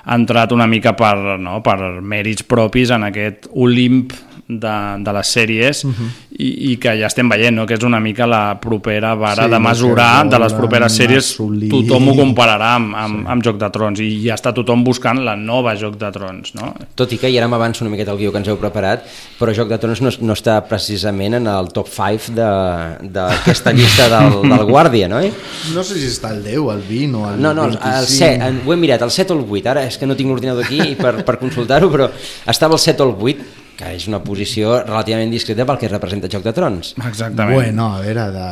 ha 0.06 0.15
entrat 0.15 0.52
una 0.52 0.65
mica 0.65 0.96
per, 0.98 1.15
no? 1.38 1.62
per 1.62 1.78
mèrits 2.02 2.42
propis 2.42 2.89
en 2.89 3.04
aquest 3.04 3.46
Olimp 3.54 4.13
de, 4.50 4.76
de 5.06 5.13
les 5.13 5.28
sèries 5.38 5.84
Mhm. 5.86 6.10
I, 6.39 6.71
i 6.71 6.75
que 6.80 6.93
ja 6.95 7.08
estem 7.10 7.28
veient 7.28 7.52
no? 7.58 7.65
que 7.67 7.75
és 7.75 7.84
una 7.84 7.99
mica 7.99 8.23
la 8.30 8.56
propera 8.63 9.13
vara 9.19 9.43
Sí, 9.43 9.52
de 9.52 9.60
mesurar 9.60 10.23
de 10.32 10.39
les 10.39 10.54
properes 10.56 10.95
sèries 10.95 11.34
assolir. 11.34 11.67
tothom 11.73 12.08
ho 12.08 12.13
compararà 12.15 12.69
amb, 12.78 12.93
amb, 12.95 13.28
amb 13.36 13.43
Joc 13.43 13.58
de 13.60 13.67
Trons 13.75 13.99
i 13.99 14.08
ja 14.23 14.38
està 14.39 14.54
tothom 14.56 14.86
buscant 14.88 15.19
la 15.25 15.36
nova 15.36 15.73
Joc 15.75 15.97
de 15.99 16.12
Trons 16.15 16.54
no? 16.56 16.71
Tot 16.95 17.12
i 17.12 17.19
que, 17.19 17.28
i 17.30 17.38
ara 17.38 17.49
m'avanço 17.52 17.84
una 17.84 17.91
miqueta 17.91 18.13
el 18.15 18.21
guió 18.21 18.32
que 18.32 18.39
ens 18.39 18.47
heu 18.47 18.56
preparat, 18.62 19.04
però 19.39 19.52
Joc 19.58 19.67
de 19.73 19.78
Trons 19.84 19.99
no, 20.06 20.13
no 20.21 20.38
està 20.39 20.58
precisament 20.69 21.36
en 21.41 21.47
el 21.52 21.69
top 21.75 21.91
5 21.91 22.32
de- 22.39 23.10
d'aquesta 23.19 23.73
llista 23.75 24.08
del, 24.15 24.39
del 24.54 24.65
Guàrdia, 24.69 25.10
no? 25.12 25.19
Eh? 25.19 25.32
No 25.75 25.84
sé 25.84 25.99
si 25.99 26.08
està 26.08 26.32
el 26.32 26.43
10, 26.43 26.56
el 26.78 26.84
20 26.88 27.15
o 27.19 27.28
el 27.34 27.41
No, 27.41 27.54
no, 27.54 27.65
el 27.67 27.75
25. 27.78 28.12
7, 28.15 28.47
en, 28.47 28.62
ho 28.65 28.73
he 28.73 28.78
mirat, 28.80 29.02
el 29.04 29.12
7 29.12 29.34
o 29.36 29.39
el 29.39 29.45
8, 29.47 29.69
ara 29.75 29.84
és 29.91 29.97
que 29.99 30.08
no 30.08 30.15
tinc 30.15 30.32
l'ordinador 30.32 30.63
aquí 30.63 30.95
per, 30.95 31.17
per 31.28 31.36
consultar-ho, 31.41 31.91
però 31.91 32.08
estava 32.47 32.80
el 32.80 32.84
7 32.88 33.04
o 33.04 33.10
el 33.12 33.15
8, 33.36 33.59
que 33.80 33.94
és 33.96 34.06
una 34.12 34.20
posició 34.20 34.74
relativament 34.82 35.32
discreta 35.32 35.63
pel 35.68 35.78
que 35.80 35.89
representa 35.92 36.28
Joc 36.32 36.44
de 36.44 36.54
Trons. 36.56 36.92
Exactament. 37.00 37.56
Bueno, 37.56 37.86
a 37.96 38.02
veure, 38.04 38.26
de... 38.36 38.48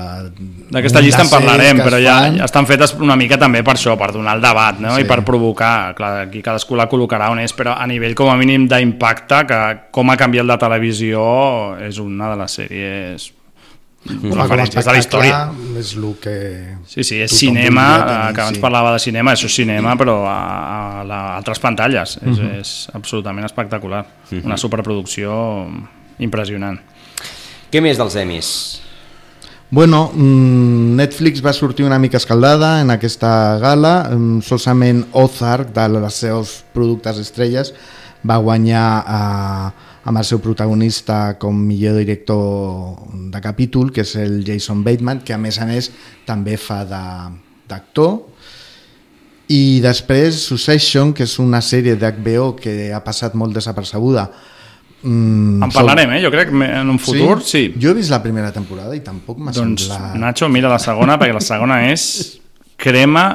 D'aquesta 0.71 1.01
de 1.01 1.05
llista 1.05 1.25
en 1.25 1.31
parlarem, 1.31 1.81
però 1.83 1.99
ja, 1.99 2.15
fan. 2.23 2.39
ja 2.39 2.47
estan 2.47 2.67
fetes 2.69 2.95
una 3.03 3.17
mica 3.19 3.39
també 3.41 3.63
per 3.67 3.75
això, 3.75 3.97
per 3.99 4.13
donar 4.15 4.37
el 4.37 4.43
debat 4.43 4.79
no? 4.79 4.95
Sí. 4.95 5.03
i 5.03 5.09
per 5.09 5.19
provocar, 5.27 5.73
clar, 5.97 6.13
aquí 6.27 6.43
cadascú 6.45 6.79
la 6.79 6.87
col·locarà 6.87 7.31
on 7.33 7.43
és, 7.43 7.55
però 7.57 7.75
a 7.75 7.87
nivell 7.91 8.15
com 8.15 8.31
a 8.31 8.37
mínim 8.39 8.69
d'impacte, 8.71 9.43
que 9.49 9.63
com 9.91 10.13
ha 10.13 10.19
canviat 10.19 10.47
la 10.47 10.59
televisió 10.61 11.25
és 11.83 11.99
una 12.03 12.31
de 12.31 12.39
les 12.43 12.61
sèries 12.61 13.31
Però 14.07 14.31
com 14.31 14.39
a 14.39 14.43
referències 14.45 14.85
de 14.87 14.91
la 14.95 15.01
història. 15.01 15.39
És 15.77 15.93
el 15.97 16.07
que... 16.23 16.35
Sí, 16.87 17.03
sí, 17.03 17.19
és 17.21 17.31
cinema, 17.37 17.85
eh, 17.97 17.99
tenir, 18.07 18.33
que 18.35 18.41
abans 18.45 18.57
sí. 18.57 18.61
parlava 18.63 18.93
de 18.95 18.99
cinema, 19.03 19.33
això 19.35 19.45
és 19.49 19.55
cinema, 19.59 19.93
però 19.99 20.17
a, 20.25 20.37
a, 20.37 21.03
la, 21.07 21.19
a 21.33 21.37
altres 21.37 21.59
pantalles. 21.63 22.17
És, 22.21 22.37
Mhm. 22.39 22.59
és 22.61 22.73
absolutament 22.93 23.45
espectacular. 23.45 24.05
Mhm. 24.31 24.45
Una 24.45 24.57
superproducció 24.57 25.67
impressionant. 26.19 26.79
Què 27.71 27.81
més 27.83 27.97
dels 27.99 28.15
Emmys? 28.15 28.81
Bueno, 29.69 30.11
mm, 30.15 30.95
Netflix 30.95 31.41
va 31.43 31.51
sortir 31.51 31.83
una 31.85 31.99
mica 31.99 32.15
escaldada 32.17 32.79
en 32.79 32.89
aquesta 32.89 33.59
gala, 33.59 34.09
mm, 34.11 34.39
solament 34.41 35.05
Ozark, 35.11 35.73
de 35.75 35.89
les 35.99 36.13
seus 36.13 36.63
productes 36.73 37.17
estrelles, 37.19 37.73
va 38.23 38.37
guanyar 38.37 39.03
eh, 39.07 39.71
amb 40.07 40.21
el 40.21 40.23
seu 40.23 40.39
protagonista 40.39 41.35
com 41.39 41.57
millor 41.67 41.97
director 41.99 42.95
de 43.33 43.41
capítol, 43.43 43.91
que 43.91 44.05
és 44.05 44.15
el 44.15 44.39
Jason 44.47 44.83
Bateman, 44.85 45.19
que 45.27 45.35
a 45.35 45.39
més 45.41 45.59
a 45.59 45.67
més 45.67 45.89
també 46.25 46.55
fa 46.55 46.83
d'actor, 46.87 48.13
i 49.51 49.79
després 49.83 50.39
Succession, 50.47 51.13
que 51.15 51.27
és 51.27 51.37
una 51.43 51.59
sèrie 51.63 51.95
d'HBO 51.99 52.53
que 52.59 52.93
ha 52.95 53.01
passat 53.03 53.35
molt 53.35 53.55
desapercebuda. 53.55 54.27
Mm, 55.03 55.63
En 55.63 55.71
parlarem, 55.75 56.15
eh? 56.17 56.21
Jo 56.23 56.31
crec 56.33 56.51
en 56.55 56.89
un 56.89 56.99
futur, 56.99 57.41
sí. 57.43 57.73
Jo 57.79 57.91
he 57.91 57.99
vist 57.99 58.11
la 58.11 58.21
primera 58.23 58.51
temporada 58.55 58.95
i 58.95 59.03
tampoc 59.03 59.39
m'ha 59.39 59.53
Doncs, 59.55 59.87
semblat... 59.87 60.15
Nacho, 60.23 60.49
mira 60.49 60.71
la 60.71 60.79
segona, 60.83 61.19
perquè 61.19 61.35
la 61.35 61.43
segona 61.43 61.81
és 61.91 62.39
crema, 62.79 63.27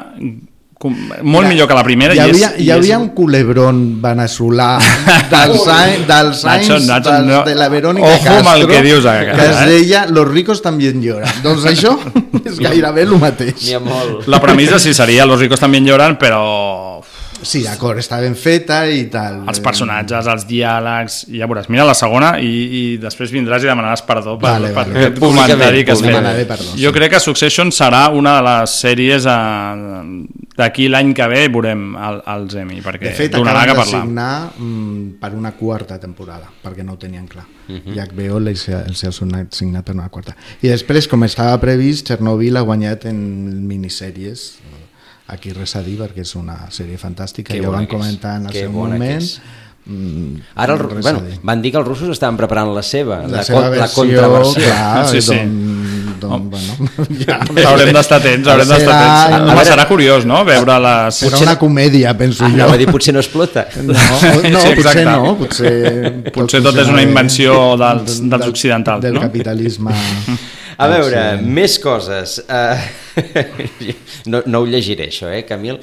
com, 0.83 0.95
molt 1.23 1.47
millor 1.47 1.69
que 1.69 1.77
la 1.77 1.83
primera. 1.87 2.15
Hi 2.15 2.19
i 2.19 2.23
havia, 2.25 2.49
és, 2.51 2.61
hi 2.65 2.69
havia 2.75 2.99
un 2.99 3.09
culebron 3.15 3.79
veneçolà 4.03 4.73
dels, 5.31 5.63
any, 5.77 6.03
dels 6.09 6.43
Nacho, 6.43 6.75
anys 6.75 6.89
Nacho, 6.89 7.09
dels, 7.09 7.29
no. 7.29 7.39
de 7.47 7.55
la 7.55 7.69
Verónica 7.71 8.09
Ojo 8.09 8.25
Castro 8.27 8.55
el 8.57 8.67
que 8.67 8.81
dius 8.83 9.07
ara, 9.07 9.37
que 9.37 9.47
es 9.47 9.61
eh? 9.61 9.69
deia 9.71 10.05
Los 10.11 10.27
ricos 10.27 10.61
también 10.61 11.01
lloran. 11.01 11.31
Doncs 11.45 11.69
això 11.71 11.95
és 12.43 12.59
gairebé 12.59 13.07
el 13.07 13.15
mateix. 13.21 13.63
N'hi 13.63 13.77
ha 13.77 13.83
molt. 13.83 14.27
La 14.27 14.41
premissa 14.43 14.81
sí 14.83 14.93
seria 14.93 15.27
Los 15.29 15.39
ricos 15.39 15.63
també 15.63 15.79
lloran, 15.83 16.19
però 16.19 16.43
Sí, 17.43 17.61
d'acord, 17.63 17.99
està 17.99 18.19
ben 18.23 18.35
feta 18.35 18.81
i 18.89 19.05
tal. 19.11 19.41
els 19.47 19.59
personatges, 19.63 20.27
els 20.27 20.45
diàlegs, 20.47 21.25
ja 21.29 21.47
veuràs. 21.47 21.69
Mira 21.69 21.85
la 21.85 21.93
segona 21.93 22.33
i, 22.39 22.47
i 22.47 22.83
després 23.01 23.31
vindràs 23.31 23.63
i 23.63 23.69
demanaràs 23.69 24.01
perdó 24.07 24.37
per, 24.39 24.53
Vale, 24.55 24.71
per 24.73 24.87
vale. 24.87 24.99
aquest 25.07 25.19
comentari 25.19 25.83
que 25.85 25.91
has 25.91 26.01
fet. 26.01 26.47
perdó, 26.47 26.69
sí. 26.73 26.81
Jo 26.83 26.91
crec 26.95 27.11
que 27.11 27.19
Succession 27.19 27.71
serà 27.71 28.07
una 28.15 28.37
de 28.39 28.45
les 28.47 28.69
sèries 28.83 29.25
eh, 29.27 30.25
d'aquí 30.57 30.87
l'any 30.87 31.13
que 31.17 31.27
ve 31.27 31.47
veurem 31.49 31.95
el, 31.97 32.19
els 32.35 32.55
Emmy, 32.61 32.79
perquè 32.85 33.09
De 33.09 33.15
fet, 33.17 33.33
donarà 33.33 33.63
que 33.65 33.73
de 33.73 33.77
parlar. 33.79 34.01
signar 34.03 34.51
mm, 34.57 35.17
per 35.21 35.33
una 35.33 35.51
quarta 35.57 35.97
temporada, 35.99 36.49
perquè 36.63 36.83
no 36.85 36.93
ho 36.93 36.97
tenien 37.01 37.27
clar. 37.27 37.45
Mhm. 37.67 37.93
I 37.95 37.99
HBO 37.99 38.37
els 38.43 38.67
ha, 38.69 38.83
els 38.87 39.03
ha 39.07 39.11
signat, 39.11 39.53
signat 39.55 39.85
per 39.87 39.95
una 39.95 40.09
quarta. 40.09 40.35
I 40.61 40.67
després, 40.69 41.07
com 41.07 41.23
estava 41.23 41.57
previst, 41.61 42.07
Chernobyl 42.07 42.57
ha 42.57 42.61
guanyat 42.67 43.05
en 43.09 43.21
minissèries. 43.67 44.59
Aquí 45.33 45.51
res 45.55 45.75
a 45.75 45.81
dir, 45.83 45.97
perquè 45.99 46.21
és 46.23 46.35
una 46.39 46.55
sèrie 46.69 46.97
fantàstica. 47.01 47.51
Que 47.53 47.61
ja 47.61 47.69
ho 47.69 47.79
és. 47.81 47.89
comentar 47.89 48.37
en 48.39 48.47
el 48.47 48.53
Que 48.53 48.65
seu 48.67 48.71
moment. 48.71 49.25
Mm, 49.85 50.37
Ara, 50.55 50.75
el, 50.77 51.01
bueno, 51.01 51.21
van 51.43 51.61
dir 51.61 51.73
que 51.73 51.77
els 51.81 51.87
russos 51.87 52.07
estaven 52.13 52.37
preparant 52.39 52.69
la 52.71 52.81
seva, 52.87 53.17
la, 53.27 53.39
la, 53.39 53.43
seva 53.43 53.63
con- 53.65 53.65
la 53.65 53.81
versió, 53.81 53.95
contraversió. 53.97 54.63
clar, 54.63 55.07
Sí, 55.11 55.21
sí. 55.21 55.35
Doncs, 55.35 56.21
doncs, 56.21 56.49
bueno, 56.53 56.87
ja, 57.25 57.39
Haurem 57.67 57.91
d'estar 57.97 58.21
atents, 58.21 58.47
haurem 58.47 58.69
d'estar 58.69 58.85
Serà- 58.85 59.01
atents. 59.01 59.41
Home, 59.41 59.49
veure- 59.57 59.65
serà 59.73 59.85
curiós, 59.89 60.23
no?, 60.29 60.39
veure 60.47 60.77
les... 60.85 61.19
Serà 61.25 61.41
una 61.43 61.57
comèdia, 61.59 62.13
penso 62.15 62.45
Ah, 62.45 62.47
jo. 62.47 62.55
anava 62.61 62.77
a 62.77 62.79
dir, 62.79 62.87
potser 62.87 63.11
no 63.17 63.19
explota. 63.19 63.65
No, 63.81 63.91
no 63.91 64.63
Sí, 64.63 64.71
potser 64.79 65.03
no, 65.09 65.35
potser... 65.41 65.75
Potser 66.31 66.63
tot 66.63 66.79
és 66.79 66.87
una 66.93 67.03
invenció 67.03 67.75
dels, 67.75 68.21
dels 68.23 68.47
occidentals, 68.55 69.03
del 69.03 69.19
no? 69.19 69.25
capitalisme. 69.27 69.91
A 70.77 70.87
veure, 70.89 71.05
occident. 71.05 71.47
més 71.53 71.77
coses. 71.81 72.39
Uh, 72.47 72.79
no, 74.31 74.41
no 74.45 74.63
ho 74.63 74.67
llegiré, 74.69 75.09
això, 75.11 75.29
eh, 75.33 75.43
Camil? 75.47 75.79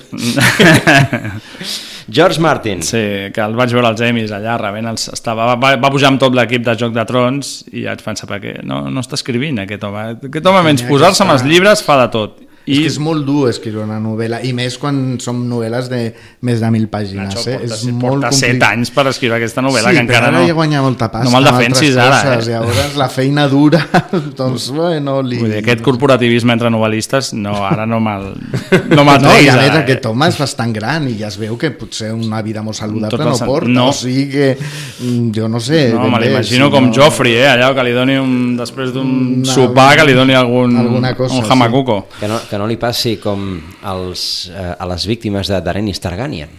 George 2.11 2.43
Martin. 2.43 2.83
Sí, 2.83 3.03
que 3.35 3.45
el 3.45 3.55
vaig 3.59 3.73
veure 3.77 3.93
als 3.93 4.03
Emmys 4.03 4.35
allà, 4.35 4.57
rebent 4.61 4.91
els, 4.91 5.07
estava, 5.15 5.53
va, 5.55 5.75
va 5.79 5.93
pujar 5.95 6.11
amb 6.11 6.23
tot 6.23 6.35
l'equip 6.35 6.65
de 6.67 6.75
Joc 6.81 6.95
de 6.97 7.07
Trons 7.07 7.53
i 7.71 7.87
ja 7.87 7.95
et 7.95 8.03
fan 8.03 8.19
saber 8.19 8.41
que 8.43 8.55
no, 8.67 8.83
no 8.91 9.05
està 9.05 9.19
escrivint 9.21 9.63
aquest 9.63 9.87
home. 9.87 10.07
Aquest 10.31 10.51
home, 10.51 10.65
menys 10.67 10.87
posar-se 10.89 11.23
amb 11.27 11.37
els 11.37 11.47
llibres, 11.47 11.85
fa 11.87 12.01
de 12.03 12.09
tot. 12.17 12.41
I... 12.71 12.81
És 12.81 12.81
que 12.81 12.93
és 12.95 12.99
molt 13.03 13.27
dur 13.27 13.49
escriure 13.51 13.85
una 13.85 13.99
novel·la, 14.03 14.41
i 14.47 14.53
més 14.57 14.77
quan 14.81 15.19
són 15.23 15.43
novel·les 15.51 15.91
de 15.91 16.01
més 16.47 16.61
de 16.63 16.71
mil 16.73 16.87
pàgines. 16.93 17.35
Nacho, 17.35 17.45
eh? 17.51 17.59
porta, 17.61 17.75
és 17.75 17.85
molt 17.91 18.21
porta 18.23 18.33
set 18.37 18.63
anys 18.71 18.93
per 18.95 19.07
escriure 19.11 19.39
aquesta 19.41 19.65
novel·la, 19.65 19.91
sí, 19.91 19.99
que 19.99 20.05
encara 20.07 20.29
però 20.29 20.37
no... 20.39 20.43
ara 20.45 20.51
ja 20.53 20.57
guanya 20.61 20.83
molta 20.85 21.11
pasta 21.13 21.29
No 21.29 21.35
me'l 21.35 21.49
defensis 21.51 21.99
ara, 21.99 22.21
coses, 22.25 22.49
eh? 22.49 22.55
Llavors 22.55 22.97
la 23.01 23.09
feina 23.13 23.47
dura, 23.51 23.83
doncs 24.41 24.71
bueno, 24.77 25.19
li... 25.27 25.41
Vull 25.43 25.55
dir, 25.57 25.63
aquest 25.65 25.85
corporativisme 25.87 26.55
entre 26.57 26.71
novel·listes, 26.73 27.33
no, 27.39 27.57
ara 27.67 27.87
no 27.91 28.01
me'l 28.05 28.31
no 28.97 29.05
me'l 29.07 29.25
no, 29.25 29.35
i 29.35 29.41
treguis 29.41 29.53
a 29.53 29.59
més 29.59 29.71
ara, 29.71 29.83
aquest 29.85 30.09
home 30.11 30.31
és 30.31 30.41
bastant 30.41 30.75
gran 30.77 31.09
i 31.11 31.17
ja 31.19 31.31
es 31.31 31.39
veu 31.41 31.57
que 31.61 31.73
potser 31.77 32.13
una 32.15 32.43
vida 32.47 32.63
molt 32.67 32.79
saludable 32.79 33.25
no 33.25 33.35
sen- 33.39 33.51
porta, 33.51 33.73
no. 33.75 33.89
o 33.91 33.97
sigui 33.97 34.27
que 34.31 34.49
mm, 34.57 35.31
jo 35.37 35.49
no 35.51 35.61
sé. 35.61 35.89
No, 35.95 36.07
me 36.13 36.21
l'imagino 36.23 36.69
si 36.69 36.75
com 36.77 36.89
no- 36.89 36.95
Joffrey, 36.95 37.35
eh? 37.41 37.49
allà 37.55 37.73
que 37.75 37.87
li 37.87 37.95
doni 37.97 38.17
un, 38.21 38.35
després 38.59 38.95
d'un 38.95 39.11
Una- 39.41 39.53
sopar, 39.55 39.91
que 40.01 40.07
li 40.09 40.17
doni 40.17 40.37
algun, 40.39 40.77
alguna 40.81 41.15
cosa, 41.19 41.35
un 41.39 41.45
sí. 41.45 41.53
hamacuco. 41.53 42.01
Que 42.19 42.29
no, 42.31 42.39
que 42.49 42.60
no 42.61 42.67
li 42.69 42.77
passi 42.77 43.15
com 43.17 43.57
als, 43.89 44.51
eh, 44.53 44.75
a 44.77 44.87
les 44.93 45.07
víctimes 45.09 45.49
de 45.49 45.61
Daenerys 45.65 46.01
Targaryen. 46.05 46.51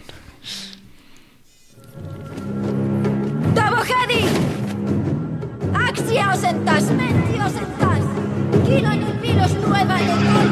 Tavohedi! 3.54 4.24
Axiaosentas, 5.78 6.90
mentiosentas! 6.98 8.04
Kilon 8.66 9.06
ilvilo 9.12 9.42
los 9.44 9.54
nueva 9.62 10.00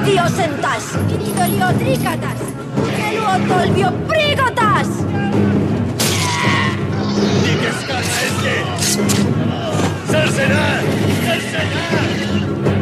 diosentás, 0.06 0.94
trícatas, 1.80 2.40
prígotas. 4.08 4.88
Cercenar! 10.10 10.82
Cercenar! 11.26 12.08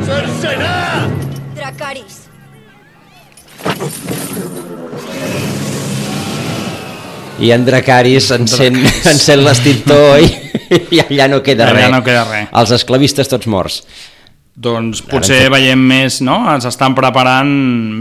Cercenar! 0.06 1.10
Dracaris. 1.56 2.27
I 7.40 7.52
en 7.54 7.66
Dracaris 7.66 8.32
encén, 8.34 8.80
encén 9.06 9.44
l'extintor 9.46 10.22
i, 10.24 10.30
i 10.98 11.02
allà 11.04 11.28
no 11.30 11.42
queda 11.46 11.68
Allà 11.70 11.84
res. 11.86 11.92
no 11.94 12.04
queda 12.06 12.24
res. 12.26 12.48
Els 12.50 12.72
esclavistes 12.80 13.30
tots 13.30 13.50
morts. 13.52 13.84
Doncs 14.58 15.04
potser 15.06 15.44
Ara, 15.44 15.52
veiem 15.54 15.82
més, 15.86 16.18
no? 16.26 16.40
Ens 16.50 16.66
estan 16.66 16.96
preparant 16.98 17.52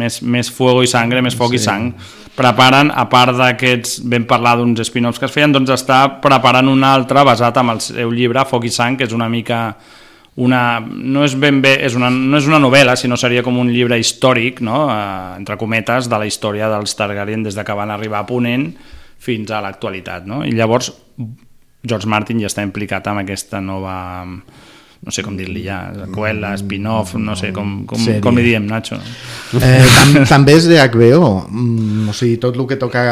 més, 0.01 0.23
més 0.25 0.49
fuego 0.49 0.81
i 0.81 0.89
sangre, 0.89 1.21
més 1.21 1.37
foc 1.37 1.53
sí. 1.53 1.61
i 1.61 1.67
sang. 1.67 1.91
Preparen, 2.37 2.89
a 2.93 3.05
part 3.13 3.37
d'aquests, 3.37 3.99
vam 4.09 4.25
parlar 4.29 4.55
d'uns 4.57 4.81
spin-offs 4.89 5.21
que 5.21 5.29
es 5.29 5.35
feien, 5.35 5.53
doncs 5.53 5.73
està 5.73 6.01
preparant 6.25 6.69
un 6.73 6.85
altre 6.85 7.25
basat 7.29 7.61
en 7.61 7.75
el 7.75 7.81
seu 7.85 8.13
llibre 8.13 8.45
Foc 8.49 8.65
i 8.69 8.73
sang, 8.73 8.97
que 8.97 9.05
és 9.09 9.13
una 9.17 9.29
mica 9.33 9.61
una, 10.37 10.81
no 10.85 11.25
és 11.25 11.35
ben 11.41 11.63
bé, 11.65 11.79
és 11.87 11.97
una, 11.97 12.11
no 12.13 12.37
és 12.37 12.47
una 12.49 12.61
novel·la, 12.61 12.97
sinó 13.01 13.17
seria 13.17 13.43
com 13.45 13.57
un 13.57 13.71
llibre 13.73 13.97
històric, 13.99 14.61
no? 14.65 14.85
eh, 14.93 15.39
entre 15.39 15.57
cometes, 15.57 16.11
de 16.13 16.21
la 16.21 16.29
història 16.29 16.69
dels 16.73 16.93
Targaryen 16.99 17.47
des 17.47 17.57
de 17.57 17.65
que 17.65 17.77
van 17.77 17.93
arribar 17.95 18.21
a 18.21 18.29
Ponent 18.29 18.69
fins 19.23 19.51
a 19.51 19.63
l'actualitat. 19.65 20.27
No? 20.29 20.43
I 20.45 20.53
llavors 20.53 20.93
George 21.87 22.09
Martin 22.11 22.43
ja 22.43 22.51
està 22.51 22.65
implicat 22.67 23.07
amb 23.09 23.23
aquesta 23.23 23.63
nova 23.65 23.97
no 25.05 25.13
sé 25.15 25.23
com 25.23 25.37
dir-li 25.39 25.63
ja, 25.67 25.81
seqüela, 25.95 26.55
spin-off, 26.59 27.15
no 27.21 27.35
sé 27.39 27.53
com, 27.55 27.85
com, 27.87 27.99
Sèrie. 28.01 28.21
com 28.25 28.37
li 28.39 28.43
diem, 28.47 28.65
Nacho. 28.67 28.97
Eh, 29.61 29.85
tam 30.15 30.25
també 30.31 30.55
és 30.57 30.67
de 30.71 30.79
HBO, 30.83 31.29
mm, 31.51 32.09
o 32.11 32.15
sigui, 32.17 32.37
tot 32.43 32.57
el 32.57 32.67
que 32.71 32.79
toca 32.81 33.05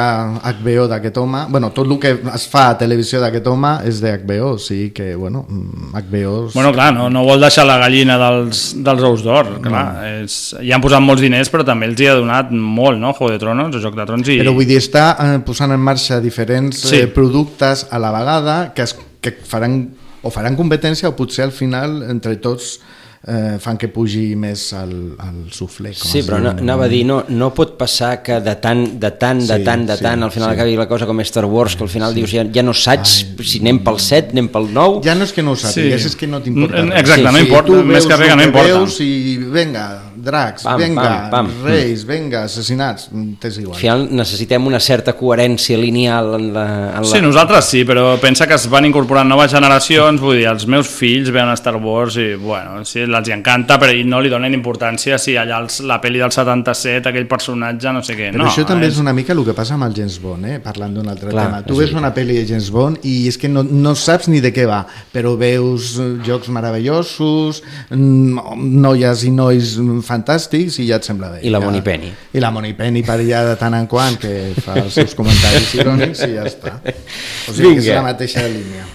HBO 0.42 0.86
d'aquest 0.90 1.18
home, 1.20 1.44
bueno, 1.52 1.70
tot 1.76 1.86
el 1.90 1.98
que 2.02 2.14
es 2.34 2.46
fa 2.50 2.68
a 2.72 2.78
televisió 2.80 3.20
d'aquest 3.22 3.46
home 3.52 3.74
és 3.88 4.00
de 4.02 4.14
HBO, 4.24 4.54
o 4.54 4.58
sigui 4.58 4.90
que, 4.96 5.10
bueno, 5.14 5.44
mm, 5.48 5.92
HBO... 5.98 6.34
És... 6.48 6.54
Bueno, 6.56 6.72
clar, 6.74 6.90
no, 6.96 7.08
no 7.12 7.24
vol 7.26 7.42
deixar 7.44 7.66
la 7.68 7.78
gallina 7.82 8.16
dels, 8.20 8.64
dels 8.84 9.02
ous 9.10 9.22
d'or, 9.26 9.54
clar. 9.64 9.86
És, 10.24 10.38
hi 10.62 10.72
han 10.74 10.82
posat 10.84 11.02
molts 11.04 11.22
diners, 11.24 11.50
però 11.52 11.66
també 11.66 11.88
els 11.90 12.00
hi 12.00 12.08
ha 12.10 12.16
donat 12.18 12.50
molt, 12.54 12.98
no? 13.02 13.12
Juego 13.14 13.32
de 13.34 13.42
Tronos, 13.42 13.76
Joc 13.82 13.94
de 13.98 14.06
Trons 14.08 14.28
i... 14.32 14.38
Però 14.42 14.54
vull 14.56 14.66
dir, 14.68 14.80
està 14.82 15.10
eh, 15.20 15.38
posant 15.46 15.74
en 15.74 15.80
marxa 15.82 16.20
diferents 16.24 16.84
Sí. 16.84 17.02
eh, 17.04 17.06
productes 17.12 17.86
a 17.90 17.98
la 18.02 18.10
vegada 18.14 18.56
que, 18.74 18.82
es, 18.82 18.96
que 19.22 19.32
faran 19.46 19.76
o 20.24 20.30
faran 20.34 20.56
competència 20.56 21.08
o 21.08 21.16
potser 21.16 21.44
al 21.44 21.52
final 21.52 22.02
entre 22.10 22.36
tots 22.42 22.78
eh, 23.26 23.56
fan 23.60 23.78
que 23.80 23.88
pugi 23.88 24.34
més 24.36 24.66
el, 24.76 24.90
el 25.16 25.36
suflé. 25.52 25.94
com 25.96 26.10
Sí, 26.10 26.20
però 26.26 26.36
no, 26.44 26.50
anava 26.60 26.84
a 26.84 26.88
dir, 26.92 27.04
no, 27.08 27.22
no 27.32 27.48
pot 27.56 27.76
passar 27.80 28.18
que 28.22 28.36
de 28.44 28.52
tant, 28.60 28.82
de 29.00 29.10
tant, 29.16 29.40
de 29.40 29.56
Sí, 29.60 29.64
tant, 29.64 29.86
de 29.88 29.96
sí, 29.96 30.04
tant, 30.04 30.22
al 30.26 30.30
final 30.34 30.50
sí. 30.50 30.58
acabi 30.58 30.76
la 30.76 30.86
cosa 30.90 31.06
com 31.08 31.20
Star 31.24 31.46
Wars, 31.48 31.76
que 31.76 31.84
al 31.86 31.88
final 31.88 32.12
dius, 32.14 32.28
ja, 32.36 32.44
ja 32.52 32.62
no 32.66 32.74
saps 32.76 33.14
si 33.40 33.62
anem 33.64 33.80
pel 33.86 33.96
7, 33.98 34.34
anem 34.36 34.50
pel 34.52 34.68
9... 34.76 35.00
Ja 35.08 35.14
no 35.16 35.24
és 35.24 35.32
que 35.32 35.42
no 35.46 35.54
ho 35.54 35.56
sàpigues, 35.56 36.02
Sí. 36.04 36.10
és 36.12 36.16
que 36.20 36.28
no 36.28 36.42
t'importa 36.44 36.82
Mm, 36.84 36.92
exacte, 37.00 37.24
no 37.30 37.38
Sí, 37.38 37.46
importa, 37.46 37.66
tu 37.72 37.84
més 37.94 38.06
que 38.06 38.16
res 38.20 38.36
no 38.36 38.42
importa. 38.50 38.76
Veus 38.76 39.00
i 39.00 39.38
venga, 39.56 39.86
dracs, 40.24 40.64
Pam, 40.66 40.80
venga, 40.80 41.04
pam, 41.30 41.30
pam. 41.30 41.50
reis, 41.66 42.04
venga, 42.08 42.44
assassinats, 42.48 43.08
mm, 43.12 43.36
t'és 43.42 43.58
igual. 43.62 43.76
Al 43.76 43.80
final 43.80 44.06
necessitem 44.10 44.66
una 44.66 44.80
certa 44.80 45.14
coherència 45.18 45.78
lineal 45.78 46.34
en 46.38 46.48
la... 46.54 46.66
En 46.96 47.04
la... 47.04 47.10
Sí, 47.10 47.20
nosaltres 47.24 47.70
sí, 47.70 47.84
però 47.88 48.16
pensa 48.22 48.48
que 48.50 48.56
es 48.58 48.66
van 48.70 48.88
incorporant 48.88 49.28
noves 49.30 49.52
generacions, 49.54 50.20
vull 50.20 50.38
dir, 50.40 50.48
els 50.50 50.66
meus 50.70 50.90
fills 50.90 51.30
veuen 51.34 51.52
Star 51.58 51.76
Wars 51.76 52.18
i, 52.20 52.34
bueno, 52.40 52.82
sí, 52.88 53.04
els 53.04 53.28
hi 53.28 53.36
encanta, 53.36 53.78
però 53.80 53.94
no 54.04 54.20
li 54.24 54.32
donen 54.32 54.54
importància 54.56 55.18
si 55.20 55.36
allà 55.40 55.60
els, 55.62 55.80
la 55.86 56.00
pel·li 56.02 56.22
del 56.22 56.32
77, 56.34 57.10
aquell 57.12 57.28
personatge, 57.30 57.92
no 57.94 58.02
sé 58.04 58.16
què. 58.18 58.32
Però 58.34 58.44
no, 58.44 58.50
això 58.50 58.66
també 58.68 58.88
és 58.90 58.98
una 59.02 59.14
mica 59.16 59.32
el 59.34 59.44
que 59.46 59.54
passa 59.56 59.76
amb 59.78 59.86
el 59.88 59.94
James 59.96 60.18
Bond, 60.22 60.48
eh? 60.48 60.58
parlant 60.64 60.94
d'un 60.96 61.08
altre 61.10 61.30
Clar, 61.30 61.46
tema. 61.48 61.62
Tu 61.66 61.76
és 61.78 61.84
ves 61.84 61.94
una 61.98 62.12
pel·li 62.14 62.38
de 62.40 62.46
James 62.48 62.70
Bond 62.74 63.04
i 63.06 63.14
és 63.28 63.38
que 63.40 63.50
no, 63.50 63.62
no 63.64 63.94
saps 63.98 64.28
ni 64.32 64.40
de 64.44 64.52
què 64.54 64.66
va, 64.68 64.82
però 65.14 65.34
veus 65.40 65.94
eh, 66.00 66.10
jocs 66.26 66.50
meravellosos, 66.54 67.62
mm, 67.90 68.56
noies 68.84 69.24
i 69.28 69.32
nois 69.34 69.74
mm, 69.80 70.04
fantàstics 70.14 70.80
i 70.80 70.88
ja 70.88 71.02
et 71.02 71.06
sembla 71.06 71.34
bé. 71.34 71.44
I 71.44 71.52
la 71.52 71.60
ja. 71.60 71.68
Moni 71.68 71.84
Penny. 71.84 72.10
I 72.32 72.42
la 72.42 72.54
Moni 72.54 72.74
Penny 72.78 73.04
per 73.06 73.20
allà 73.20 73.44
de 73.50 73.54
tant 73.60 73.76
en 73.76 73.88
quant 73.90 74.18
que 74.22 74.34
fa 74.64 74.80
els 74.80 74.94
seus 74.96 75.14
comentaris 75.18 75.74
irònics 75.82 76.26
i 76.28 76.34
ja 76.36 76.48
està. 76.48 76.78
O 76.80 77.54
sigui 77.54 77.74
que 77.74 77.80
és 77.80 77.88
Vinga. 77.88 78.02
la 78.02 78.10
mateixa 78.12 78.46
línia. 78.48 78.86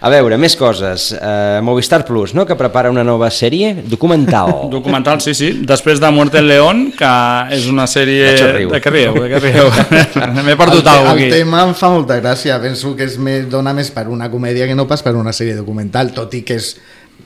A 0.00 0.08
veure, 0.08 0.38
més 0.40 0.54
coses. 0.56 1.10
Uh, 1.12 1.60
Movistar 1.60 2.06
Plus, 2.08 2.32
no?, 2.32 2.46
que 2.48 2.56
prepara 2.56 2.88
una 2.88 3.02
nova 3.04 3.28
sèrie 3.28 3.74
documental. 3.84 4.48
Documental, 4.72 5.20
sí, 5.20 5.34
sí. 5.36 5.50
Després 5.68 6.00
de 6.00 6.08
Muerte 6.10 6.40
el 6.40 6.48
León, 6.48 6.86
que 6.96 7.10
és 7.52 7.66
una 7.68 7.84
sèrie... 7.90 8.30
De 8.32 8.80
què 8.80 8.94
rieu? 8.94 9.18
De 9.20 9.28
què 9.28 9.42
rieu? 9.44 9.68
M'he 10.46 10.56
perdut 10.56 10.80
el, 10.80 10.88
alguna 10.94 11.12
el 11.12 11.26
aquí. 11.26 11.28
tema 11.34 11.66
em 11.66 11.74
fa 11.76 11.92
molta 11.92 12.16
gràcia, 12.22 12.56
penso 12.64 12.94
que 12.96 13.04
és 13.10 13.18
més, 13.20 13.44
dona 13.52 13.76
més 13.76 13.92
per 13.92 14.06
una 14.08 14.30
comèdia 14.32 14.70
que 14.70 14.78
no 14.78 14.88
pas 14.88 15.04
per 15.04 15.12
una 15.20 15.36
sèrie 15.36 15.58
documental, 15.58 16.14
tot 16.16 16.32
i 16.38 16.40
que 16.48 16.56
és 16.56 16.72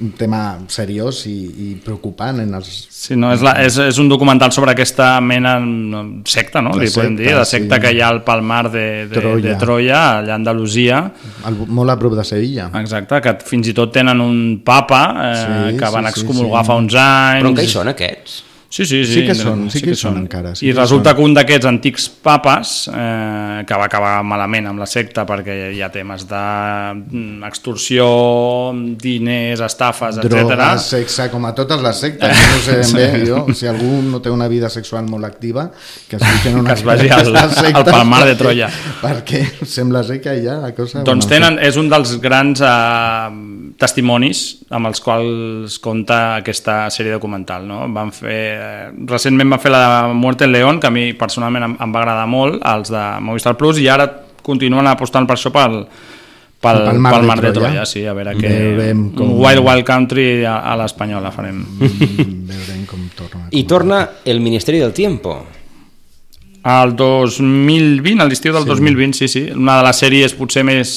un 0.01 0.12
tema 0.18 0.40
seriós 0.72 1.24
i, 1.30 1.34
i 1.34 1.68
preocupant 1.84 2.40
en 2.42 2.55
els... 2.59 2.70
Sí, 2.90 3.16
no, 3.20 3.32
és, 3.34 3.42
la, 3.45 3.55
és, 3.64 3.76
és 3.86 4.01
un 4.01 4.09
documental 4.11 4.53
sobre 4.55 4.72
aquesta 4.74 5.12
mena 5.24 5.57
secta, 6.28 6.62
no? 6.64 6.72
Li 6.78 6.88
podem 6.88 7.14
secta, 7.14 7.22
dir, 7.22 7.34
la 7.36 7.45
secta 7.49 7.78
sí. 7.78 7.84
que 7.84 7.92
hi 7.97 8.01
ha 8.03 8.09
al 8.14 8.22
Palmar 8.26 8.62
de, 8.72 8.86
de, 9.11 9.18
Troia. 9.18 9.45
de 9.47 9.59
Troia, 9.61 10.01
allà 10.20 10.34
a 10.36 10.40
Andalusia. 10.40 11.03
Al, 11.45 11.61
molt 11.66 11.95
a 11.95 11.99
prop 12.01 12.16
de 12.18 12.24
Sevilla. 12.26 12.70
Exacte, 12.80 13.20
que 13.24 13.36
fins 13.47 13.70
i 13.70 13.76
tot 13.76 13.92
tenen 13.95 14.22
un 14.24 14.40
papa 14.64 15.05
eh, 15.28 15.36
Sí, 15.45 15.78
que 15.78 15.92
van 15.99 16.09
sí, 16.09 16.14
sí, 16.14 16.24
excomulgar 16.24 16.64
sí. 16.64 16.70
fa 16.72 16.80
uns 16.80 16.99
anys. 16.99 17.45
Però 17.45 17.53
en 17.53 17.61
què 17.61 17.68
hi 17.68 17.72
són 17.76 17.92
aquests? 17.95 18.42
Sí, 18.74 18.82
sí, 18.90 19.04
sí. 19.06 19.20
Sí 19.20 19.22
que 19.28 19.34
són, 19.38 19.60
sí 19.70 19.78
que 19.84 19.92
hi 19.94 19.98
són 20.00 20.16
encara, 20.18 20.50
sí 20.58 20.66
I 20.66 20.72
que 20.72 20.80
resulta 20.80 21.12
són. 21.12 21.16
que 21.20 21.22
un 21.28 21.34
d'aquests 21.36 21.66
antics 21.70 22.08
papes, 22.26 22.72
eh, 22.90 23.60
que 23.68 23.76
va 23.78 23.84
acabar 23.86 24.16
malament 24.26 24.66
amb 24.66 24.82
la 24.82 24.88
secta 24.90 25.22
perquè 25.28 25.54
hi 25.76 25.82
ha 25.84 25.92
temes 25.94 26.24
d'extorsió, 26.26 28.06
diners, 29.00 29.60
estafes, 29.60 30.18
etc. 30.18 30.26
Drogues, 30.30 30.82
sexe, 30.90 31.28
com 31.30 31.44
a 31.46 31.52
totes 31.54 31.82
les 31.84 32.00
sectes. 32.02 32.42
No 32.50 32.58
sé 32.64 32.76
ben 32.80 32.92
bé, 32.98 33.06
Sí. 33.14 33.30
jo, 33.30 33.44
si 33.54 33.66
algú 33.70 34.02
no 34.02 34.20
té 34.24 34.30
una 34.34 34.48
vida 34.50 34.68
sexual 34.70 35.06
molt 35.06 35.24
activa, 35.28 35.68
que 36.08 36.16
es 36.20 36.22
fiquen 36.24 36.58
una 36.58 36.74
Que 36.74 36.80
es 36.80 36.84
vagi 36.84 37.08
al- 37.08 37.24
sectes, 37.36 37.74
al 37.74 37.84
Palmar 37.84 38.24
de 38.24 38.32
perquè- 38.34 38.38
Troia. 38.42 38.70
Perquè 39.02 39.44
sembla 39.66 40.02
ser 40.02 40.20
que 40.20 40.30
allà 40.34 40.58
la 40.66 40.72
cosa... 40.74 41.02
Doncs 41.06 41.28
tenen, 41.30 41.58
és 41.62 41.76
un 41.80 41.88
dels 41.92 42.16
grans 42.22 42.60
eh, 42.64 43.30
testimonis 43.78 44.40
amb 44.70 44.86
els 44.90 45.00
quals 45.02 45.78
compta 45.82 46.36
aquesta 46.38 46.84
sèrie 46.94 47.12
documental. 47.16 47.66
No? 47.66 47.82
Van 47.92 48.12
fer, 48.14 48.40
eh, 48.54 48.90
recentment 49.10 49.50
van 49.50 49.60
fer 49.60 49.72
la 49.74 49.80
de 50.08 50.14
Muerte 50.14 50.44
en 50.46 50.52
León, 50.52 50.80
que 50.80 50.86
a 50.86 50.94
mi 50.94 51.12
personalment 51.18 51.64
em, 51.70 51.76
em 51.80 51.94
va 51.94 52.02
agradar 52.04 52.26
molt, 52.30 52.60
els 52.64 52.90
de 52.94 53.04
Movistar 53.20 53.56
Plus, 53.58 53.80
i 53.82 53.88
ara 53.88 54.08
continuen 54.44 54.86
apostant 54.86 55.26
per 55.26 55.36
això 55.38 55.50
pel, 55.52 55.80
pel, 56.60 56.78
El 56.80 56.86
pel 56.92 57.00
Mar 57.00 57.14
de 57.20 57.26
mar 57.26 57.36
de 57.40 57.50
Troia. 57.52 57.70
Troia, 57.72 57.84
sí, 57.88 58.04
a 58.06 58.12
veure 58.16 58.36
què... 58.38 58.50
Veurem 58.76 59.08
com- 59.16 59.34
Wild 59.40 59.64
Wild 59.66 59.84
Country 59.88 60.44
a, 60.44 60.58
a 60.72 60.76
l'espanyola 60.80 61.32
farem. 61.34 61.64
Veurem 62.52 62.86
com 62.86 63.08
torna. 63.16 63.48
I 63.50 63.64
torna 63.64 64.00
el 64.24 64.40
Ministeri 64.40 64.78
del 64.78 64.92
Tiempo. 64.92 65.38
Al 66.64 66.94
2020, 66.96 68.22
a 68.22 68.24
l'estiu 68.28 68.54
del 68.54 68.62
Sí. 68.64 68.68
2020, 68.70 69.12
sí, 69.18 69.28
sí. 69.28 69.42
Una 69.52 69.76
de 69.80 69.84
les 69.88 69.98
sèries 70.00 70.32
potser 70.38 70.62
més 70.64 70.94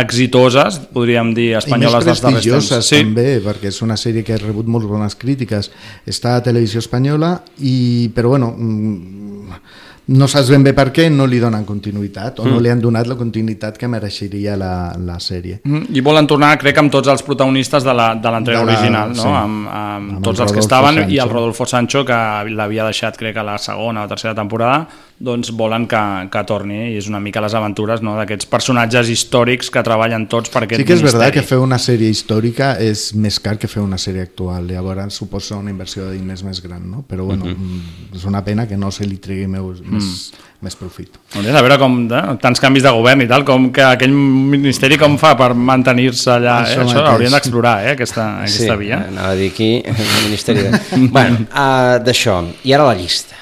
exitoses, 0.00 0.78
podríem 0.92 1.34
dir, 1.34 1.50
I 1.50 1.54
més 1.54 1.64
espanyoles 1.64 2.04
dels 2.04 2.20
darrers 2.22 2.42
temps. 2.44 2.68
prestigioses 2.68 2.90
també, 2.90 3.40
perquè 3.44 3.68
és 3.72 3.82
una 3.82 3.96
sèrie 3.96 4.22
que 4.24 4.34
ha 4.34 4.38
rebut 4.38 4.66
molt 4.66 4.86
bones 4.86 5.14
crítiques. 5.16 5.70
Està 6.06 6.36
a 6.36 6.42
Televisió 6.42 6.78
Espanyola, 6.80 7.42
i, 7.60 8.08
però 8.14 8.28
bueno, 8.36 8.54
mm, 8.56 9.60
no 10.08 10.24
saps 10.26 10.48
ben 10.48 10.62
bé 10.64 10.72
per 10.72 10.86
què 10.90 11.10
no 11.12 11.26
li 11.28 11.36
donen 11.38 11.66
continuïtat, 11.68 12.38
o 12.40 12.44
no 12.46 12.56
Mm. 12.56 12.62
li 12.62 12.68
han 12.70 12.80
donat 12.80 13.06
la 13.06 13.14
continuïtat 13.14 13.76
que 13.76 13.86
mereixeria 13.88 14.56
la, 14.56 14.94
la 14.96 15.18
sèrie. 15.20 15.60
Mhm, 15.64 15.88
I 15.94 16.00
volen 16.00 16.26
tornar, 16.26 16.56
crec, 16.58 16.78
amb 16.78 16.90
tots 16.90 17.08
els 17.08 17.22
protagonistes 17.22 17.84
de 17.84 17.92
la- 17.92 18.14
de 18.14 18.30
l'entrega 18.30 18.62
original, 18.62 19.10
no? 19.10 19.22
sí. 19.22 19.28
amb, 19.28 19.68
amb, 19.68 20.10
Amb 20.16 20.22
tots 20.24 20.38
el 20.40 20.44
els 20.44 20.52
que 20.52 20.60
estaven 20.60 20.96
i 21.10 21.18
el 21.18 21.18
Sancho. 21.18 21.32
Rodolfo 21.34 21.66
Sancho, 21.66 22.04
que 22.06 22.12
l'havia 22.50 22.84
deixat, 22.84 23.18
crec, 23.18 23.36
a 23.36 23.42
la 23.42 23.58
segona 23.58 24.04
o 24.04 24.08
tercera 24.08 24.34
temporada, 24.34 24.88
doncs 25.20 25.50
volen 25.50 25.86
que, 25.90 25.98
que 26.30 26.42
torni 26.46 26.92
i 26.92 26.96
és 27.00 27.08
una 27.10 27.18
mica 27.18 27.40
les 27.42 27.54
aventures 27.58 28.00
no? 28.06 28.12
d'aquests 28.14 28.46
personatges 28.46 29.08
històrics 29.10 29.70
que 29.74 29.82
treballen 29.82 30.28
tots 30.30 30.48
per 30.54 30.62
aquest 30.62 30.78
Sí 30.78 30.86
que 30.86 30.94
és 30.94 31.00
ministeri. 31.02 31.24
veritat 31.24 31.34
que 31.42 31.48
fer 31.48 31.58
una 31.58 31.78
sèrie 31.82 32.08
històrica 32.14 32.68
és 32.78 33.08
més 33.18 33.40
car 33.42 33.56
que 33.58 33.66
fer 33.66 33.82
una 33.82 33.98
sèrie 33.98 34.22
actual, 34.22 34.68
llavors 34.70 35.14
suposa 35.18 35.56
una 35.58 35.70
inversió 35.74 36.06
de 36.06 36.14
diners 36.20 36.44
més 36.46 36.62
gran, 36.62 36.84
no? 36.90 37.02
però 37.08 37.24
bueno, 37.26 37.46
Mhm. 37.46 38.14
és 38.14 38.24
una 38.24 38.44
pena 38.44 38.68
que 38.68 38.76
no 38.76 38.92
se 38.94 39.06
li 39.06 39.16
tregui 39.18 39.46
més, 39.48 39.80
més, 39.82 40.32
més 40.60 40.76
profit. 40.76 41.18
Hauries 41.34 41.52
de 41.54 41.62
veure 41.62 41.78
com 41.78 42.08
de, 42.08 42.22
tants 42.40 42.60
canvis 42.60 42.82
de 42.86 42.90
govern 42.94 43.22
i 43.22 43.26
tal, 43.26 43.44
com 43.44 43.72
que 43.72 43.82
aquell 43.82 44.12
ministeri 44.14 44.96
com 44.98 45.18
fa 45.18 45.36
per 45.36 45.52
mantenir-se 45.54 46.30
allà. 46.30 46.62
Això 46.62 46.80
eh? 46.80 46.84
Això 46.84 46.94
mateix. 46.94 47.10
haurien 47.12 47.32
d'explorar, 47.32 47.76
eh? 47.86 47.90
aquesta, 47.98 48.38
aquesta 48.46 48.74
sí, 48.74 48.78
via. 48.86 49.04
anava 49.08 49.30
a 49.30 49.34
dir 49.34 49.50
aquí, 49.50 49.82
el 49.84 49.94
Ministeri 50.28 50.62
de... 50.62 50.80
bueno, 51.10 51.46
uh, 51.50 51.98
d'això. 52.04 52.44
I 52.62 52.72
ara 52.72 52.84
la 52.86 52.94
llista. 52.94 53.34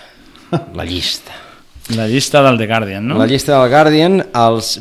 La 0.75 0.85
llista. 0.85 1.33
La 1.95 2.09
llista 2.09 2.43
del 2.43 2.59
The 2.59 2.67
Guardian, 2.67 3.07
no? 3.07 3.19
La 3.19 3.27
llista 3.31 3.61
del 3.61 3.71
Guardian, 3.71 4.19
els 4.35 4.73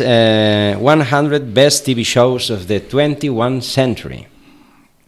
eh, 0.00 0.76
100 0.80 1.50
Best 1.52 1.84
TV 1.84 2.06
Shows 2.08 2.48
of 2.54 2.64
the 2.66 2.80
21st 2.80 3.60
Century. 3.60 4.22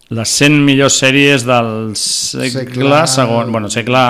Les 0.08 0.30
100 0.38 0.60
millors 0.62 0.94
sèries 1.00 1.42
del 1.42 1.96
segle, 1.98 2.60
Segle- 2.62 3.06
segon, 3.10 3.48
bueno, 3.50 3.66
segle 3.68 4.02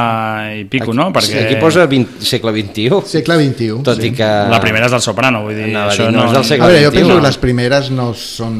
i 0.58 0.64
pico, 0.68 0.92
no? 0.92 1.06
Perquè... 1.14 1.30
Sí, 1.32 1.38
aquí 1.40 1.56
posa 1.56 1.86
20, 1.88 2.20
segle 2.20 2.52
XXI. 2.52 2.98
Segle 3.08 3.38
XXI. 3.40 3.78
Tot 3.86 4.02
i 4.04 4.10
que... 4.12 4.28
La 4.52 4.58
primera 4.60 4.90
és 4.90 4.92
del 4.92 5.00
Soprano, 5.00 5.40
vull 5.46 5.56
dir, 5.56 5.70
a 5.72 5.86
això 5.88 6.10
dir, 6.10 6.12
no 6.18 6.26
és 6.26 6.34
del 6.34 6.42
A 6.44 6.50
segle 6.50 6.68
veure, 6.68 6.82
jo 6.84 6.90
penso 6.92 7.16
que 7.16 7.24
les 7.24 7.38
primeres 7.40 7.88
no 7.96 8.10
són 8.12 8.58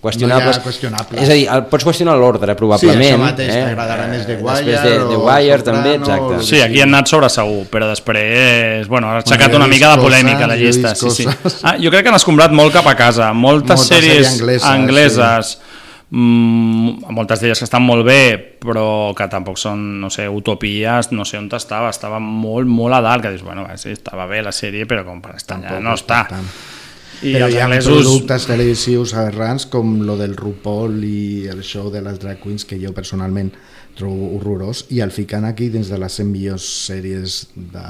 qüestionables. 0.00 0.56
No 0.56 0.64
qüestionables. 0.70 1.20
És 1.20 1.28
a 1.28 1.36
dir, 1.36 1.44
el, 1.52 1.66
pots 1.68 1.84
qüestionar 1.84 2.14
l'ordre, 2.16 2.56
probablement. 2.56 3.04
Sí, 3.04 3.12
això 3.12 3.20
mateix, 3.26 3.52
eh? 3.52 3.62
t'agradarà 3.68 4.06
més 4.08 4.24
The 4.24 4.38
Després 4.40 4.64
Wire 4.64 4.80
de, 4.80 4.94
o 5.04 5.10
The 5.10 5.20
Wire, 5.26 5.58
Soprano, 5.60 5.66
també, 5.68 5.94
exacte. 6.00 6.42
Sí, 6.48 6.62
aquí 6.64 6.80
han 6.80 6.94
anat 6.96 7.12
sobre 7.12 7.28
segur, 7.28 7.66
però 7.68 7.90
després, 7.92 8.88
bueno, 8.88 9.12
ha 9.12 9.20
aixecat 9.20 9.58
una 9.60 9.68
mica 9.68 9.92
de 9.92 10.06
polèmica 10.06 10.48
la 10.48 10.56
llista. 10.56 10.94
Sí, 10.96 11.12
sí. 11.12 11.28
Ah, 11.60 11.76
jo 11.76 11.92
crec 11.92 12.08
que 12.08 12.14
han 12.14 12.16
escombrat 12.16 12.56
molt 12.56 12.72
cap 12.72 12.88
a 12.88 12.96
casa. 12.96 13.34
Moltes 13.36 13.76
Molta 13.76 13.98
sèries 13.98 14.24
sèrie 14.32 14.40
anglesa, 14.40 14.72
angleses, 14.72 15.58
mm, 16.10 17.12
moltes 17.14 17.40
d'elles 17.40 17.58
que 17.58 17.68
estan 17.68 17.84
molt 17.86 18.04
bé, 18.06 18.22
però 18.60 19.14
que 19.16 19.28
tampoc 19.32 19.58
són, 19.58 20.00
no 20.02 20.10
sé, 20.10 20.28
utopies, 20.28 21.12
no 21.12 21.24
sé 21.24 21.38
on 21.38 21.48
estava, 21.56 21.90
estava 21.90 22.20
molt, 22.20 22.68
molt 22.68 22.98
a 22.98 23.00
dalt, 23.04 23.24
que 23.24 23.32
dius, 23.34 23.46
bueno, 23.46 23.66
sí, 23.76 23.94
estava 23.96 24.26
bé 24.26 24.42
la 24.42 24.52
sèrie, 24.52 24.86
però 24.86 25.04
com 25.06 25.22
per 25.22 25.36
estar 25.38 25.58
allà 25.58 25.80
no 25.80 25.96
està. 25.96 26.26
I 27.20 27.34
Però 27.34 27.50
hi 27.52 27.58
ha 27.58 27.66
anglesos... 27.66 27.98
productes 28.00 28.46
televisius 28.48 29.12
aberrants 29.12 29.66
com 29.68 29.98
lo 30.08 30.14
del 30.16 30.38
RuPaul 30.38 31.02
i 31.04 31.48
el 31.52 31.60
show 31.60 31.90
de 31.92 32.00
les 32.00 32.16
drag 32.22 32.38
queens 32.40 32.64
que 32.64 32.78
jo 32.80 32.94
personalment 32.96 33.50
trobo 33.98 34.30
horrorós 34.38 34.86
i 34.88 35.02
el 35.04 35.12
fiquen 35.12 35.44
aquí 35.44 35.68
dins 35.68 35.90
de 35.92 35.98
les 36.00 36.16
100 36.16 36.30
millors 36.30 36.68
sèries 36.86 37.42
de, 37.54 37.84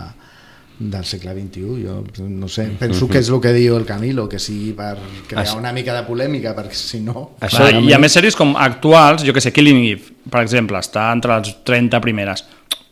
del 0.81 1.05
segle 1.05 1.35
XXI 1.37 1.83
jo 1.85 2.25
no 2.27 2.49
sé, 2.49 2.65
penso 2.81 3.07
que 3.07 3.19
és 3.21 3.29
el 3.29 3.41
que 3.45 3.53
diu 3.53 3.75
el 3.77 3.85
Camilo 3.85 4.25
que 4.29 4.39
sigui 4.41 4.73
per 4.73 4.95
crear 5.29 5.45
Això- 5.45 5.59
una 5.61 5.75
mica 5.77 5.93
de 5.93 6.07
polèmica 6.07 6.55
perquè 6.57 6.73
si 6.73 7.01
no 7.05 7.33
Clar, 7.39 7.75
I 7.85 7.93
a 7.93 7.99
més 8.01 8.17
sèries 8.17 8.35
com 8.35 8.55
actuals, 8.57 9.23
jo 9.27 9.35
que 9.37 9.43
sé, 9.45 9.53
Killing 9.53 9.83
Eve, 9.91 10.15
per 10.31 10.41
exemple, 10.41 10.79
està 10.81 11.11
entre 11.13 11.37
les 11.39 11.55
30 11.65 12.01
primeres. 12.01 12.47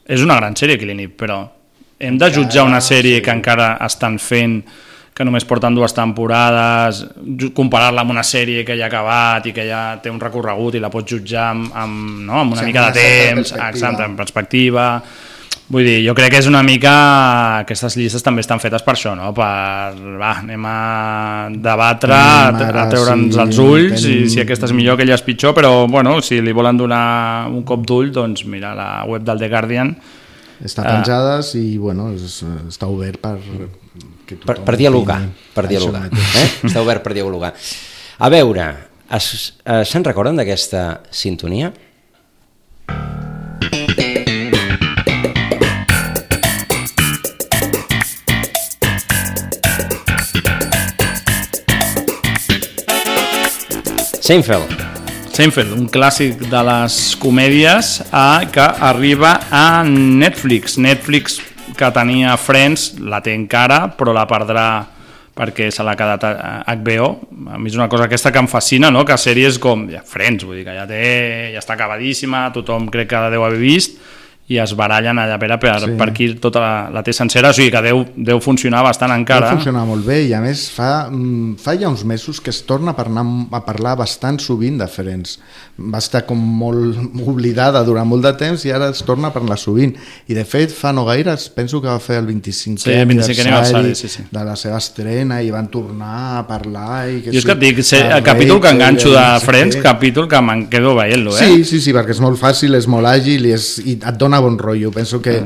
És 0.06 0.20
una 0.20 0.36
gran 0.36 0.54
sèrie, 0.54 0.76
Killing 0.78 1.00
Eve, 1.00 1.14
però 1.16 1.40
hem 1.98 2.18
de 2.20 2.28
jutjar 2.30 2.66
una 2.68 2.80
sèrie 2.84 3.22
que 3.24 3.30
encara 3.32 3.78
estan 3.86 4.18
fent 4.18 4.60
que 5.18 5.24
només 5.26 5.44
porten 5.44 5.74
dues 5.74 5.92
temporades, 5.96 7.00
comparar-la 7.54 8.02
amb 8.04 8.10
una 8.12 8.22
sèrie 8.22 8.64
que 8.64 8.76
ja 8.78 8.84
ha 8.84 8.88
acabat 8.92 9.46
i 9.50 9.52
que 9.52 9.64
ja 9.66 9.96
té 10.00 10.10
un 10.12 10.20
recorregut 10.20 10.76
i 10.76 10.80
la 10.80 10.90
pots 10.92 11.10
jutjar 11.10 11.48
amb, 11.56 11.72
amb, 11.74 12.20
no? 12.28 12.36
amb 12.44 12.52
una 12.52 12.60
Sí, 12.62 12.66
mica 12.68 12.84
amb 12.86 12.94
de 12.94 13.00
una 13.00 13.08
certa 13.08 13.24
temps, 13.24 13.50
perspectiva. 13.50 13.70
exacte, 13.70 14.04
en 14.04 14.16
perspectiva. 14.16 15.02
Vull 15.68 15.84
dir, 15.84 15.98
jo 16.06 16.14
crec 16.16 16.30
que 16.32 16.38
és 16.40 16.46
una 16.48 16.62
mica... 16.64 16.92
Aquestes 17.60 17.96
llistes 18.00 18.22
també 18.24 18.40
estan 18.40 18.56
fetes 18.62 18.80
per 18.86 18.94
això, 18.94 19.10
no? 19.18 19.34
Per, 19.36 19.48
va, 20.16 20.30
anem 20.40 20.64
a 20.64 20.76
debatre, 21.52 22.14
a, 22.16 22.46
Anem 22.48 22.62
a 22.62 22.68
ara, 22.70 22.84
treure'ns 22.88 23.34
sí, 23.36 23.40
els 23.42 23.58
ulls 23.60 24.00
tenim- 24.06 24.22
i 24.24 24.30
si 24.32 24.40
aquesta 24.40 24.64
és 24.64 24.72
millor, 24.72 24.96
aquella 24.96 25.18
és 25.18 25.24
pitjor, 25.26 25.52
però 25.58 25.72
bueno, 25.92 26.14
si 26.24 26.40
li 26.40 26.54
volen 26.56 26.80
donar 26.80 27.02
un 27.52 27.60
cop 27.68 27.84
d'ull, 27.84 28.08
doncs 28.16 28.46
mira, 28.48 28.72
la 28.78 28.88
web 29.04 29.26
del 29.28 29.42
The 29.44 29.50
Guardian 29.52 29.92
està 30.64 30.86
Ah. 30.86 30.94
penjades 30.96 31.52
i 31.60 31.76
bueno, 31.76 32.08
és, 32.16 32.40
està 32.66 32.88
obert 32.88 33.20
per 33.20 33.36
que 34.26 34.36
Per, 34.40 34.56
per 34.64 34.76
dialogar, 34.76 35.18
opini. 35.20 35.52
per 35.54 35.66
dialogar. 35.68 36.06
Eh? 36.08 36.46
Està 36.64 36.80
obert 36.80 37.04
per 37.04 37.12
dialogar. 37.12 37.52
A 38.18 38.28
veure, 38.32 38.70
es- 39.20 39.52
eh, 39.64 39.84
se'n 39.84 40.04
recorden 40.04 40.36
d'aquesta 40.40 41.02
sintonia? 41.10 41.70
Seinfeld. 54.28 54.74
Seinfeld, 55.32 55.70
un 55.72 55.86
clàssic 55.88 56.42
de 56.52 56.58
les 56.68 56.96
comèdies 57.16 57.94
eh, 58.04 58.42
que 58.52 58.66
arriba 58.84 59.30
a 59.48 59.80
Netflix. 59.88 60.74
Netflix 60.76 61.38
que 61.78 61.88
tenia 61.96 62.34
Friends, 62.36 62.98
la 63.00 63.22
té 63.24 63.32
encara, 63.32 63.86
però 63.96 64.12
la 64.12 64.26
perdrà 64.28 64.66
perquè 65.32 65.70
se 65.72 65.86
l'ha 65.86 65.96
quedat 65.96 66.26
a 66.28 66.76
HBO. 66.76 67.08
A 67.54 67.56
mi 67.56 67.72
és 67.72 67.80
una 67.80 67.88
cosa 67.88 68.04
aquesta 68.04 68.28
que 68.28 68.42
em 68.44 68.50
fascina, 68.52 68.92
no? 68.92 69.06
que 69.08 69.16
sèries 69.16 69.56
com 69.64 69.86
ja, 69.88 70.04
Friends, 70.04 70.44
vull 70.44 70.60
dir 70.60 70.66
que 70.68 70.76
ja, 70.76 70.84
té, 70.84 71.00
ja 71.54 71.64
està 71.64 71.78
acabadíssima, 71.78 72.50
tothom 72.52 72.92
crec 72.92 73.08
que 73.14 73.24
la 73.24 73.32
deu 73.32 73.48
haver 73.48 73.62
vist, 73.64 73.96
i 74.48 74.56
es 74.56 74.72
barallen 74.76 75.18
allà 75.20 75.36
per, 75.38 75.50
per, 75.60 75.74
Sí. 75.82 75.90
per 75.98 76.12
qui 76.16 76.30
tota 76.40 76.60
la, 76.62 76.72
la 76.90 77.02
té 77.04 77.12
sencera, 77.12 77.50
o 77.50 77.52
sigui 77.52 77.68
que 77.70 77.82
deu, 77.84 77.98
deu 78.16 78.40
funcionar 78.40 78.80
bastant 78.82 79.12
encara. 79.12 79.50
Deu 79.50 79.58
funcionar 79.58 79.84
molt 79.84 80.06
bé 80.08 80.22
i 80.24 80.32
a 80.32 80.40
més 80.40 80.70
fa, 80.72 81.08
mm, 81.10 81.58
fa 81.60 81.74
ja 81.76 81.90
uns 81.90 82.04
mesos 82.08 82.40
que 82.40 82.48
es 82.48 82.62
torna 82.64 82.94
a 82.94 82.96
parlar, 82.96 83.26
a 83.52 83.60
parlar 83.66 83.96
bastant 84.00 84.40
sovint 84.40 84.78
de 84.80 84.88
Friends. 84.88 85.38
Va 85.78 85.98
estar 86.00 86.24
com 86.26 86.38
molt 86.40 86.96
oblidada 87.28 87.82
durant 87.84 88.08
molt 88.08 88.24
de 88.24 88.32
temps 88.40 88.64
i 88.64 88.72
ara 88.72 88.88
es 88.88 89.02
torna 89.04 89.28
a 89.28 89.34
parlar 89.36 89.58
sovint. 89.60 89.92
I 90.28 90.34
de 90.34 90.46
fet 90.48 90.72
fa 90.72 90.94
no 90.96 91.04
gaire, 91.04 91.36
penso 91.54 91.82
que 91.82 91.88
va 91.92 91.98
fer 92.00 92.16
el 92.22 92.26
25è 92.32 92.78
Sí, 92.78 92.90
el 92.96 93.06
25è 93.06 93.44
aniversari, 93.44 93.94
sí, 93.94 94.08
sí. 94.08 94.24
de 94.30 94.44
la 94.48 94.56
seva 94.56 94.78
estrena 94.80 95.42
i 95.44 95.52
van 95.52 95.68
tornar 95.68 96.38
a 96.38 96.46
parlar. 96.48 97.04
I 97.10 97.20
que 97.26 97.32
Jo 97.36 97.42
és 97.42 97.44
que 97.44 97.52
et 97.52 97.62
dic, 97.66 97.82
sé, 97.84 98.00
de 98.02 98.16
el 98.16 98.24
capítol 98.24 98.62
que 98.64 98.72
enganxo 98.72 99.12
de 99.12 99.26
què. 99.76 99.82
capítol 99.82 100.26
que 100.26 100.40
me'n 100.40 100.66
quedo 100.72 100.94
veient-lo, 100.96 101.36
eh? 101.36 101.44
Sí, 101.44 101.64
sí, 101.68 101.80
sí, 101.84 101.92
perquè 101.92 102.16
és 102.16 102.20
molt 102.24 102.40
fàcil, 102.40 102.74
és 102.80 102.88
molt 102.88 103.06
àgil 103.06 103.44
i, 103.46 103.52
és, 103.52 103.68
i 103.84 103.98
et 104.00 104.16
dona 104.18 104.37
bon 104.44 104.58
rotllo. 104.58 104.90
Penso 104.94 105.20
que, 105.22 105.38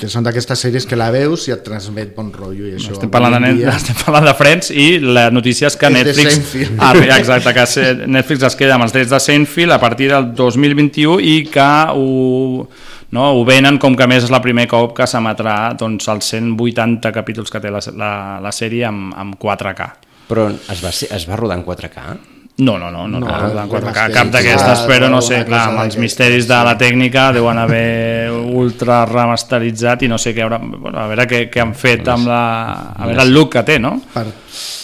que 0.00 0.08
són 0.10 0.24
d'aquestes 0.26 0.58
sèries 0.58 0.86
que 0.90 0.96
la 0.98 1.10
veus 1.14 1.44
i 1.48 1.52
et 1.54 1.60
transmet 1.64 2.14
bon 2.16 2.32
rotllo. 2.34 2.66
I 2.66 2.74
això, 2.78 2.92
Estem 2.96 3.10
parlant, 3.10 3.36
de, 3.44 3.52
dia- 3.60 3.74
estem 3.76 3.96
parlant 4.04 4.26
de 4.26 4.34
Friends 4.34 4.70
i 4.74 4.98
la 5.00 5.28
notícia 5.30 5.68
és 5.70 5.76
que 5.78 5.86
És 5.86 5.94
Netflix 5.94 6.72
ah, 6.78 6.92
exacte, 7.18 7.52
que 7.54 8.06
Netflix 8.06 8.42
es 8.50 8.56
queda 8.58 8.74
amb 8.74 8.84
els 8.88 8.92
drets 8.96 9.10
de 9.14 9.20
Seinfeld 9.20 9.72
a 9.76 9.78
partir 9.80 10.08
del 10.10 10.32
2021 10.34 11.20
i 11.20 11.36
que 11.52 11.68
ho, 11.94 12.66
no, 13.14 13.28
ho 13.38 13.44
venen 13.46 13.78
com 13.78 13.94
que 13.96 14.02
a 14.04 14.10
més 14.10 14.24
és 14.26 14.30
la 14.34 14.42
primer 14.42 14.66
cop 14.68 14.96
que 14.98 15.06
s'emetrà 15.06 15.74
doncs, 15.78 16.08
els 16.10 16.26
180 16.34 17.12
capítols 17.14 17.50
que 17.50 17.60
té 17.62 17.70
la, 17.70 17.80
la, 17.96 18.12
la 18.42 18.52
sèrie 18.52 18.84
amb, 18.90 19.14
amb 19.16 19.38
4K. 19.40 19.88
Però 20.28 20.48
es 20.50 20.82
va, 20.84 20.90
ser- 20.92 21.08
es 21.16 21.24
va 21.30 21.36
rodar 21.40 21.56
en 21.56 21.64
4K? 21.64 22.18
No, 22.58 22.74
no, 22.76 22.88
no, 22.90 23.04
no, 23.06 23.20
no, 23.20 23.26
No, 23.26 23.36
no, 23.38 23.48
no 23.54 23.60
amb 23.60 23.70
4K, 23.70 24.04
els 24.08 24.14
cap 24.16 24.30
d'aquestes, 24.34 24.80
però 24.90 25.06
no 25.12 25.20
sé, 25.22 25.44
clar, 25.46 25.68
amb 25.68 25.84
els 25.84 25.94
misteris 26.02 26.48
de 26.48 26.56
la 26.66 26.72
tècnica 26.80 27.28
deuen 27.36 27.58
haver 27.62 28.32
ultra 28.32 29.04
remasteritzat 29.06 30.02
i 30.02 30.08
no 30.10 30.16
sé 30.18 30.32
què 30.34 30.42
haurà, 30.42 30.58
bueno, 30.58 30.98
a 30.98 31.04
veure 31.06 31.26
què, 31.30 31.44
què 31.52 31.60
han 31.62 31.74
fet 31.78 32.08
amb 32.10 32.26
la... 32.26 32.40
a 32.98 33.06
veure 33.06 33.22
el 33.22 33.30
look 33.36 33.52
que 33.52 33.62
té, 33.68 33.76
no? 33.78 33.92
Per, 34.10 34.24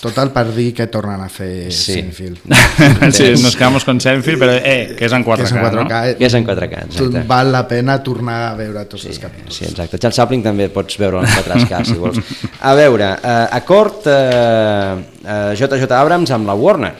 total 0.04 0.30
per 0.30 0.44
dir 0.54 0.68
que 0.76 0.86
tornen 0.86 1.24
a 1.24 1.26
fer 1.28 1.72
Sí. 1.74 1.96
Seinfeld. 1.96 2.44
sí, 3.16 3.32
nos 3.42 3.56
quedamos 3.56 3.84
con 3.84 3.98
Seinfeld, 4.00 4.38
però 4.38 4.54
eh, 4.54 4.94
que 4.94 5.08
és 5.08 5.16
en 5.18 5.24
4K, 5.26 5.40
Que 5.40 5.48
és 5.48 5.56
en 5.56 5.64
4K, 5.64 5.88
no? 5.90 6.04
eh? 6.12 6.12
Que 6.20 6.28
és 6.28 6.36
en 6.38 6.46
4K, 6.46 6.82
exacte. 6.86 7.22
Val 7.32 7.50
la 7.56 7.64
pena 7.66 7.96
tornar 8.06 8.36
a 8.52 8.52
veure 8.60 8.84
tots 8.86 9.08
els 9.10 9.18
capítols. 9.18 9.56
Sí, 9.58 9.64
exacte. 9.66 9.98
Charles 9.98 10.20
Chaplin 10.22 10.44
també 10.46 10.68
pots 10.70 10.94
veure 11.02 11.24
en 11.24 11.34
4K, 11.40 11.82
si 11.90 11.98
vols. 11.98 12.22
A 12.70 12.76
veure, 12.78 13.10
eh, 13.18 13.34
acord 13.58 14.06
eh, 14.06 14.94
eh, 15.26 15.58
JJ 15.58 15.90
Abrams 15.90 16.30
amb 16.38 16.46
la 16.46 16.54
Warner. 16.54 16.92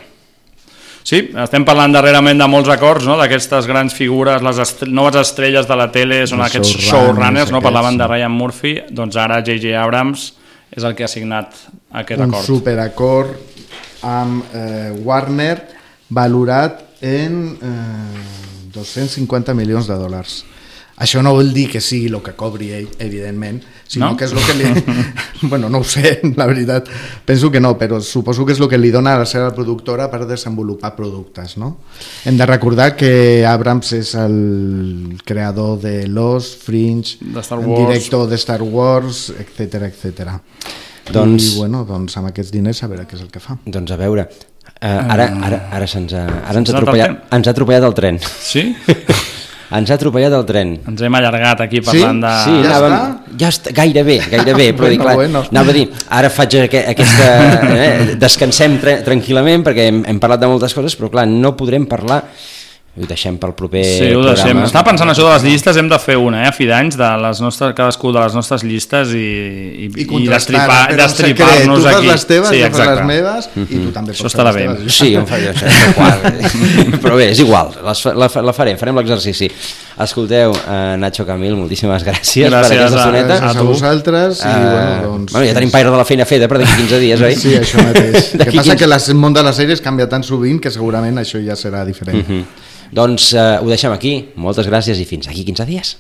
Sí, 1.04 1.18
estem 1.36 1.66
parlant 1.68 1.92
darrerament 1.92 2.38
de 2.40 2.46
molts 2.48 2.70
acords, 2.72 3.04
no? 3.04 3.18
d'aquestes 3.20 3.66
grans 3.68 3.92
figures, 3.92 4.40
les 4.44 4.60
est 4.62 4.86
noves 4.88 5.18
estrelles 5.20 5.68
de 5.68 5.76
la 5.76 5.90
tele, 5.92 6.22
són 6.24 6.40
Els 6.40 6.48
aquests 6.48 6.70
showrunners 6.70 6.88
showrunners, 6.88 7.50
no? 7.52 7.60
aquests, 7.60 7.66
parlaven 7.66 7.98
de. 8.00 8.06
Ryan 8.08 8.32
Murphy, 8.32 8.72
doncs 8.88 9.18
ara 9.20 9.42
J.J. 9.44 9.74
Abrams 9.76 10.30
és 10.74 10.82
el 10.82 10.96
que 10.96 11.04
ha 11.04 11.10
signat 11.10 11.52
aquest 11.92 12.24
un 12.24 12.32
acord. 12.32 12.48
superacord 12.48 14.00
amb 14.04 14.56
eh, 14.56 14.90
Warner 15.04 15.58
valorat 16.08 16.80
en 17.04 17.38
eh, 17.60 18.72
250 18.72 19.54
milions 19.54 19.86
de 19.86 20.00
dòlars. 20.00 20.40
Això 20.96 21.22
no 21.26 21.32
vol 21.34 21.48
dir 21.52 21.64
que 21.72 21.80
sigui 21.82 22.06
el 22.06 22.20
que 22.22 22.36
cobri 22.38 22.68
ell, 22.70 22.84
evidentment, 23.02 23.56
sinó 23.90 24.12
No? 24.12 24.16
que 24.16 24.28
és 24.28 24.32
el 24.32 24.38
que 24.46 24.54
li... 24.54 24.68
bueno, 25.50 25.68
no 25.68 25.78
ho 25.80 25.84
sé, 25.84 26.20
la 26.38 26.46
veritat. 26.46 26.86
Penso 27.26 27.50
que 27.50 27.58
no, 27.58 27.72
però 27.76 27.98
suposo 28.00 28.46
que 28.46 28.54
és 28.54 28.60
el 28.62 28.68
que 28.70 28.78
li 28.78 28.92
dona 28.94 29.16
a 29.16 29.18
la 29.24 29.26
seva 29.26 29.50
productora 29.56 30.06
per 30.12 30.22
desenvolupar 30.30 30.92
productes, 30.94 31.56
no? 31.58 31.72
Hem 32.24 32.38
de 32.38 32.46
recordar 32.46 32.92
que 32.94 33.44
Abrams 33.44 33.90
és 33.98 34.14
el 34.14 35.18
creador 35.26 35.80
de 35.82 36.06
Lost, 36.06 36.62
Fringe, 36.62 37.18
De 37.20 37.42
Star 37.42 37.58
el 37.58 37.66
Wars. 37.66 37.88
director 37.88 38.28
de 38.30 38.38
Star 38.38 38.62
Wars, 38.62 39.32
etc 39.34 39.90
etc. 39.90 40.30
Doncs- 41.10 41.50
I, 41.56 41.58
bueno, 41.58 41.82
doncs 41.84 42.14
amb 42.22 42.30
aquests 42.30 42.54
diners 42.54 42.84
a 42.86 42.86
veure 42.94 43.04
què 43.10 43.18
és 43.18 43.26
el 43.26 43.32
que 43.34 43.42
fa. 43.42 43.58
Doncs 43.66 43.90
a 43.90 43.98
veure, 43.98 44.28
eh, 44.78 44.88
ara, 44.88 45.26
ara, 45.42 45.64
ara, 45.74 45.86
se'ns 45.90 46.14
ha, 46.14 46.24
ara 46.46 46.58
ens, 46.62 46.70
ha 46.70 46.78
atropellat, 46.78 47.24
ens 47.34 47.48
ha 47.50 47.52
atropellat 47.58 47.82
el 47.90 47.98
tren. 47.98 48.22
Sí? 48.22 48.70
ens 49.78 49.90
ha 49.90 49.96
atropellat 49.98 50.34
el 50.36 50.44
tren. 50.48 50.72
Ens 50.90 51.02
hem 51.02 51.16
allargat 51.18 51.60
aquí 51.64 51.80
parlant 51.84 52.20
de... 52.22 52.32
Sí, 52.44 52.54
Ja 52.64 52.70
anàvem, 52.70 52.94
està? 52.94 53.36
ja 53.42 53.50
està, 53.54 53.72
gairebé, 53.74 54.18
gairebé, 54.30 54.66
però 54.78 54.90
dic, 54.92 55.00
Bueno, 55.02 55.04
clar, 55.04 55.14
bueno. 55.20 55.44
anava 55.50 55.70
a 55.74 55.76
dir, 55.76 55.86
ara 56.18 56.30
faig 56.30 56.56
aqu 56.64 56.82
aquesta, 56.94 57.28
eh, 57.76 58.16
descansem 58.20 58.78
tra 58.82 58.98
tranquil·lament 59.06 59.64
perquè 59.66 59.88
hem, 59.90 60.02
hem 60.10 60.20
parlat 60.22 60.44
de 60.44 60.50
moltes 60.52 60.74
coses, 60.76 60.96
però 60.98 61.10
clar, 61.10 61.26
no 61.30 61.54
podrem 61.58 61.86
parlar 61.90 62.22
ho 62.96 63.06
deixem 63.10 63.36
pel 63.42 63.50
proper 63.58 63.82
Sí, 63.82 64.12
ho 64.14 64.20
deixem. 64.22 64.44
programa. 64.52 64.66
Estava 64.68 64.84
pensant 64.86 65.10
això 65.10 65.24
de 65.26 65.32
les 65.34 65.42
llistes, 65.42 65.76
hem 65.76 65.88
de 65.90 65.98
fer 65.98 66.14
una, 66.16 66.44
eh, 66.44 66.48
a 66.48 66.52
fi 66.54 66.66
d'anys, 66.68 66.94
de 66.96 67.08
les 67.24 67.40
nostres, 67.42 67.72
cadascú 67.74 68.12
de 68.14 68.20
les 68.22 68.34
nostres 68.38 68.62
llistes 68.62 69.10
i, 69.14 69.18
i, 69.18 69.88
I 69.88 70.02
i 70.02 70.06
contrastar, 70.06 70.60
destripar- 70.68 70.96
destripar-nos 71.00 71.78
Tu 71.80 71.84
fas 71.88 71.96
aquí. 71.96 72.06
les 72.06 72.26
teves, 72.26 72.48
sí, 72.50 72.60
jo 72.62 72.70
fas 72.70 72.86
les 72.94 73.04
meves, 73.08 73.48
i 73.56 73.80
tu 73.82 73.90
també 73.90 74.12
Això 74.14 74.22
pots 74.28 74.36
fer 74.36 74.44
bé. 74.44 74.52
les 74.52 74.76
teves. 74.78 74.94
Sí, 74.94 75.12
jo 75.12 75.20
em 75.20 75.26
faig 75.26 75.48
això. 75.50 75.66
Però 77.02 77.16
bé, 77.18 77.30
és 77.32 77.40
igual, 77.42 77.72
les, 77.84 78.04
la, 78.14 78.28
la 78.46 78.52
farem, 78.54 78.78
farem 78.78 78.96
l'exercici. 79.02 79.50
Escolteu, 80.04 80.50
uh, 80.54 80.96
Nacho 80.98 81.26
Camil, 81.26 81.54
moltíssimes 81.58 82.02
gràcies, 82.06 82.48
per 82.48 82.60
Gràcies 82.60 82.78
aquesta 82.78 82.96
a- 82.96 83.02
estoneta. 83.04 83.36
Gràcies 83.40 83.58
a 83.60 83.62
vosaltres 83.62 84.40
i, 84.40 84.54
bueno, 84.54 85.02
doncs- 85.08 85.32
Bueno, 85.34 85.46
ja 85.46 85.54
tenim 85.54 85.70
paire 85.70 85.90
de 85.90 85.96
la 85.96 86.04
feina 86.04 86.24
feta 86.26 86.48
per 86.50 86.58
d'aquí 86.58 86.78
15 86.82 86.98
dies, 87.02 87.20
oi? 87.22 87.34
Sí, 87.36 87.54
això 87.58 87.82
mateix. 87.82 88.32
El 88.34 88.38
que 88.38 88.56
passa 88.58 88.70
15 88.74 88.76
que 88.76 88.86
les- 88.90 89.08
el 89.08 89.14
món 89.18 89.34
de 89.34 89.42
les 89.42 89.56
sèries 89.56 89.80
canvia 89.82 90.08
tan 90.08 90.22
sovint 90.26 90.60
que 90.60 90.70
segurament 90.70 91.18
això 91.22 91.38
ja 91.44 91.54
serà 91.58 91.84
diferent. 91.86 92.22
Mhm. 92.26 92.44
Doncs 92.92 93.32
uh, 93.32 93.62
ho 93.62 93.70
deixem 93.70 93.94
aquí. 93.94 94.14
Moltes 94.36 94.68
gràcies 94.68 95.00
i 95.00 95.08
fins 95.08 95.28
aquí 95.30 95.44
15 95.46 95.66
dies. 95.70 95.96